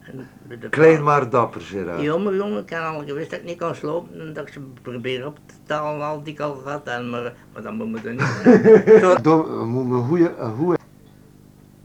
En 0.01 0.29
de 0.61 0.69
Klein 0.69 1.03
maar 1.03 1.31
dapper, 1.31 1.61
Gerard. 1.61 2.01
Jongen, 2.03 2.37
jongen, 2.37 2.63
ik 2.63 2.75
al 2.75 3.05
gewist 3.07 3.31
dat 3.31 3.39
ik 3.39 3.45
niet 3.45 3.57
kan 3.59 3.75
slopen 3.75 4.21
en 4.21 4.33
dat 4.33 4.47
ik 4.47 4.53
ze 4.53 4.61
probeer 4.83 5.27
op 5.27 5.39
te 5.47 5.55
talen 5.67 6.07
al 6.07 6.23
die 6.23 6.33
ik 6.33 6.41
al 6.41 6.55
gehad 6.55 6.81
heb, 6.85 7.03
maar, 7.05 7.33
maar 7.53 7.63
dat 7.63 7.73
moet 7.79 7.93
me 8.05 8.11
niet. 8.11 9.25
Do- 9.25 9.59
we 9.59 9.65
moeten 9.65 9.93
een 9.97 10.05
goede, 10.05 10.33
goede 10.57 10.79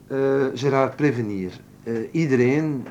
eh, 0.08 0.46
Gerard 0.54 0.96
Prevenier. 0.96 1.52
Eh, 1.84 1.94
iedereen 2.12 2.86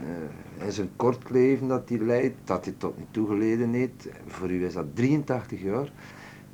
eh 0.59 0.67
is 0.67 0.79
een 0.79 0.91
kort 0.97 1.31
leven 1.31 1.69
dat 1.69 1.89
hij 1.89 1.99
leidt, 1.99 2.35
dat 2.45 2.65
hij 2.65 2.75
tot 2.79 2.99
nu 2.99 3.05
toe 3.11 3.27
geleden 3.29 3.73
heeft. 3.73 4.09
Voor 4.27 4.51
u 4.51 4.65
is 4.67 4.73
dat 4.75 4.85
83 4.95 5.63
jaar. 5.63 5.89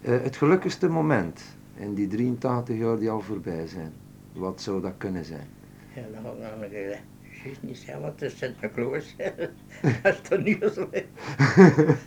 Eh, 0.00 0.14
het 0.22 0.36
gelukkigste 0.36 0.88
moment 0.88 1.40
in 1.80 1.94
die 1.94 2.08
83 2.08 2.76
jaar 2.76 2.98
die 2.98 3.10
al 3.10 3.20
voorbij 3.20 3.66
zijn. 3.66 3.92
Wat 4.32 4.60
zou 4.60 4.80
dat 4.82 4.94
kunnen 4.96 5.24
zijn? 5.24 5.46
Ja, 5.94 6.02
nog 6.22 6.62
een 6.62 6.70
keer 6.70 7.00
juist 7.44 7.62
niet 7.62 7.76
zeggen, 7.76 8.00
want 8.00 8.20
het 8.20 8.32
is 8.32 8.38
Sint-Niklaas. 8.38 9.16
dat 10.02 10.14
is 10.14 10.20
toch 10.28 10.42
niet 10.42 10.70
zo. 10.74 10.88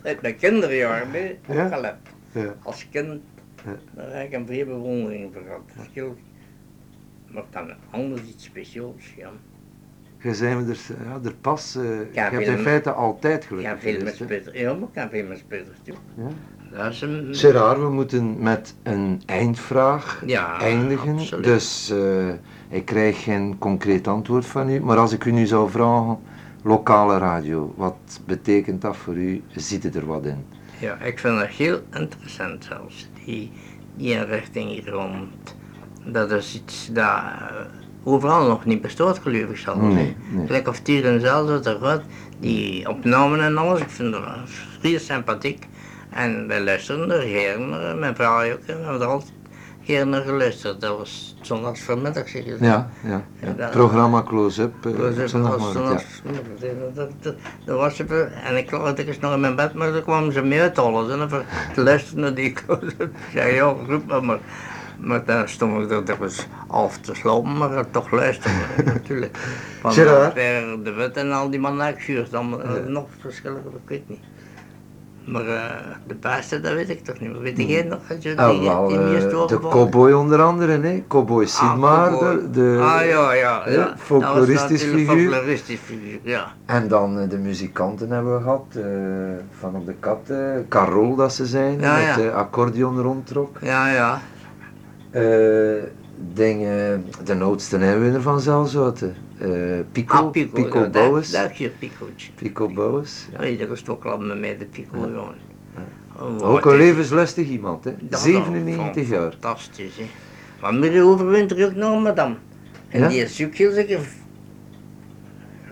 Uit 0.02 0.22
mijn 0.22 0.36
kinderjaren 0.36 1.12
ben 1.12 1.30
ik 1.30 1.38
Ja? 1.46 1.98
Ja. 2.32 2.54
Als 2.62 2.88
kind, 2.88 3.22
Ja. 3.64 3.76
daar 3.94 4.16
heb 4.16 4.26
ik 4.26 4.32
een 4.32 4.46
veel 4.46 4.66
bewondering 4.66 5.32
voor 5.32 5.42
gehad. 5.42 6.12
Maar 7.30 7.44
dan 7.50 7.70
anders 7.90 8.22
iets 8.22 8.44
speciaals, 8.44 9.14
ja. 9.16 9.30
Je 10.18 10.30
me 10.30 10.70
er, 10.70 11.04
ja, 11.04 11.20
er 11.24 11.34
pas, 11.34 11.76
eh, 11.76 11.82
je 11.82 12.08
Ja, 12.12 12.30
hebt 12.30 12.46
in 12.46 12.58
feite 12.58 12.92
altijd 12.92 13.44
gelukkig 13.44 13.70
heb 13.70 13.80
veel 13.80 14.02
met 14.02 14.50
ja, 14.52 14.74
maar 14.74 14.88
ik 14.88 14.94
heb 14.94 15.10
veel 15.10 15.26
met 15.26 15.38
spiters 15.38 15.78
toe. 15.82 15.94
Ja. 16.16 16.28
Dat 16.76 16.92
is 16.92 17.00
een... 17.00 17.28
Gerard, 17.30 17.78
we 17.78 17.88
moeten 17.90 18.42
met 18.42 18.74
een 18.82 19.22
eindvraag 19.26 20.22
Ja, 20.26 20.60
eindigen. 20.60 21.18
absoluut. 21.18 21.44
Dus 21.44 21.90
eh, 21.90 22.28
ik 22.68 22.84
krijg 22.84 23.22
geen 23.22 23.56
concreet 23.58 24.08
antwoord 24.08 24.46
van 24.46 24.68
u. 24.68 24.80
Maar 24.80 24.98
als 24.98 25.12
ik 25.12 25.24
u 25.24 25.30
nu 25.32 25.46
zou 25.46 25.70
vragen, 25.70 26.18
lokale 26.62 27.18
radio, 27.18 27.74
wat 27.76 28.20
betekent 28.26 28.80
dat 28.82 28.96
voor 28.96 29.14
u? 29.14 29.42
Ziet 29.54 29.84
u 29.84 29.90
er 29.94 30.06
wat 30.06 30.24
in? 30.24 30.44
Ja, 30.80 30.98
ik 31.00 31.18
vind 31.18 31.38
dat 31.38 31.48
heel 31.48 31.80
interessant 31.92 32.64
zelfs, 32.64 33.08
die, 33.24 33.50
die 33.96 34.12
inrichting 34.12 34.88
rond. 34.88 35.56
Dat 36.04 36.30
is 36.30 36.54
iets 36.54 36.88
dat 36.92 37.06
eh, 37.06 37.54
overal 38.04 38.46
nog 38.48 38.64
niet 38.64 38.80
bestaat, 38.82 39.18
geloof 39.18 39.50
ik 39.50 39.56
zelfs. 39.56 39.80
Nee, 39.80 40.16
nee. 40.32 40.46
Gelijk 40.46 40.68
of 40.68 40.80
Tieren 40.80 41.20
zelf, 41.20 41.48
dat 41.48 41.66
er 41.66 41.78
wat, 41.78 42.02
die 42.40 42.88
opnamen 42.88 43.40
en 43.40 43.56
alles, 43.56 43.80
ik 43.80 43.90
vind 43.90 44.12
dat 44.12 44.22
vrij 44.80 44.98
sympathiek. 44.98 45.66
En 46.14 46.46
wij 46.46 46.60
luisteren 46.60 47.10
er 47.10 47.20
heren 47.20 47.68
naar, 47.68 47.96
mijn 47.96 48.14
vrouw 48.14 48.52
ook, 48.52 48.58
we 48.66 48.72
hebben 48.72 49.00
er 49.00 49.06
altijd 49.06 49.32
heren 49.80 50.08
naar 50.08 50.22
geluisterd. 50.22 50.80
Dat 50.80 50.96
was 50.98 51.36
zondags 51.40 51.80
vanmiddag 51.80 52.28
zeker. 52.28 52.62
Ja, 52.64 52.90
ja. 53.04 53.22
ja. 53.40 53.52
dat- 53.52 53.70
Programma 53.70 54.22
Close-up. 54.22 54.86
eh, 54.86 54.92
Dat 54.92 55.16
was 55.16 55.30
zondags 55.30 56.22
dat, 56.60 56.94
dat, 56.94 57.10
dat, 57.20 57.34
dat 57.64 57.76
was 57.76 57.98
even, 57.98 58.32
en 58.44 58.56
ik 58.56 58.70
lag 58.70 58.96
eens 58.96 59.18
nog 59.18 59.34
in 59.34 59.40
mijn 59.40 59.56
bed, 59.56 59.74
maar 59.74 59.92
dan 59.92 60.02
kwamen 60.02 60.32
ze 60.32 60.42
mee 60.42 60.60
uit 60.60 60.78
alles. 60.78 61.10
En 61.12 61.28
luisteren 61.74 62.20
naar 62.20 62.34
die 62.34 62.52
close 62.66 62.86
Ik 62.98 63.08
zei, 63.32 63.54
ja, 63.54 63.74
roep 63.86 64.06
maar, 64.06 64.24
maar. 64.24 64.38
Maar 64.98 65.24
dan 65.24 65.48
stond 65.48 65.82
ik 65.84 65.90
er 65.90 66.04
dikwijls 66.04 66.46
half 66.68 66.98
te 66.98 67.14
slapen, 67.14 67.56
maar 67.56 67.90
toch 67.90 68.10
luisteren, 68.10 68.56
natuurlijk. 68.84 69.36
Van? 69.80 69.92
Per 70.34 70.82
de 70.84 70.92
Wit 70.92 71.16
en 71.16 71.32
al 71.32 71.50
die 71.50 71.60
mannen, 71.60 71.88
ik 71.88 72.00
dan 72.30 72.62
eh, 72.62 72.70
nog 72.86 73.06
verschillende, 73.20 73.68
ik 73.68 73.88
weet 73.88 74.08
niet. 74.08 74.20
Maar 75.24 75.46
eh, 75.46 75.62
de 76.06 76.14
beste, 76.14 76.60
dat 76.60 76.72
weet 76.72 76.88
ik 76.88 77.04
toch 77.04 77.20
niet. 77.20 77.38
Weet 77.38 77.68
jij 77.68 77.82
nog? 77.82 77.98
Je 78.18 78.36
Ah, 78.36 78.50
die, 78.50 78.60
wel, 78.68 78.88
die 78.88 78.98
eh, 78.98 79.46
de 79.46 79.58
cowboy 79.58 80.12
onder 80.12 80.42
andere, 80.42 80.80
hè? 80.80 81.04
Cowboy 81.08 81.46
Sigmar, 81.46 82.08
Ah, 82.08 82.18
de, 82.20 82.50
de, 82.50 82.78
ah 82.80 83.06
ja, 83.06 83.32
ja. 83.32 83.68
ja. 83.68 83.94
folkloristisch 83.98 84.82
figuur. 84.82 85.32
Figuur, 85.56 86.18
ja. 86.22 86.52
En 86.66 86.88
dan 86.88 87.18
eh, 87.18 87.28
de 87.28 87.38
muzikanten 87.38 88.10
hebben 88.10 88.36
we 88.36 88.42
gehad, 88.42 88.66
eh, 88.70 88.84
van 89.58 89.74
op 89.76 89.86
de 89.86 89.94
kat, 90.00 90.20
eh, 90.28 90.38
Carol 90.68 91.14
dat 91.16 91.34
ze 91.34 91.46
zijn, 91.46 91.80
Ja, 91.80 91.96
met 91.96 92.14
de 92.14 92.32
accordeon 92.32 93.00
rondtrok. 93.00 93.58
Ja, 93.60 93.88
ja. 93.92 94.20
Dingen, 96.32 97.04
de 97.24 97.34
oudste 97.40 97.76
inwoner 97.78 98.22
van 98.22 98.40
Zelzouten, 98.40 99.14
eh 99.38 99.48
Pico, 99.92 100.16
Ah, 100.16 100.30
Pico, 100.30 100.62
Pico 100.62 100.78
ja, 100.78 100.88
Bouwens. 100.88 101.30
Daar. 101.30 101.52
Pico 102.34 102.68
Bouwens, 102.68 103.28
ja. 103.32 103.42
Ja, 103.42 103.48
iedere 103.48 103.76
stok 103.76 104.04
al 104.04 104.18
met 104.18 104.40
mij 104.40 104.56
de 104.58 104.64
Pico 104.64 105.00
gewoon. 105.00 105.34
Oh, 106.18 106.48
Ook 106.50 106.64
een 106.64 106.76
levenslustig 106.76 107.48
iemand, 107.48 107.84
hè? 107.84 107.94
dat 108.00 108.18
is 108.18 108.24
97 108.24 109.06
fan- 109.06 109.18
jaar. 109.20 109.30
Fantastisch, 109.40 109.96
hè. 109.96 110.04
Maar 110.60 110.74
midden 110.74 111.04
overwinter 111.04 111.66
ook 111.66 111.74
nog, 111.74 112.02
madame. 112.02 112.34
En 112.88 113.00
Ja? 113.00 113.08
die 113.08 113.18
heel 113.52 113.72
zeker... 113.72 114.00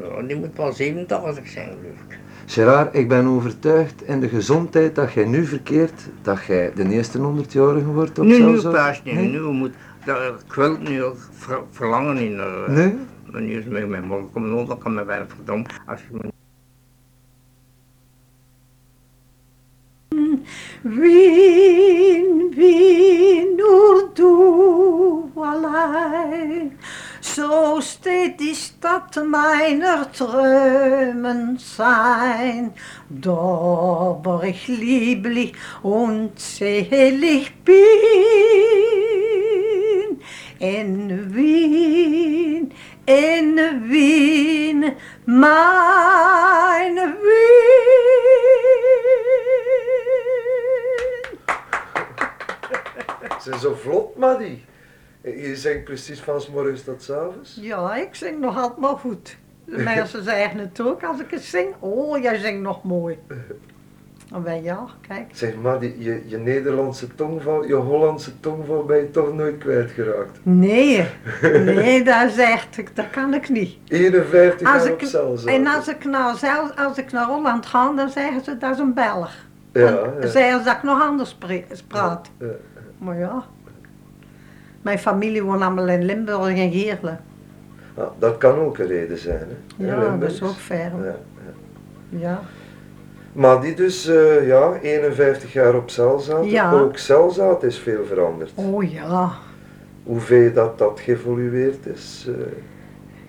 Ja, 0.00 0.22
die 0.26 0.36
moet 0.36 0.56
wel 0.56 0.72
87 0.72 1.48
zijn, 1.48 1.66
geloof 1.68 1.96
ik. 2.08 2.18
Gerard, 2.46 2.94
ik 2.96 3.08
ben 3.08 3.26
overtuigd 3.26 4.02
in 4.02 4.20
de 4.20 4.28
gezondheid 4.28 4.94
dat 4.94 5.12
jij 5.12 5.24
nu 5.24 5.44
verkeert, 5.46 6.02
dat 6.22 6.44
jij 6.46 6.72
de 6.74 6.88
eerste 6.88 7.18
100-jarige 7.18 7.86
wordt 7.86 8.18
op 8.18 8.24
Nu, 8.24 8.42
nu, 8.44 8.60
paas 8.60 9.02
niet. 9.04 9.14
Nee? 9.14 9.28
Nu 9.28 9.40
moet... 9.40 9.72
dat- 10.04 10.40
Ik 10.46 10.52
wil 10.52 10.70
het 10.70 10.82
nu 10.88 11.02
ook 11.02 11.16
ver- 11.32 11.62
verlangen 11.70 12.14
niet 12.14 12.32
naar... 12.32 12.64
eh, 12.64 12.68
Nee? 12.74 12.94
Maar 13.32 13.40
nu 13.40 13.50
is 13.58 13.64
het 13.64 13.72
met 13.72 13.88
mijn 13.88 14.04
morgen 14.04 14.30
komen 14.32 14.50
nodig, 14.50 14.68
dan 14.68 14.78
kan 14.78 14.94
mijn 14.94 15.06
werk 15.06 15.30
verdomme. 15.30 15.66
Als 15.86 16.00
je 16.00 16.06
me 16.16 16.30
Wien, 20.82 22.50
Wien, 22.54 23.54
nur 23.56 24.10
du 24.14 25.30
allein. 25.34 26.72
So 27.34 27.80
steht 27.80 28.40
die 28.40 28.54
Stadt 28.54 29.16
meiner 29.24 30.12
Träumen 30.12 31.58
sein. 31.58 32.74
Wo 33.08 34.42
ich 34.44 34.68
lieblich 34.68 35.54
und 35.82 36.38
selig 36.38 37.54
bin. 37.64 37.74
In 40.58 41.34
Wien, 41.34 42.74
in 43.06 43.56
Wien, 43.88 44.92
mein 45.24 46.96
Wien. 46.96 47.42
Ze 53.42 53.58
zo 53.58 53.74
vlot, 53.74 54.16
Maddy. 54.16 54.71
Je 55.22 55.56
zingt 55.56 55.84
precies 55.84 56.20
van 56.20 56.40
s 56.40 56.48
morgens 56.50 56.82
tot 56.82 57.02
s 57.02 57.10
avonds. 57.10 57.58
Ja, 57.60 57.94
ik 57.96 58.14
zing 58.14 58.40
nog 58.40 58.56
altijd 58.56 58.78
maar 58.80 58.96
goed. 58.96 59.36
De 59.64 59.82
mensen 59.94 60.22
zeggen 60.24 60.58
het 60.58 60.80
ook 60.80 61.02
als 61.04 61.20
ik 61.20 61.30
het 61.30 61.42
zing. 61.42 61.68
Oh, 61.78 62.22
jij 62.22 62.38
zingt 62.38 62.62
nog 62.62 62.82
mooi. 62.84 63.18
Dan 64.30 64.42
ben 64.42 64.62
ja, 64.62 64.84
kijk. 65.08 65.24
Zeg, 65.32 65.54
Maddy, 65.54 65.94
je, 65.98 66.22
je 66.26 66.38
Nederlandse 66.38 67.14
tongval, 67.14 67.64
je 67.66 67.74
Hollandse 67.74 68.40
tongval 68.40 68.84
ben 68.84 68.96
je 68.96 69.10
toch 69.10 69.34
nooit 69.34 69.58
kwijtgeraakt. 69.58 70.38
Nee, 70.42 71.06
nee, 71.64 72.02
dat 72.04 72.30
zegt 72.30 72.78
ik, 72.78 72.96
dat 72.96 73.10
kan 73.10 73.34
ik 73.34 73.48
niet. 73.48 73.76
51 73.88 74.72
Als 74.74 74.82
jaar 74.82 74.92
ik, 74.92 75.00
op 75.02 75.08
Zelzout. 75.08 75.44
en 75.54 75.66
als 75.66 75.88
ik, 75.88 76.04
naar, 76.04 76.36
zelf- 76.36 76.76
als 76.76 76.98
ik 76.98 77.12
naar 77.12 77.26
Holland 77.26 77.66
ga, 77.66 77.92
dan 77.92 78.10
zeggen 78.10 78.44
ze 78.44 78.58
dat 78.58 78.72
is 78.72 78.78
een 78.78 78.94
Belg. 78.94 79.30
Ja, 79.72 79.80
ja. 80.20 80.26
zeggen 80.26 80.58
ze 80.58 80.64
dat 80.64 80.76
ik 80.76 80.82
nog 80.82 81.02
anders 81.02 81.36
praat. 81.88 82.30
Ja, 82.38 82.46
Maar 82.98 83.18
ja. 83.18 83.44
Mijn 84.82 84.98
familie 84.98 85.42
woont 85.42 85.62
allemaal 85.62 85.88
in 85.88 86.04
Limburg 86.04 86.46
en 86.48 86.70
Geerle. 86.72 87.16
Ah, 87.94 88.04
dat 88.18 88.38
kan 88.38 88.58
ook 88.58 88.78
een 88.78 88.86
reden 88.86 89.18
zijn, 89.18 89.46
hè? 89.76 89.86
Ja, 89.86 90.16
dat 90.16 90.30
is 90.30 90.42
ook 90.42 90.54
ver. 90.54 90.92
Ja. 91.04 91.16
Ja. 92.08 92.40
Maar 93.32 93.60
die 93.60 93.74
dus, 93.74 94.06
eh, 94.06 94.46
ja, 94.46 94.72
51 94.82 95.52
jaar 95.52 95.74
op. 95.74 95.90
Ja. 96.44 96.72
Ook 96.72 96.98
Zelzout 96.98 97.62
is 97.62 97.78
veel 97.78 98.04
veranderd. 98.04 98.52
Oh 98.54 98.90
ja. 98.92 99.30
Hoeveel 100.02 100.52
dat 100.52 100.78
dat 100.78 101.00
geëvolueerd 101.04 101.86
is. 101.86 102.26
eh, 102.28 102.34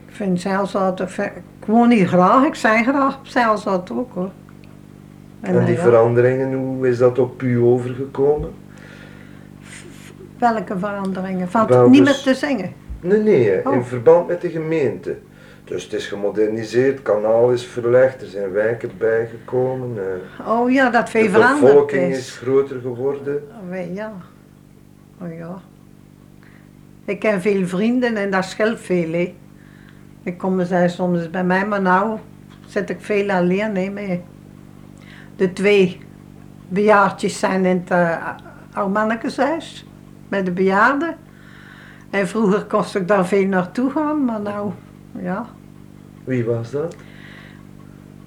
Ik 0.07 0.19
vind 0.19 0.41
Zeilzout, 0.41 0.99
ik 0.99 1.31
woon 1.65 1.89
hier 1.91 2.07
graag, 2.07 2.45
ik 2.45 2.55
zijn 2.55 2.83
graag 2.83 3.17
op 3.17 3.27
Zeilzout 3.27 3.91
ook 3.91 4.13
hoor. 4.13 4.29
En, 5.41 5.65
die 5.65 5.75
ja, 5.75 5.81
veranderingen, 5.81 6.53
hoe 6.53 6.87
is 6.87 6.97
dat 6.97 7.19
op 7.19 7.41
u 7.41 7.57
overgekomen? 7.59 8.49
Welke 10.51 10.77
veranderingen? 10.77 11.49
Van 11.49 11.67
Wel, 11.67 11.89
niet 11.89 12.05
dus- 12.05 12.25
meer 12.25 12.33
te 12.33 12.39
zingen. 12.45 12.71
Nee, 12.99 13.19
nee, 13.19 13.51
in 13.61 13.67
Oh. 13.67 13.83
verband 13.83 14.27
met 14.27 14.41
de 14.41 14.49
gemeente. 14.49 15.17
Dus 15.63 15.83
het 15.83 15.93
is 15.93 16.07
gemoderniseerd, 16.07 16.93
het 16.93 17.01
kanaal 17.01 17.51
is 17.51 17.65
verlegd, 17.65 18.21
er 18.21 18.27
zijn 18.27 18.51
wijken 18.51 18.89
bijgekomen. 18.97 19.97
eh, 20.39 20.49
Oh 20.49 20.71
ja, 20.71 20.89
dat 20.89 21.05
de 21.05 21.11
veel 21.11 21.29
veranderd 21.29 21.61
bevolking 21.73 22.11
is 22.11 22.17
is. 22.17 22.37
groter 22.37 22.79
geworden. 22.81 23.43
Oh, 23.71 23.93
ja. 23.95 24.13
Oh 25.21 25.37
ja. 25.37 25.61
Ik 27.05 27.19
ken 27.19 27.41
veel 27.41 27.65
vrienden 27.67 28.15
en 28.15 28.31
dat 28.31 28.45
scheelt 28.45 28.79
veel 28.79 29.11
hè. 29.11 29.35
Ik 30.23 30.37
kom 30.37 30.65
zij 30.65 30.89
soms 30.89 31.29
bij 31.29 31.43
mij, 31.43 31.65
maar 31.65 31.81
nou 31.81 32.17
zit 32.65 32.89
ik 32.89 32.97
veel 32.99 33.29
alleen 33.29 33.75
hè, 33.75 33.89
mee. 33.89 34.21
De 35.35 35.53
twee 35.53 35.99
bejaardjes 36.67 37.39
zijn 37.39 37.65
in 37.65 37.83
het 37.85 37.91
uh, 37.91 38.29
met 40.33 40.45
de 40.45 40.51
bejaarden. 40.51 41.15
En 42.09 42.27
vroeger 42.27 42.63
kost 42.65 42.95
ik 42.95 43.07
daar 43.07 43.25
veel 43.27 43.45
naartoe 43.45 43.89
gaan, 43.89 44.25
maar 44.25 44.41
nou, 44.41 44.71
ja. 45.19 45.45
Wie 46.23 46.45
was 46.45 46.71
dat? 46.71 46.95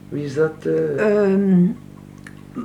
Wie 0.09 0.25
is 0.25 0.35
dat? 0.35 0.53
eh? 0.65 1.23
Ehm, 1.23 1.67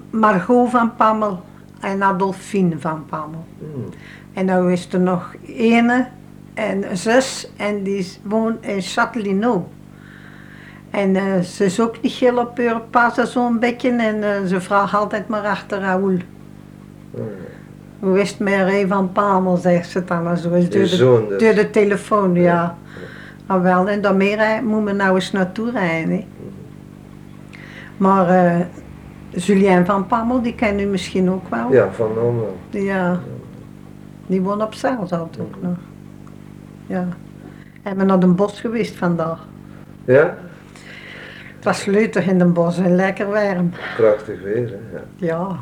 Margot 0.10 0.70
van 0.70 0.96
Pammel 0.96 1.44
en 1.80 2.04
Adolfine 2.04 2.80
van 2.80 3.06
Pammel. 3.06 3.46
Hmm. 3.58 3.86
En 4.34 4.46
nou 4.46 4.72
is 4.72 4.94
er 4.94 5.00
nog 5.00 5.36
ene 5.46 6.08
en 6.54 6.98
zus 6.98 7.52
en 7.58 7.84
die 7.84 8.08
woont 8.24 8.66
in 8.66 8.82
Châtelineau. 8.82 9.62
En 10.90 11.16
eh, 11.16 11.40
ze 11.40 11.66
is 11.66 11.80
ook 11.80 12.02
niet 12.02 12.12
heel 12.12 12.38
op 12.38 12.60
haar 12.92 13.28
zo'n 13.28 13.60
beetje 13.60 13.90
en 13.90 14.24
eh, 14.24 14.46
ze 14.46 14.62
vraagt 14.62 14.94
altijd 14.94 15.28
maar 15.28 15.44
achter 15.44 15.80
Raoul. 15.80 16.18
Oh, 17.12 17.22
Met 18.40 18.62
Ray 18.62 18.88
van 18.88 19.12
Pamel, 19.12 19.58
zegt 19.58 19.90
ze 19.90 20.04
dan 20.04 20.24
Je 20.64 20.68
door, 20.78 20.86
zoon 20.86 21.22
de, 21.28 21.36
dus. 21.36 21.42
door 21.56 21.64
de 21.64 21.70
telefoon, 21.70 22.34
ja. 22.34 22.78
Ah, 23.46 23.62
wel, 23.62 23.90
en 23.90 24.02
daarmee 24.02 24.36
rij- 24.36 24.64
moet 24.64 24.84
men 24.84 24.96
nou 24.96 25.16
eens 25.16 25.32
naartoe 25.32 25.72
rijden. 25.72 26.12
hè. 26.12 26.26
Maar 27.98 28.30
eh 28.30 28.60
Julien 29.30 29.86
van 29.86 30.08
Pammel, 30.08 30.42
die 30.42 30.56
ken 30.56 30.80
u 30.80 30.86
misschien 30.86 31.30
ook 31.30 31.50
wel. 31.50 31.72
Ja, 31.74 31.92
van 31.92 32.12
allemaal. 32.20 32.56
Ja. 32.70 33.20
Die 34.28 34.42
woont 34.42 34.62
op 34.62 34.74
Zeilzout 34.74 35.38
ook 35.40 35.56
nog. 35.62 35.76
Ja. 36.86 37.08
En 37.84 37.98
ben 37.98 38.06
naar 38.06 38.18
het 38.18 38.36
bos 38.36 38.60
geweest 38.62 38.96
vandaag. 38.96 39.48
Ja, 40.06 40.38
Het 41.56 41.64
was 41.64 41.86
leuk 41.86 42.16
in 42.16 42.40
het 42.40 42.54
bos 42.54 42.78
en 42.78 42.96
lekker 42.96 43.28
warm. 43.30 43.72
prachtig 43.98 44.42
weer. 44.44 44.70
Hè? 44.70 44.98
Ja. 44.98 45.02
Ja. 45.16 45.58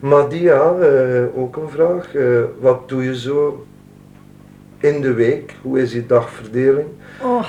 Maar 0.00 0.28
Dia, 0.28 0.72
eh, 0.80 1.22
ook 1.36 1.56
een 1.56 1.68
vraag. 1.68 2.14
eh, 2.14 2.24
wat 2.60 2.88
doe 2.88 3.04
je 3.04 3.18
zo 3.18 3.66
in 4.78 5.00
de 5.00 5.12
week? 5.12 5.54
Hoe 5.62 5.80
is 5.80 5.92
je 5.92 6.06
dagverdeling? 6.06 6.86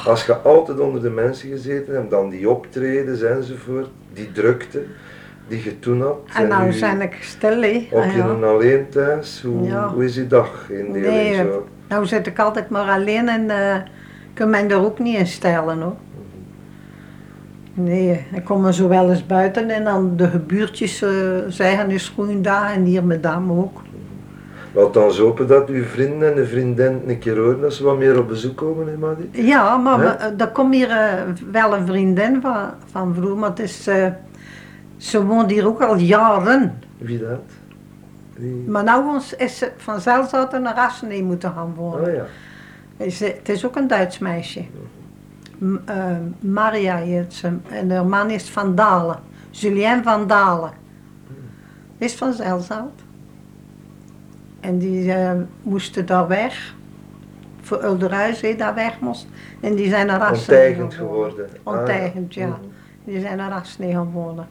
Als 0.06 0.26
je 0.26 0.36
altijd 0.36 0.80
onder 0.80 1.02
de 1.02 1.10
mensen 1.10 1.50
gezeten 1.50 1.94
hebt, 1.96 2.10
dan 2.10 2.30
die 2.30 2.50
optredens 2.50 3.22
enzovoort, 3.22 3.88
die 4.14 4.32
drukte 4.32 4.82
die 5.48 5.64
je 5.64 5.80
toen 5.80 6.02
had. 6.02 6.18
en 6.36 6.48
nou 6.48 6.66
nu 6.66 6.72
zijn 6.72 7.02
ik 7.02 7.18
stil, 7.22 7.62
hè. 7.62 7.88
Op 7.92 8.00
Ah, 8.02 8.12
je 8.16 8.18
dan 8.24 8.44
alleen 8.44 8.90
thuis, 8.90 9.42
hoe, 9.46 9.68
Ja. 9.68 9.88
hoe 9.94 10.04
is 10.06 10.16
je 10.16 10.28
dag 10.28 10.70
in 10.70 10.92
die 10.92 11.02
Nee, 11.02 11.36
zo? 11.36 11.68
Nou 11.88 12.06
zit 12.06 12.28
ik 12.28 12.40
altijd 12.40 12.70
maar 12.70 12.90
alleen 12.90 13.30
en 13.30 13.50
eh 13.50 13.76
kan 14.34 14.50
mij 14.50 14.68
er 14.70 14.84
ook 14.86 15.00
niet 15.00 15.18
in 15.18 15.28
stellen 15.28 15.82
hoor. 15.82 15.96
Nee, 17.74 18.26
ik 18.34 18.44
kom 18.44 18.66
er 18.66 18.74
zo 18.74 18.88
wel 18.88 19.10
eens 19.10 19.26
buiten 19.26 19.70
en 19.70 19.84
dan 19.84 20.16
de 20.16 20.40
buurtjes 20.48 21.02
eh 21.02 21.12
zeggen 21.48 21.92
is 21.92 22.10
groen 22.10 22.42
daar 22.42 22.72
en 22.72 22.84
hier 22.84 23.04
met 23.04 23.24
dame 23.24 23.54
ook. 23.54 23.82
Laat 24.74 24.94
dan 24.94 25.12
hopen 25.16 25.48
dat 25.48 25.70
uw 25.70 25.84
vrienden 25.84 26.30
en 26.30 26.36
de 26.36 26.46
vriendin 26.48 27.02
een 27.08 27.20
keer 27.20 27.38
horen 27.38 27.62
dat 27.62 27.74
ze 27.74 27.84
wat 27.84 27.98
meer 27.98 28.20
op 28.20 28.28
bezoek 28.28 28.58
komen, 28.58 28.88
hè, 28.88 28.98
Madi? 28.98 29.30
Ja, 29.32 29.78
maar 29.78 30.00
we- 30.00 30.06
eh, 30.06 30.40
er 30.42 30.48
komt 30.48 30.74
hier 30.74 30.90
eh, 30.90 31.14
wel 31.52 31.76
een 31.76 31.86
vriendin 31.86 32.42
van, 32.42 32.70
van 32.92 33.14
vroeger, 33.16 33.38
maar 33.38 33.50
het 33.50 33.60
is, 33.60 33.88
ze 34.98 35.26
woont 35.26 35.52
hier 35.52 35.68
ook 35.68 35.82
al 35.82 35.96
jaren. 35.96 36.74
Wie 36.98 37.20
dat? 37.20 37.42
Maar 38.68 38.84
nou 38.84 39.20
is 39.38 39.58
ze 39.58 39.72
vanzelf 39.78 40.34
uit 40.34 40.62
naar 40.62 40.76
Rassenee 40.76 41.24
moeten 41.24 41.52
gaan 41.56 41.74
wonen. 41.76 42.08
Oh 42.10 42.14
ja. 42.14 42.26
Is, 43.06 43.20
het 43.20 43.50
is 43.50 43.66
ook 43.66 43.76
een 43.76 43.88
Duits 43.88 44.20
meisje. 44.20 44.62
Eh, 45.86 46.06
Maria 46.40 46.96
heet 46.96 47.34
ze. 47.34 47.58
En 47.70 47.92
haar 47.92 48.06
man 48.06 48.30
is 48.30 48.50
Van 48.50 48.76
Dalen. 48.76 49.20
Julien 49.50 50.04
Van 50.04 50.28
Dalen. 50.28 50.72
Is 51.98 52.16
van 52.16 52.34
Zelzout. 52.34 53.02
En 54.60 54.78
die 54.78 55.14
eh, 55.14 55.32
moesten 55.62 56.06
daar 56.06 56.28
weg. 56.28 56.76
Voor 57.62 57.84
Ulderhuis, 57.84 58.42
hè, 58.42 58.56
daar 58.56 58.76
weg 58.76 59.00
moest. 59.00 59.28
En 59.60 59.76
die 59.76 59.90
zijn 59.90 60.08
naar 60.08 60.20
Rassenee 60.20 60.60
Ontijgend 60.60 60.94
geworden. 60.94 61.50
Ah, 61.64 61.80
Ontijgend, 61.80 62.34
ja. 62.34 62.48
Mhm. 62.48 62.58
Die 63.04 63.20
zijn 63.22 63.38
naar 63.38 63.50
Rassenee 63.50 63.92
gaan 63.92 64.12
wonen. 64.12 64.48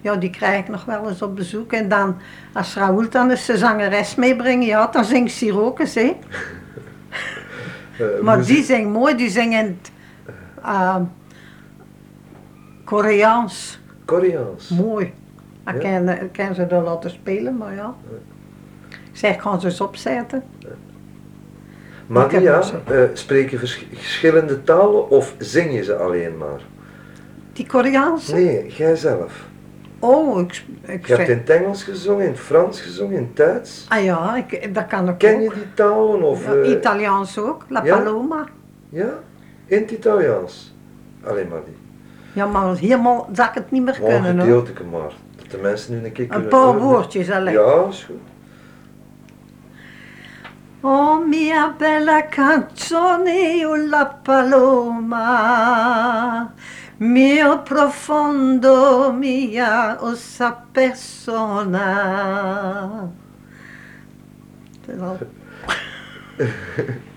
Ja, 0.00 0.16
die 0.16 0.30
krijg 0.30 0.60
ik 0.60 0.68
nog 0.68 0.84
wel 0.84 1.08
eens 1.08 1.22
op 1.22 1.36
bezoek. 1.36 1.72
En 1.72 1.88
dan, 1.88 2.16
als 2.52 2.74
Raoul 2.74 3.08
dan 3.10 3.30
eens 3.30 3.44
zijn 3.44 3.58
zangeres 3.58 4.14
meebrengt, 4.14 4.66
ja, 4.66 4.86
dan 4.86 5.04
zingt 5.04 5.32
ze 5.32 5.44
hier 5.44 5.60
ook 5.60 5.78
eens, 5.80 5.94
hè. 5.94 6.16
Eh, 7.98 8.06
Maar 8.22 8.44
die 8.44 8.62
zingt 8.62 8.88
mooi, 8.90 9.16
die 9.16 9.30
zingt 9.30 9.90
uh, 10.64 10.96
Koreaans. 12.84 13.78
Koreaans. 14.04 14.68
Mooi. 14.68 15.12
Ik 15.74 15.78
kan, 15.80 16.08
ik 16.08 16.32
kan 16.32 16.54
ze 16.54 16.62
er 16.62 16.82
laten 16.82 17.10
spelen, 17.10 17.56
maar 17.56 17.74
ja. 17.74 17.94
Ik 18.90 19.16
zeg, 19.16 19.34
ik 19.34 19.40
ga 19.40 19.58
ze 19.58 19.66
eens 19.66 19.80
opzetten. 19.80 20.42
Dia, 22.28 22.56
muziek. 22.56 22.74
eh, 22.88 23.00
spreek 23.12 23.50
je 23.50 23.58
vers- 23.58 23.86
verschillende 23.92 24.62
talen 24.62 25.08
of 25.10 25.34
zing 25.38 25.72
je 25.74 25.82
ze 25.82 25.96
alleen 25.96 26.36
maar? 26.36 26.60
Die 27.52 27.66
Koreaanse? 27.66 28.34
Nee, 28.34 28.66
jijzelf. 28.68 29.48
Oh, 29.98 30.40
ik, 30.40 30.64
ik 30.82 31.06
Je 31.06 31.14
hebt 31.14 31.28
in 31.28 31.38
het 31.38 31.50
Engels 31.50 31.82
gezongen, 31.84 32.24
in 32.24 32.30
het 32.30 32.40
Frans 32.40 32.80
gezongen, 32.80 33.16
in 33.16 33.22
het 33.22 33.36
Duits. 33.36 33.86
Ah 33.88 34.04
ja, 34.04 34.36
ik, 34.36 34.74
dat 34.74 34.86
kan 34.86 35.08
ik 35.08 35.18
Ken 35.18 35.40
je 35.40 35.46
ook. 35.48 35.54
die 35.54 35.74
talen? 35.74 36.22
Of, 36.22 36.44
Ja, 36.46 36.52
eh, 36.54 36.70
Italiaans 36.70 37.38
ook, 37.38 37.64
La 37.68 37.84
ja? 37.84 37.96
Paloma. 37.96 38.44
ja? 38.88 39.08
In 39.70 39.78
het 39.82 39.90
Italiaans. 39.90 40.74
Alleen 41.24 41.48
maar 41.48 41.60
die. 41.64 41.76
Ja, 42.32 42.46
maar 42.46 42.76
helemaal 42.76 43.28
zou 43.32 43.48
ik 43.48 43.54
het 43.54 43.70
niet 43.70 43.82
meer 43.82 43.98
Oh, 44.00 44.08
kunnen 44.08 44.32
hoor. 44.32 44.40
gedeeltelijk 44.40 44.90
maar. 44.90 45.12
Dat 45.36 45.50
de 45.50 45.58
mensen 45.58 45.98
nu 46.00 46.04
een 46.06 46.12
keer 46.12 46.26
Een 46.34 46.48
paar 46.48 46.60
horen. 46.64 46.80
woordjes 46.80 47.30
alleen. 47.30 47.54
Ja, 47.54 47.86
is 47.88 48.04
goed. 48.04 48.16
Oh 50.80 51.26
mia 51.28 51.74
bella 51.78 52.22
canzone, 52.30 53.64
oh 53.68 53.88
la 53.90 54.18
paloma, 54.22 55.34
mio 56.96 57.58
profondo 57.58 59.12
mia 59.12 59.98
ossa 60.00 60.64
persona. 60.72 61.90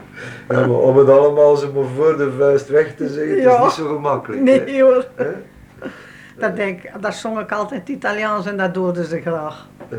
Ja, 0.50 0.68
maar 0.68 0.78
om 0.78 0.98
het 0.98 1.10
allemaal 1.10 1.56
zo 1.56 1.72
maar 1.74 1.90
voor 1.96 2.18
de 2.18 2.32
vuist 2.38 2.70
weg 2.70 2.96
te 2.96 3.08
zeggen, 3.08 3.36
het 3.42 3.52
is 3.54 3.60
niet 3.60 3.72
zo 3.72 3.94
gemakkelijk. 3.94 4.48
hè. 4.48 4.56
Nee 4.66 4.84
hoor. 4.84 5.06
Hè? 5.16 5.32
Dat, 6.38 6.56
denk, 6.56 6.82
dat 7.02 7.14
zong 7.14 7.40
ik 7.40 7.52
altijd 7.52 7.90
Italiaans 7.90 8.46
en 8.46 8.58
dat 8.58 8.74
doorden 8.74 9.06
ze 9.06 9.22
graag. 9.22 9.68
Ja. 9.90 9.98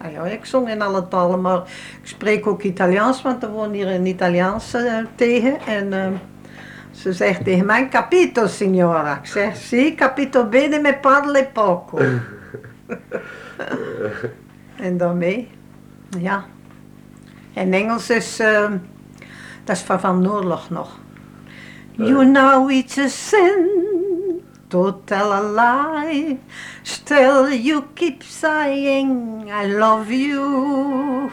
Ah 0.00 0.12
ja, 0.12 0.24
ik 0.24 0.44
zong 0.44 0.68
in 0.68 0.82
alle 0.82 1.08
talen, 1.08 1.40
maar 1.40 1.62
ik 2.02 2.08
spreek 2.08 2.46
ook 2.46 2.62
Italiaans, 2.62 3.22
want 3.22 3.42
er 3.42 3.50
woont 3.50 3.74
hier 3.74 3.88
een 3.88 4.06
Italiaans 4.06 4.74
eh, 4.74 4.96
tegen. 5.14 5.60
En 5.66 5.92
eh, 5.92 6.06
ze 6.90 7.12
zegt 7.12 7.44
tegen 7.44 7.66
mij, 7.66 7.88
capito 7.88 8.46
signora. 8.46 9.18
Ik 9.18 9.26
zeg, 9.26 9.56
sì, 9.56 9.94
capito 9.94 10.44
bene, 10.44 10.80
me 10.80 10.96
parle 10.96 11.48
poco. 11.52 11.98
en 14.86 14.96
daarmee, 14.96 15.50
ja. 16.18 16.44
En 17.54 17.72
Engels 17.72 18.10
is, 18.10 18.38
eh, 18.40 18.70
dat 19.68 19.76
is 19.76 19.82
van 19.82 20.00
Van 20.00 20.30
Oorlog 20.30 20.70
nog. 20.70 20.98
You 21.92 22.24
know 22.24 22.70
it's 22.70 22.98
a 22.98 23.08
sin 23.08 23.68
to 24.68 25.00
tell 25.04 25.32
a 25.32 25.42
lie. 25.42 26.38
Still 26.82 27.52
you 27.52 27.84
keep 27.94 28.22
saying 28.22 29.50
I 29.62 29.66
love 29.66 30.10
you. 30.10 31.30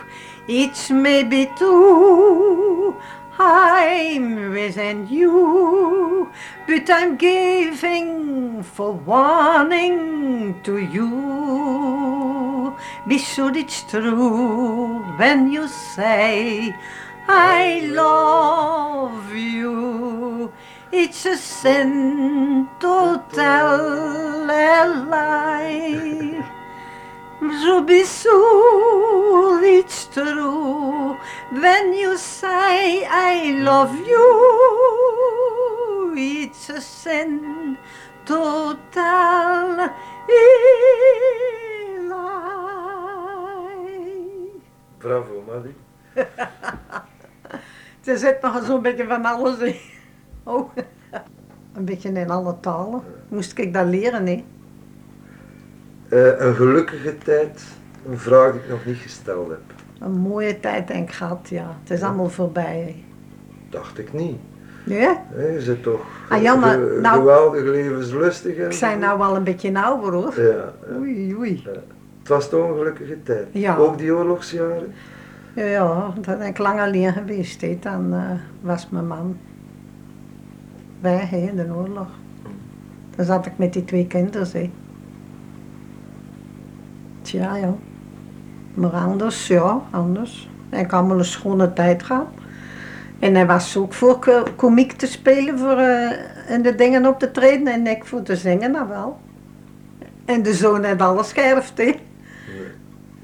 It's 0.47 0.89
maybe 0.89 1.49
true. 1.55 2.95
I'm 3.37 4.51
within 4.51 5.07
you, 5.09 6.27
but 6.67 6.89
I'm 6.89 7.17
giving 7.17 8.63
for 8.63 8.93
warning 9.05 10.55
to 10.63 10.77
you. 10.77 12.75
Be 13.07 13.17
sure 13.17 13.57
it's 13.57 13.83
true 13.83 14.99
when 15.17 15.51
you 15.51 15.67
say 15.67 16.73
I 17.27 17.81
love 17.91 19.33
you. 19.33 20.53
It's 20.91 21.25
a 21.25 21.35
sin 21.37 22.69
to 22.79 23.23
tell 23.33 24.49
a 24.49 25.05
lie. 25.09 26.43
Be 27.85 28.03
sure 28.03 29.63
it's 29.63 30.07
true 30.07 31.17
when 31.51 31.93
you 31.93 32.17
say 32.17 33.05
I 33.05 33.51
love 33.61 33.95
you. 34.07 34.25
It's 36.17 36.69
a 36.69 36.81
sin 36.81 37.77
to 38.25 38.77
tell 38.91 39.79
a 39.79 39.89
lie. 42.09 43.55
Bravo, 44.99 45.41
Madi. 45.41 45.75
Er 48.05 48.17
zit 48.17 48.41
nog 48.41 48.65
zo'n 48.65 48.81
beetje 48.81 49.05
van 49.07 49.25
alles 49.25 49.57
in. 49.57 49.75
Oh, 50.47 50.69
een 51.73 51.85
beetje 51.85 52.09
in 52.09 52.29
alle 52.29 52.55
talen. 52.59 53.01
Moest 53.27 53.57
ik 53.57 53.73
dat 53.73 53.85
leren, 53.85 54.25
hè? 54.27 54.43
Eh, 56.09 56.39
een 56.47 56.55
gelukkige 56.55 57.17
tijd, 57.17 57.63
een 58.09 58.17
vraag 58.17 58.51
die 58.51 58.61
ik 58.61 58.69
nog 58.69 58.85
niet 58.85 58.97
gesteld 58.97 59.49
heb. 59.49 59.59
Een 59.99 60.11
mooie 60.11 60.59
tijd 60.59 60.87
denk 60.87 61.09
ik 61.09 61.15
gehad, 61.15 61.47
ja. 61.49 61.77
Het 61.81 61.91
is 61.91 62.01
allemaal 62.01 62.29
voorbij. 62.29 63.03
Dacht 63.69 63.97
ik 63.99 64.13
niet. 64.13 64.37
Ja? 64.85 65.23
Hè, 65.33 65.45
je 65.47 65.61
zit 65.61 65.83
toch 65.83 66.01
Ah, 66.29 66.41
ja, 66.41 66.55
maar 66.55 66.77
ge- 66.77 66.99
nou- 67.01 67.17
geweldig 67.19 67.63
levenslustig. 67.63 68.55
en 68.57 68.65
Ik 68.65 68.71
zo. 68.71 68.97
nou 68.97 69.17
wel 69.17 69.35
een 69.35 69.43
beetje 69.43 69.83
ouder 69.83 70.13
hoor. 70.13 70.33
Ja, 70.41 70.43
ja. 70.47 70.73
Oei, 70.97 71.35
oei. 71.35 71.63
Het 72.19 72.27
was 72.27 72.49
toch 72.49 72.69
een 72.69 72.77
gelukkige 72.77 73.23
tijd. 73.23 73.47
Ja. 73.51 73.77
Ook 73.77 73.97
die 73.97 74.13
oorlogsjaren. 74.13 74.93
Ja, 75.55 76.13
dat 76.21 76.37
ben 76.37 76.47
ik 76.47 76.57
lang 76.57 76.79
alleen 76.79 77.13
geweest. 77.13 77.65
Dan 77.83 78.13
eh, 78.13 78.31
was 78.61 78.89
mijn 78.89 79.07
man 79.07 79.37
weg 81.01 81.29
hè, 81.29 81.37
in 81.37 81.55
de 81.55 81.73
oorlog. 81.73 82.07
Dan 83.15 83.25
zat 83.25 83.45
ik 83.45 83.57
met 83.57 83.73
die 83.73 83.85
twee 83.85 84.07
kinderen. 84.07 84.47
Hè. 84.51 84.71
Tja, 87.21 87.55
ja. 87.55 87.73
Maar 88.73 88.91
anders, 88.91 89.47
ja, 89.47 89.81
anders. 89.91 90.49
En 90.69 90.79
ik 90.79 90.91
had 90.91 90.99
allemaal 90.99 91.17
een 91.19 91.25
schone 91.25 91.73
tijd 91.73 92.03
gehad. 92.03 92.27
En 93.19 93.35
hij 93.35 93.45
was 93.45 93.77
ook 93.77 93.93
voor 93.93 94.19
ko- 94.19 94.45
komiek 94.55 94.91
te 94.91 95.07
spelen, 95.07 95.59
voor 95.59 95.77
eh, 95.77 96.53
in 96.55 96.61
de 96.61 96.75
dingen 96.75 97.05
op 97.05 97.19
te 97.19 97.31
treden 97.31 97.67
en 97.67 97.87
ik 97.87 98.05
voor 98.05 98.21
te 98.21 98.35
zingen, 98.35 98.71
nou 98.71 98.87
wel. 98.87 99.19
En 100.25 100.43
de 100.43 100.53
zoon 100.53 100.83
heeft 100.83 101.01
alles 101.01 101.33
hè. 101.75 101.95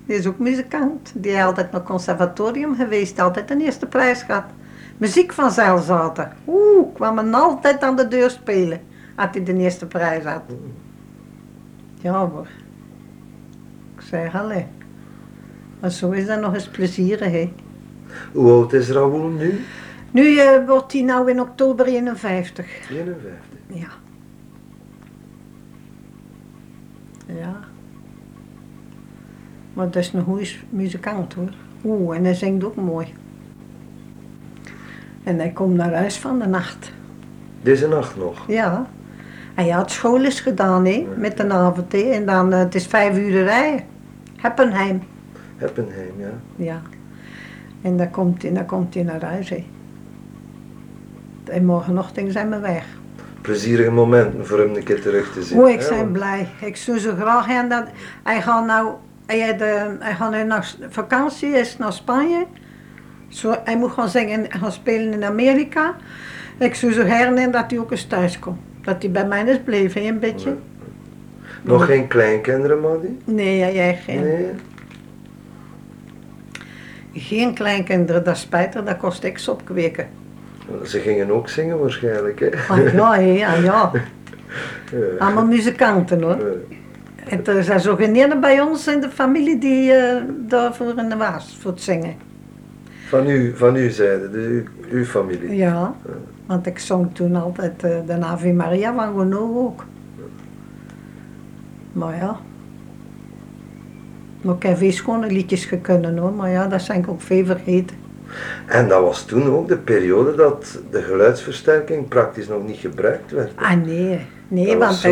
Die 0.06 0.16
is 0.18 0.28
ook 0.28 0.40
muzikant. 0.40 1.12
Die 1.16 1.32
is 1.32 1.44
altijd 1.44 1.72
naar 1.72 1.82
het 1.82 1.90
conservatorium 1.90 2.76
geweest, 2.76 3.20
altijd 3.20 3.52
een 3.52 3.62
eerste 3.62 3.86
prijs 3.86 4.22
gehad. 4.22 4.46
Muziek 4.98 5.34
van 5.34 5.52
zeilzaten. 5.52 6.32
Oeh, 6.48 6.94
kwam 6.94 7.18
hem 7.18 7.34
altijd 7.34 7.82
aan 7.82 7.96
de 7.96 8.08
deur 8.08 8.30
spelen, 8.30 8.82
als 9.16 9.30
hij 9.32 9.44
de 9.44 9.58
eerste 9.58 9.86
prijs 9.86 10.24
had. 10.24 10.42
Ja 12.02 12.28
hoor. 12.28 12.48
Ik 13.96 14.02
zeg, 14.02 14.36
allee. 14.36 14.66
Maar 15.80 15.90
zo 15.90 16.12
is 16.12 16.26
dat 16.26 16.42
nog 16.42 16.54
eens 16.54 16.68
plezierig, 16.70 17.32
hè. 17.32 17.54
Hoe 18.34 18.52
oud 18.52 18.74
is 18.74 18.90
Raoul 18.90 19.28
nu? 19.28 19.60
Nu 20.12 20.38
eh, 20.38 20.68
wordt 20.68 20.92
hij 20.94 21.02
nou 21.02 21.30
in 21.30 21.42
oktober 21.42 21.86
51. 21.86 22.66
51. 22.90 23.32
Ja. 23.68 23.88
Ja. 27.26 27.71
Maar 29.74 29.86
dat 29.86 29.96
is 29.96 30.14
een 30.14 30.24
goede 30.24 30.50
muzikant 30.70 31.34
hoor. 31.34 31.50
Oeh, 31.86 32.18
en 32.18 32.24
hij 32.24 32.34
zingt 32.34 32.64
ook 32.64 32.76
mooi. 32.76 33.08
En 35.24 35.38
hij 35.38 35.50
komt 35.50 35.76
naar 35.76 35.94
huis 35.94 36.18
van 36.18 36.40
de 36.40 36.48
nacht. 36.48 36.92
Deze 37.62 37.88
nacht 37.88 38.18
nog. 38.18 38.48
Ja. 38.48 38.88
Hij 39.54 39.70
had 39.70 39.92
school 39.92 40.24
eens 40.24 40.40
gedaan, 40.40 40.86
hè, 40.86 41.08
met 41.18 41.38
de 41.38 41.50
avond, 41.50 41.92
hè. 41.92 41.98
En 42.12 42.26
dan, 42.26 42.54
eh, 42.54 42.60
het 42.60 42.76
is 42.76 42.88
vijf 42.88 43.18
uur 43.18 43.44
rijden. 43.44 43.86
Heppenheim. 44.36 45.02
Heppenheim, 45.58 46.14
ja. 46.18 46.32
Ja. 46.56 46.82
En 47.82 47.98
dan 47.98 48.12
komt 48.12 48.42
hij, 48.42 48.54
dan 48.54 48.66
komt 48.66 48.94
hij 48.94 49.04
naar 49.04 49.24
huis, 49.24 49.50
hè. 49.50 49.66
En 51.44 51.66
morgenochtend 51.66 52.32
zijn 52.32 52.50
we 52.50 52.60
weg. 52.60 52.86
Plezierige 53.42 53.92
momenten 53.92 54.46
voor 54.46 54.60
hem 54.60 54.76
een 54.76 54.84
keer 54.84 55.02
terug 55.02 55.34
te 55.34 55.44
zien. 55.44 55.60
Oh, 55.60 55.70
ik 55.70 55.88
ben 55.90 56.12
blij. 56.12 56.48
Ik 56.62 56.76
zou 56.76 56.98
zo 56.98 57.16
graag 57.16 57.46
hebben 57.46 57.70
dat... 57.70 57.88
Hij 58.24 58.42
gaat 58.42 58.66
nou... 58.66 58.94
Hij, 59.26 59.56
hij 60.00 60.14
gaat 60.16 60.46
naar 60.46 60.76
vakantie, 60.90 61.50
is 61.50 61.78
naar 61.78 61.94
Spanje. 61.94 62.46
Zo, 63.28 63.56
hij 63.64 63.78
moet 63.78 63.92
gaan 63.92 64.10
zingen 64.10 64.52
en 64.52 64.60
gaan 64.60 64.72
spelen 64.72 65.14
in 65.14 65.24
Amerika. 65.24 65.96
Ik 66.58 66.76
zou 66.76 66.94
zo 66.94 67.04
herinneren 67.04 67.52
dat 67.52 67.72
hij 67.72 67.80
ook 67.80 67.92
eens 67.92 68.06
thuis 68.06 68.40
komt. 68.40 68.60
Dat 68.82 69.02
hij 69.02 69.12
bij 69.12 69.26
mij 69.26 69.44
is 69.44 69.60
bleven, 69.60 70.02
hè, 70.02 70.08
een 70.08 70.20
beetje. 70.20 70.56
Nog 71.62 71.86
geen 71.86 72.08
kleinkinderen, 72.08 72.80
Maddy? 72.80 73.08
Nee, 73.24 73.58
jij, 73.58 74.00
geen. 74.06 74.22
Nee. 74.22 74.50
Geen 77.14 77.54
kleinkinderen, 77.54 78.24
dat 78.24 78.38
spijt 78.38 78.76
er, 78.76 78.86
dat 78.86 78.98
kost 78.98 79.24
ik 79.24 79.44
opkweken. 79.50 80.08
Ze 80.84 81.00
gingen 81.00 81.32
ook 81.32 81.50
zingen 81.50 81.80
waarschijnlijk, 81.80 82.40
hè? 82.40 82.50
Ah 82.68 82.94
ja, 82.94 83.16
ja, 83.16 83.56
ja. 83.70 83.92
Allemaal 85.20 85.46
muzikanten 85.46 86.22
hoor. 86.22 86.38
En 87.28 87.46
er 87.46 87.64
zijn 87.64 87.80
zo 87.80 87.96
geen 87.96 88.40
bij 88.40 88.62
ons 88.62 88.88
in 88.88 89.02
de 89.02 89.10
familie 89.10 89.58
die 89.58 89.92
eh, 89.92 90.22
daarvoor 90.48 90.98
in 90.98 91.10
de 91.10 91.16
was, 91.16 91.58
voor 91.60 91.72
het 91.72 91.82
zingen. 91.82 92.16
Van 93.08 93.30
u, 93.30 93.58
van 93.58 93.76
u 93.76 93.90
zijde, 93.90 94.30
de, 94.30 94.38
uw, 94.38 94.64
uw 94.98 95.06
familie. 95.06 95.56
Ja, 95.56 95.96
want 96.46 96.68
ik 96.68 96.80
zong 96.80 97.16
toen 97.16 97.36
altijd 97.36 97.84
eh, 97.84 97.98
de 98.06 98.26
Ave 98.26 98.54
Maria 98.54 98.94
van 98.94 99.20
Renault 99.20 99.58
ook. 99.58 99.86
Maar 101.94 102.16
ja. 102.16 102.40
Maar 104.42 104.56
ik 104.56 104.64
heb 104.64 104.78
veel 104.78 104.92
schone 104.92 105.28
liedjes 105.28 105.66
gekunnen 105.66 106.18
hoor, 106.18 106.34
maar 106.34 106.50
ja, 106.50 106.68
dat 106.68 106.82
zijn 106.82 107.00
ik 107.00 107.10
ook 107.10 107.22
veel 107.22 107.46
vergeten. 107.46 107.98
En 108.66 108.88
dat 108.88 109.02
was 109.02 109.26
toen 109.26 109.50
ook 109.50 109.68
de 109.68 109.78
periode 109.78 110.36
dat 110.36 110.80
de 110.92 111.02
geluidsversterking 111.02 112.08
praktisch 112.08 112.48
nog 112.48 112.68
niet 112.68 112.78
gebruikt 112.78 113.32
werd. 113.32 113.52
Ah 113.56 113.84
nee, 113.86 114.20
nee, 114.52 114.78
Dat 114.78 115.02
want 115.02 115.04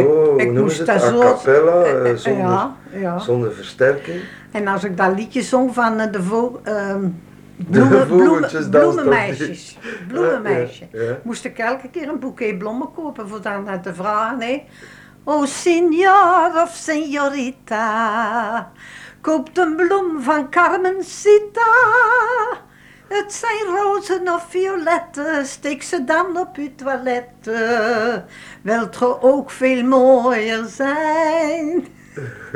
ik, 0.41 0.51
moest 0.51 0.77
het, 0.87 1.01
zo... 1.01 1.21
eh, 1.21 1.55
Eh, 1.55 2.09
eh, 2.11 2.17
zonder, 2.17 2.41
Ja, 2.41 2.75
ja. 2.91 3.19
zonder 3.19 3.53
versterking. 3.53 4.21
En 4.51 4.67
als 4.67 4.83
ik 4.83 4.97
dat 4.97 5.15
liedje 5.15 5.41
zong 5.41 5.73
van 5.73 5.99
eh, 5.99 6.11
de 6.11 6.23
vo 6.23 6.59
ehm, 6.63 7.03
De 7.67 8.05
bloemen, 8.07 8.41
dat 8.51 8.69
bloemenmeisjes. 8.69 9.77
Bloemenmeisje. 10.07 10.83
Ja, 10.91 11.01
ja. 11.01 11.19
Moest 11.23 11.45
ik 11.45 11.57
elke 11.57 11.89
keer 11.89 12.09
een 12.09 12.19
boeket 12.19 12.57
bloemen 12.57 12.91
kopen 12.95 13.27
voor 13.29 13.41
dan 13.41 13.63
naar 13.63 13.81
te 13.81 13.93
vragen. 13.93 14.37
Nee. 14.37 14.65
Oh, 15.23 15.45
signor 15.45 16.51
of 16.63 16.71
signorita, 16.73 18.71
koopt 19.21 19.57
een 19.57 19.75
bloem 19.75 20.21
van 20.21 20.49
Carmencita. 20.49 21.71
Het 23.09 23.33
zijn 23.33 23.75
rozen 23.77 24.33
of 24.33 24.45
violetten, 24.49 25.45
steek 25.45 25.83
ze 25.83 26.03
dan 26.03 26.37
op 26.37 26.55
uw 26.55 26.69
toilet. 26.75 27.25
Wilt 28.61 28.95
ge 28.97 29.21
ook 29.21 29.51
veel 29.51 29.83
mooier 29.83 30.65
zijn? 30.65 31.85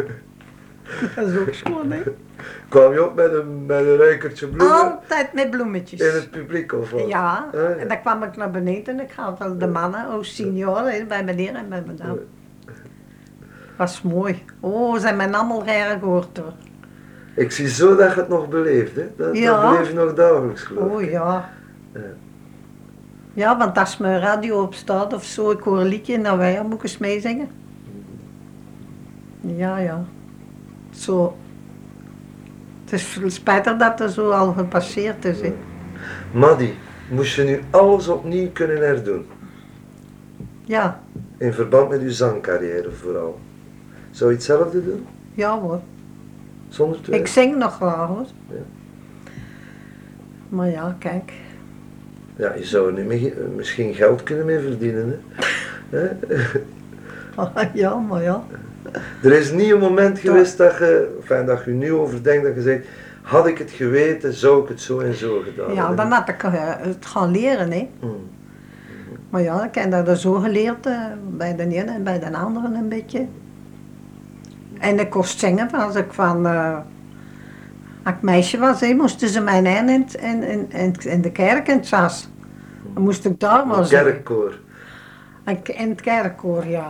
Dat 1.16 1.28
is 1.28 1.38
ook 1.38 1.54
schoon, 1.54 1.91
hè? 1.91 2.01
Kwam 2.70 2.93
je 2.93 3.06
op 3.06 3.16
met 3.16 3.34
een, 3.34 3.66
met 3.66 3.80
een 3.80 3.95
ruikertje 3.97 4.47
bloemen 4.47 4.78
Altijd 4.82 5.34
met 5.34 5.49
bloemetjes. 5.49 5.99
in 5.99 6.14
het 6.14 6.32
publiek 6.32 6.74
of 6.74 6.89
wat? 6.91 7.08
Ja, 7.08 7.45
Ah, 7.47 7.54
ja. 7.54 7.68
en 7.76 7.88
dan 7.88 8.01
kwam 8.01 8.24
ik 8.24 8.36
naar 8.38 8.51
beneden 8.51 8.99
en 8.99 9.06
ik 9.06 9.12
had 9.16 9.41
al 9.41 9.58
de 9.58 9.68
mannen, 9.68 10.14
oh 10.14 10.22
signor, 10.24 10.89
hè, 10.91 11.06
bij 11.06 11.24
meneer 11.24 11.56
en 11.56 11.70
bij 11.70 11.84
madame. 11.88 12.22
Was 13.78 14.01
mooi. 14.01 14.43
Oh, 14.60 14.97
zijn 14.99 15.16
mijn 15.16 15.36
allemaal 15.36 15.66
rare 15.66 15.99
gehoord 15.99 16.38
hoor. 16.38 16.54
Ik 17.36 17.51
zie 17.51 17.69
zo 17.69 17.95
dat 17.95 18.13
je 18.13 18.19
het 18.19 18.29
nog 18.29 18.49
beleeft, 18.49 18.95
hè? 18.95 19.07
Dat, 19.17 19.38
Ja. 19.38 19.61
dat 19.61 19.71
beleef 19.71 19.88
je 19.89 19.95
nog 19.95 20.13
dagelijks, 20.13 20.61
geloof 20.61 20.91
Oh 20.91 21.01
ik. 21.01 21.11
ja. 21.11 21.49
Ja. 21.93 21.99
Ja, 23.34 23.57
want 23.57 23.77
als 23.77 23.97
mijn 23.97 24.19
radio 24.19 24.61
op 24.61 24.73
staat 24.73 25.13
of 25.13 25.23
zo, 25.23 25.51
ik 25.51 25.59
hoor 25.59 25.79
een 25.79 25.88
liedje 25.88 26.13
en 26.13 26.23
dan 26.23 26.38
wij 26.38 26.63
moet 26.63 26.73
ik 26.73 26.84
eens 26.84 26.97
meezingen. 26.97 27.47
Ja, 29.41 29.77
ja. 29.77 30.03
Zo. 30.91 31.36
Het 32.84 32.93
is 32.93 33.19
spijtig 33.36 33.77
dat 33.77 33.99
er 33.99 34.09
zo 34.09 34.29
al 34.29 34.53
gepasseerd 34.53 35.25
is. 35.25 35.41
Hè. 35.41 35.53
Maddy, 36.34 36.69
moest 37.09 37.36
je 37.36 37.43
nu 37.43 37.61
alles 37.69 38.07
opnieuw 38.07 38.49
kunnen 38.51 38.77
herdoen? 38.77 39.25
Ja, 40.65 40.99
In 41.38 41.53
verband 41.53 41.89
met 41.89 42.01
uw 42.01 42.09
zangcarrière 42.09 42.91
vooral. 42.91 43.39
Zou 44.11 44.29
je 44.29 44.36
hetzelfde 44.36 44.84
doen? 44.84 45.05
ja 45.34 45.59
hoor. 45.59 45.79
Zonder 46.74 46.99
Ik 47.13 47.28
zing 47.28 47.55
nog 47.57 47.74
graag 47.76 48.07
hoor. 48.07 48.26
Ja. 48.49 48.55
Maar 50.49 50.69
ja, 50.69 50.95
kijk. 50.99 51.32
Ja, 52.36 52.53
je 52.53 52.65
zou 52.65 52.88
er 52.88 52.93
nu 52.93 53.03
mi- 53.03 53.34
misschien 53.55 53.93
geld 53.93 54.24
kunnen 54.24 54.45
mee 54.45 54.59
verdienen, 54.59 55.19
hè? 55.89 55.97
Hè? 55.99 56.07
ja, 57.74 57.95
maar 57.95 58.24
ja. 58.24 58.43
Er 59.24 59.32
is 59.32 59.51
niet 59.51 59.71
een 59.71 59.80
moment 59.80 60.19
geweest 60.19 60.57
dat 60.57 60.78
je, 60.78 61.17
enfin, 61.21 61.45
dat 61.45 61.63
je 61.65 61.71
nu 61.71 61.93
overdenkt, 61.93 62.43
dat 62.45 62.55
je 62.55 62.61
zegt, 62.61 62.88
had 63.21 63.47
ik 63.47 63.57
het 63.57 63.71
geweten, 63.71 64.34
zou 64.34 64.63
ik 64.63 64.67
het 64.69 64.82
zo 64.82 64.99
en 64.99 65.13
zo 65.13 65.39
gedaan 65.45 65.74
Ja, 65.74 65.78
hebben. 65.88 65.95
dan 65.95 66.11
had 66.11 66.30
ik 66.30 66.43
eh, 66.43 66.51
het 66.80 67.05
gaan 67.05 67.32
leren, 67.32 67.71
hè. 67.71 67.89
Hmm. 67.99 68.30
Maar 69.30 69.41
ja, 69.41 69.65
ik 69.65 69.76
heb 69.76 70.05
dat 70.05 70.19
zo 70.19 70.34
geleerd, 70.34 70.86
eh, 70.86 71.05
bij 71.30 71.55
de 71.55 71.63
ene 71.63 71.91
en 71.91 72.03
bij 72.03 72.19
de 72.19 72.38
andere 72.38 72.65
een 72.76 72.89
beetje. 72.89 73.26
En 74.84 74.99
ik 74.99 75.09
kost 75.09 75.39
zingen 75.39 75.71
als 75.71 75.95
ik 75.95 76.13
van... 76.13 76.45
eh 76.47 76.77
als 78.05 78.13
ik 78.15 78.21
meisje 78.21 78.57
was, 78.57 78.79
hè, 78.81 78.93
moesten 78.93 79.29
ze 79.29 79.41
mij 79.41 79.57
in, 79.57 79.89
in, 80.19 80.43
in, 80.71 80.95
in, 81.01 81.21
de 81.21 81.31
kerk 81.31 81.67
in 81.67 81.75
het 81.75 81.88
Sas. 81.88 82.29
Dan 82.93 83.03
moest 83.03 83.25
ik 83.25 83.39
daar 83.39 83.67
maar 83.67 83.86
zingen. 83.86 84.03
kerkkoor. 84.03 84.59
En- 85.43 85.63
In 85.65 85.89
het 85.89 86.01
kerkkoor, 86.01 86.67
ja. 86.67 86.88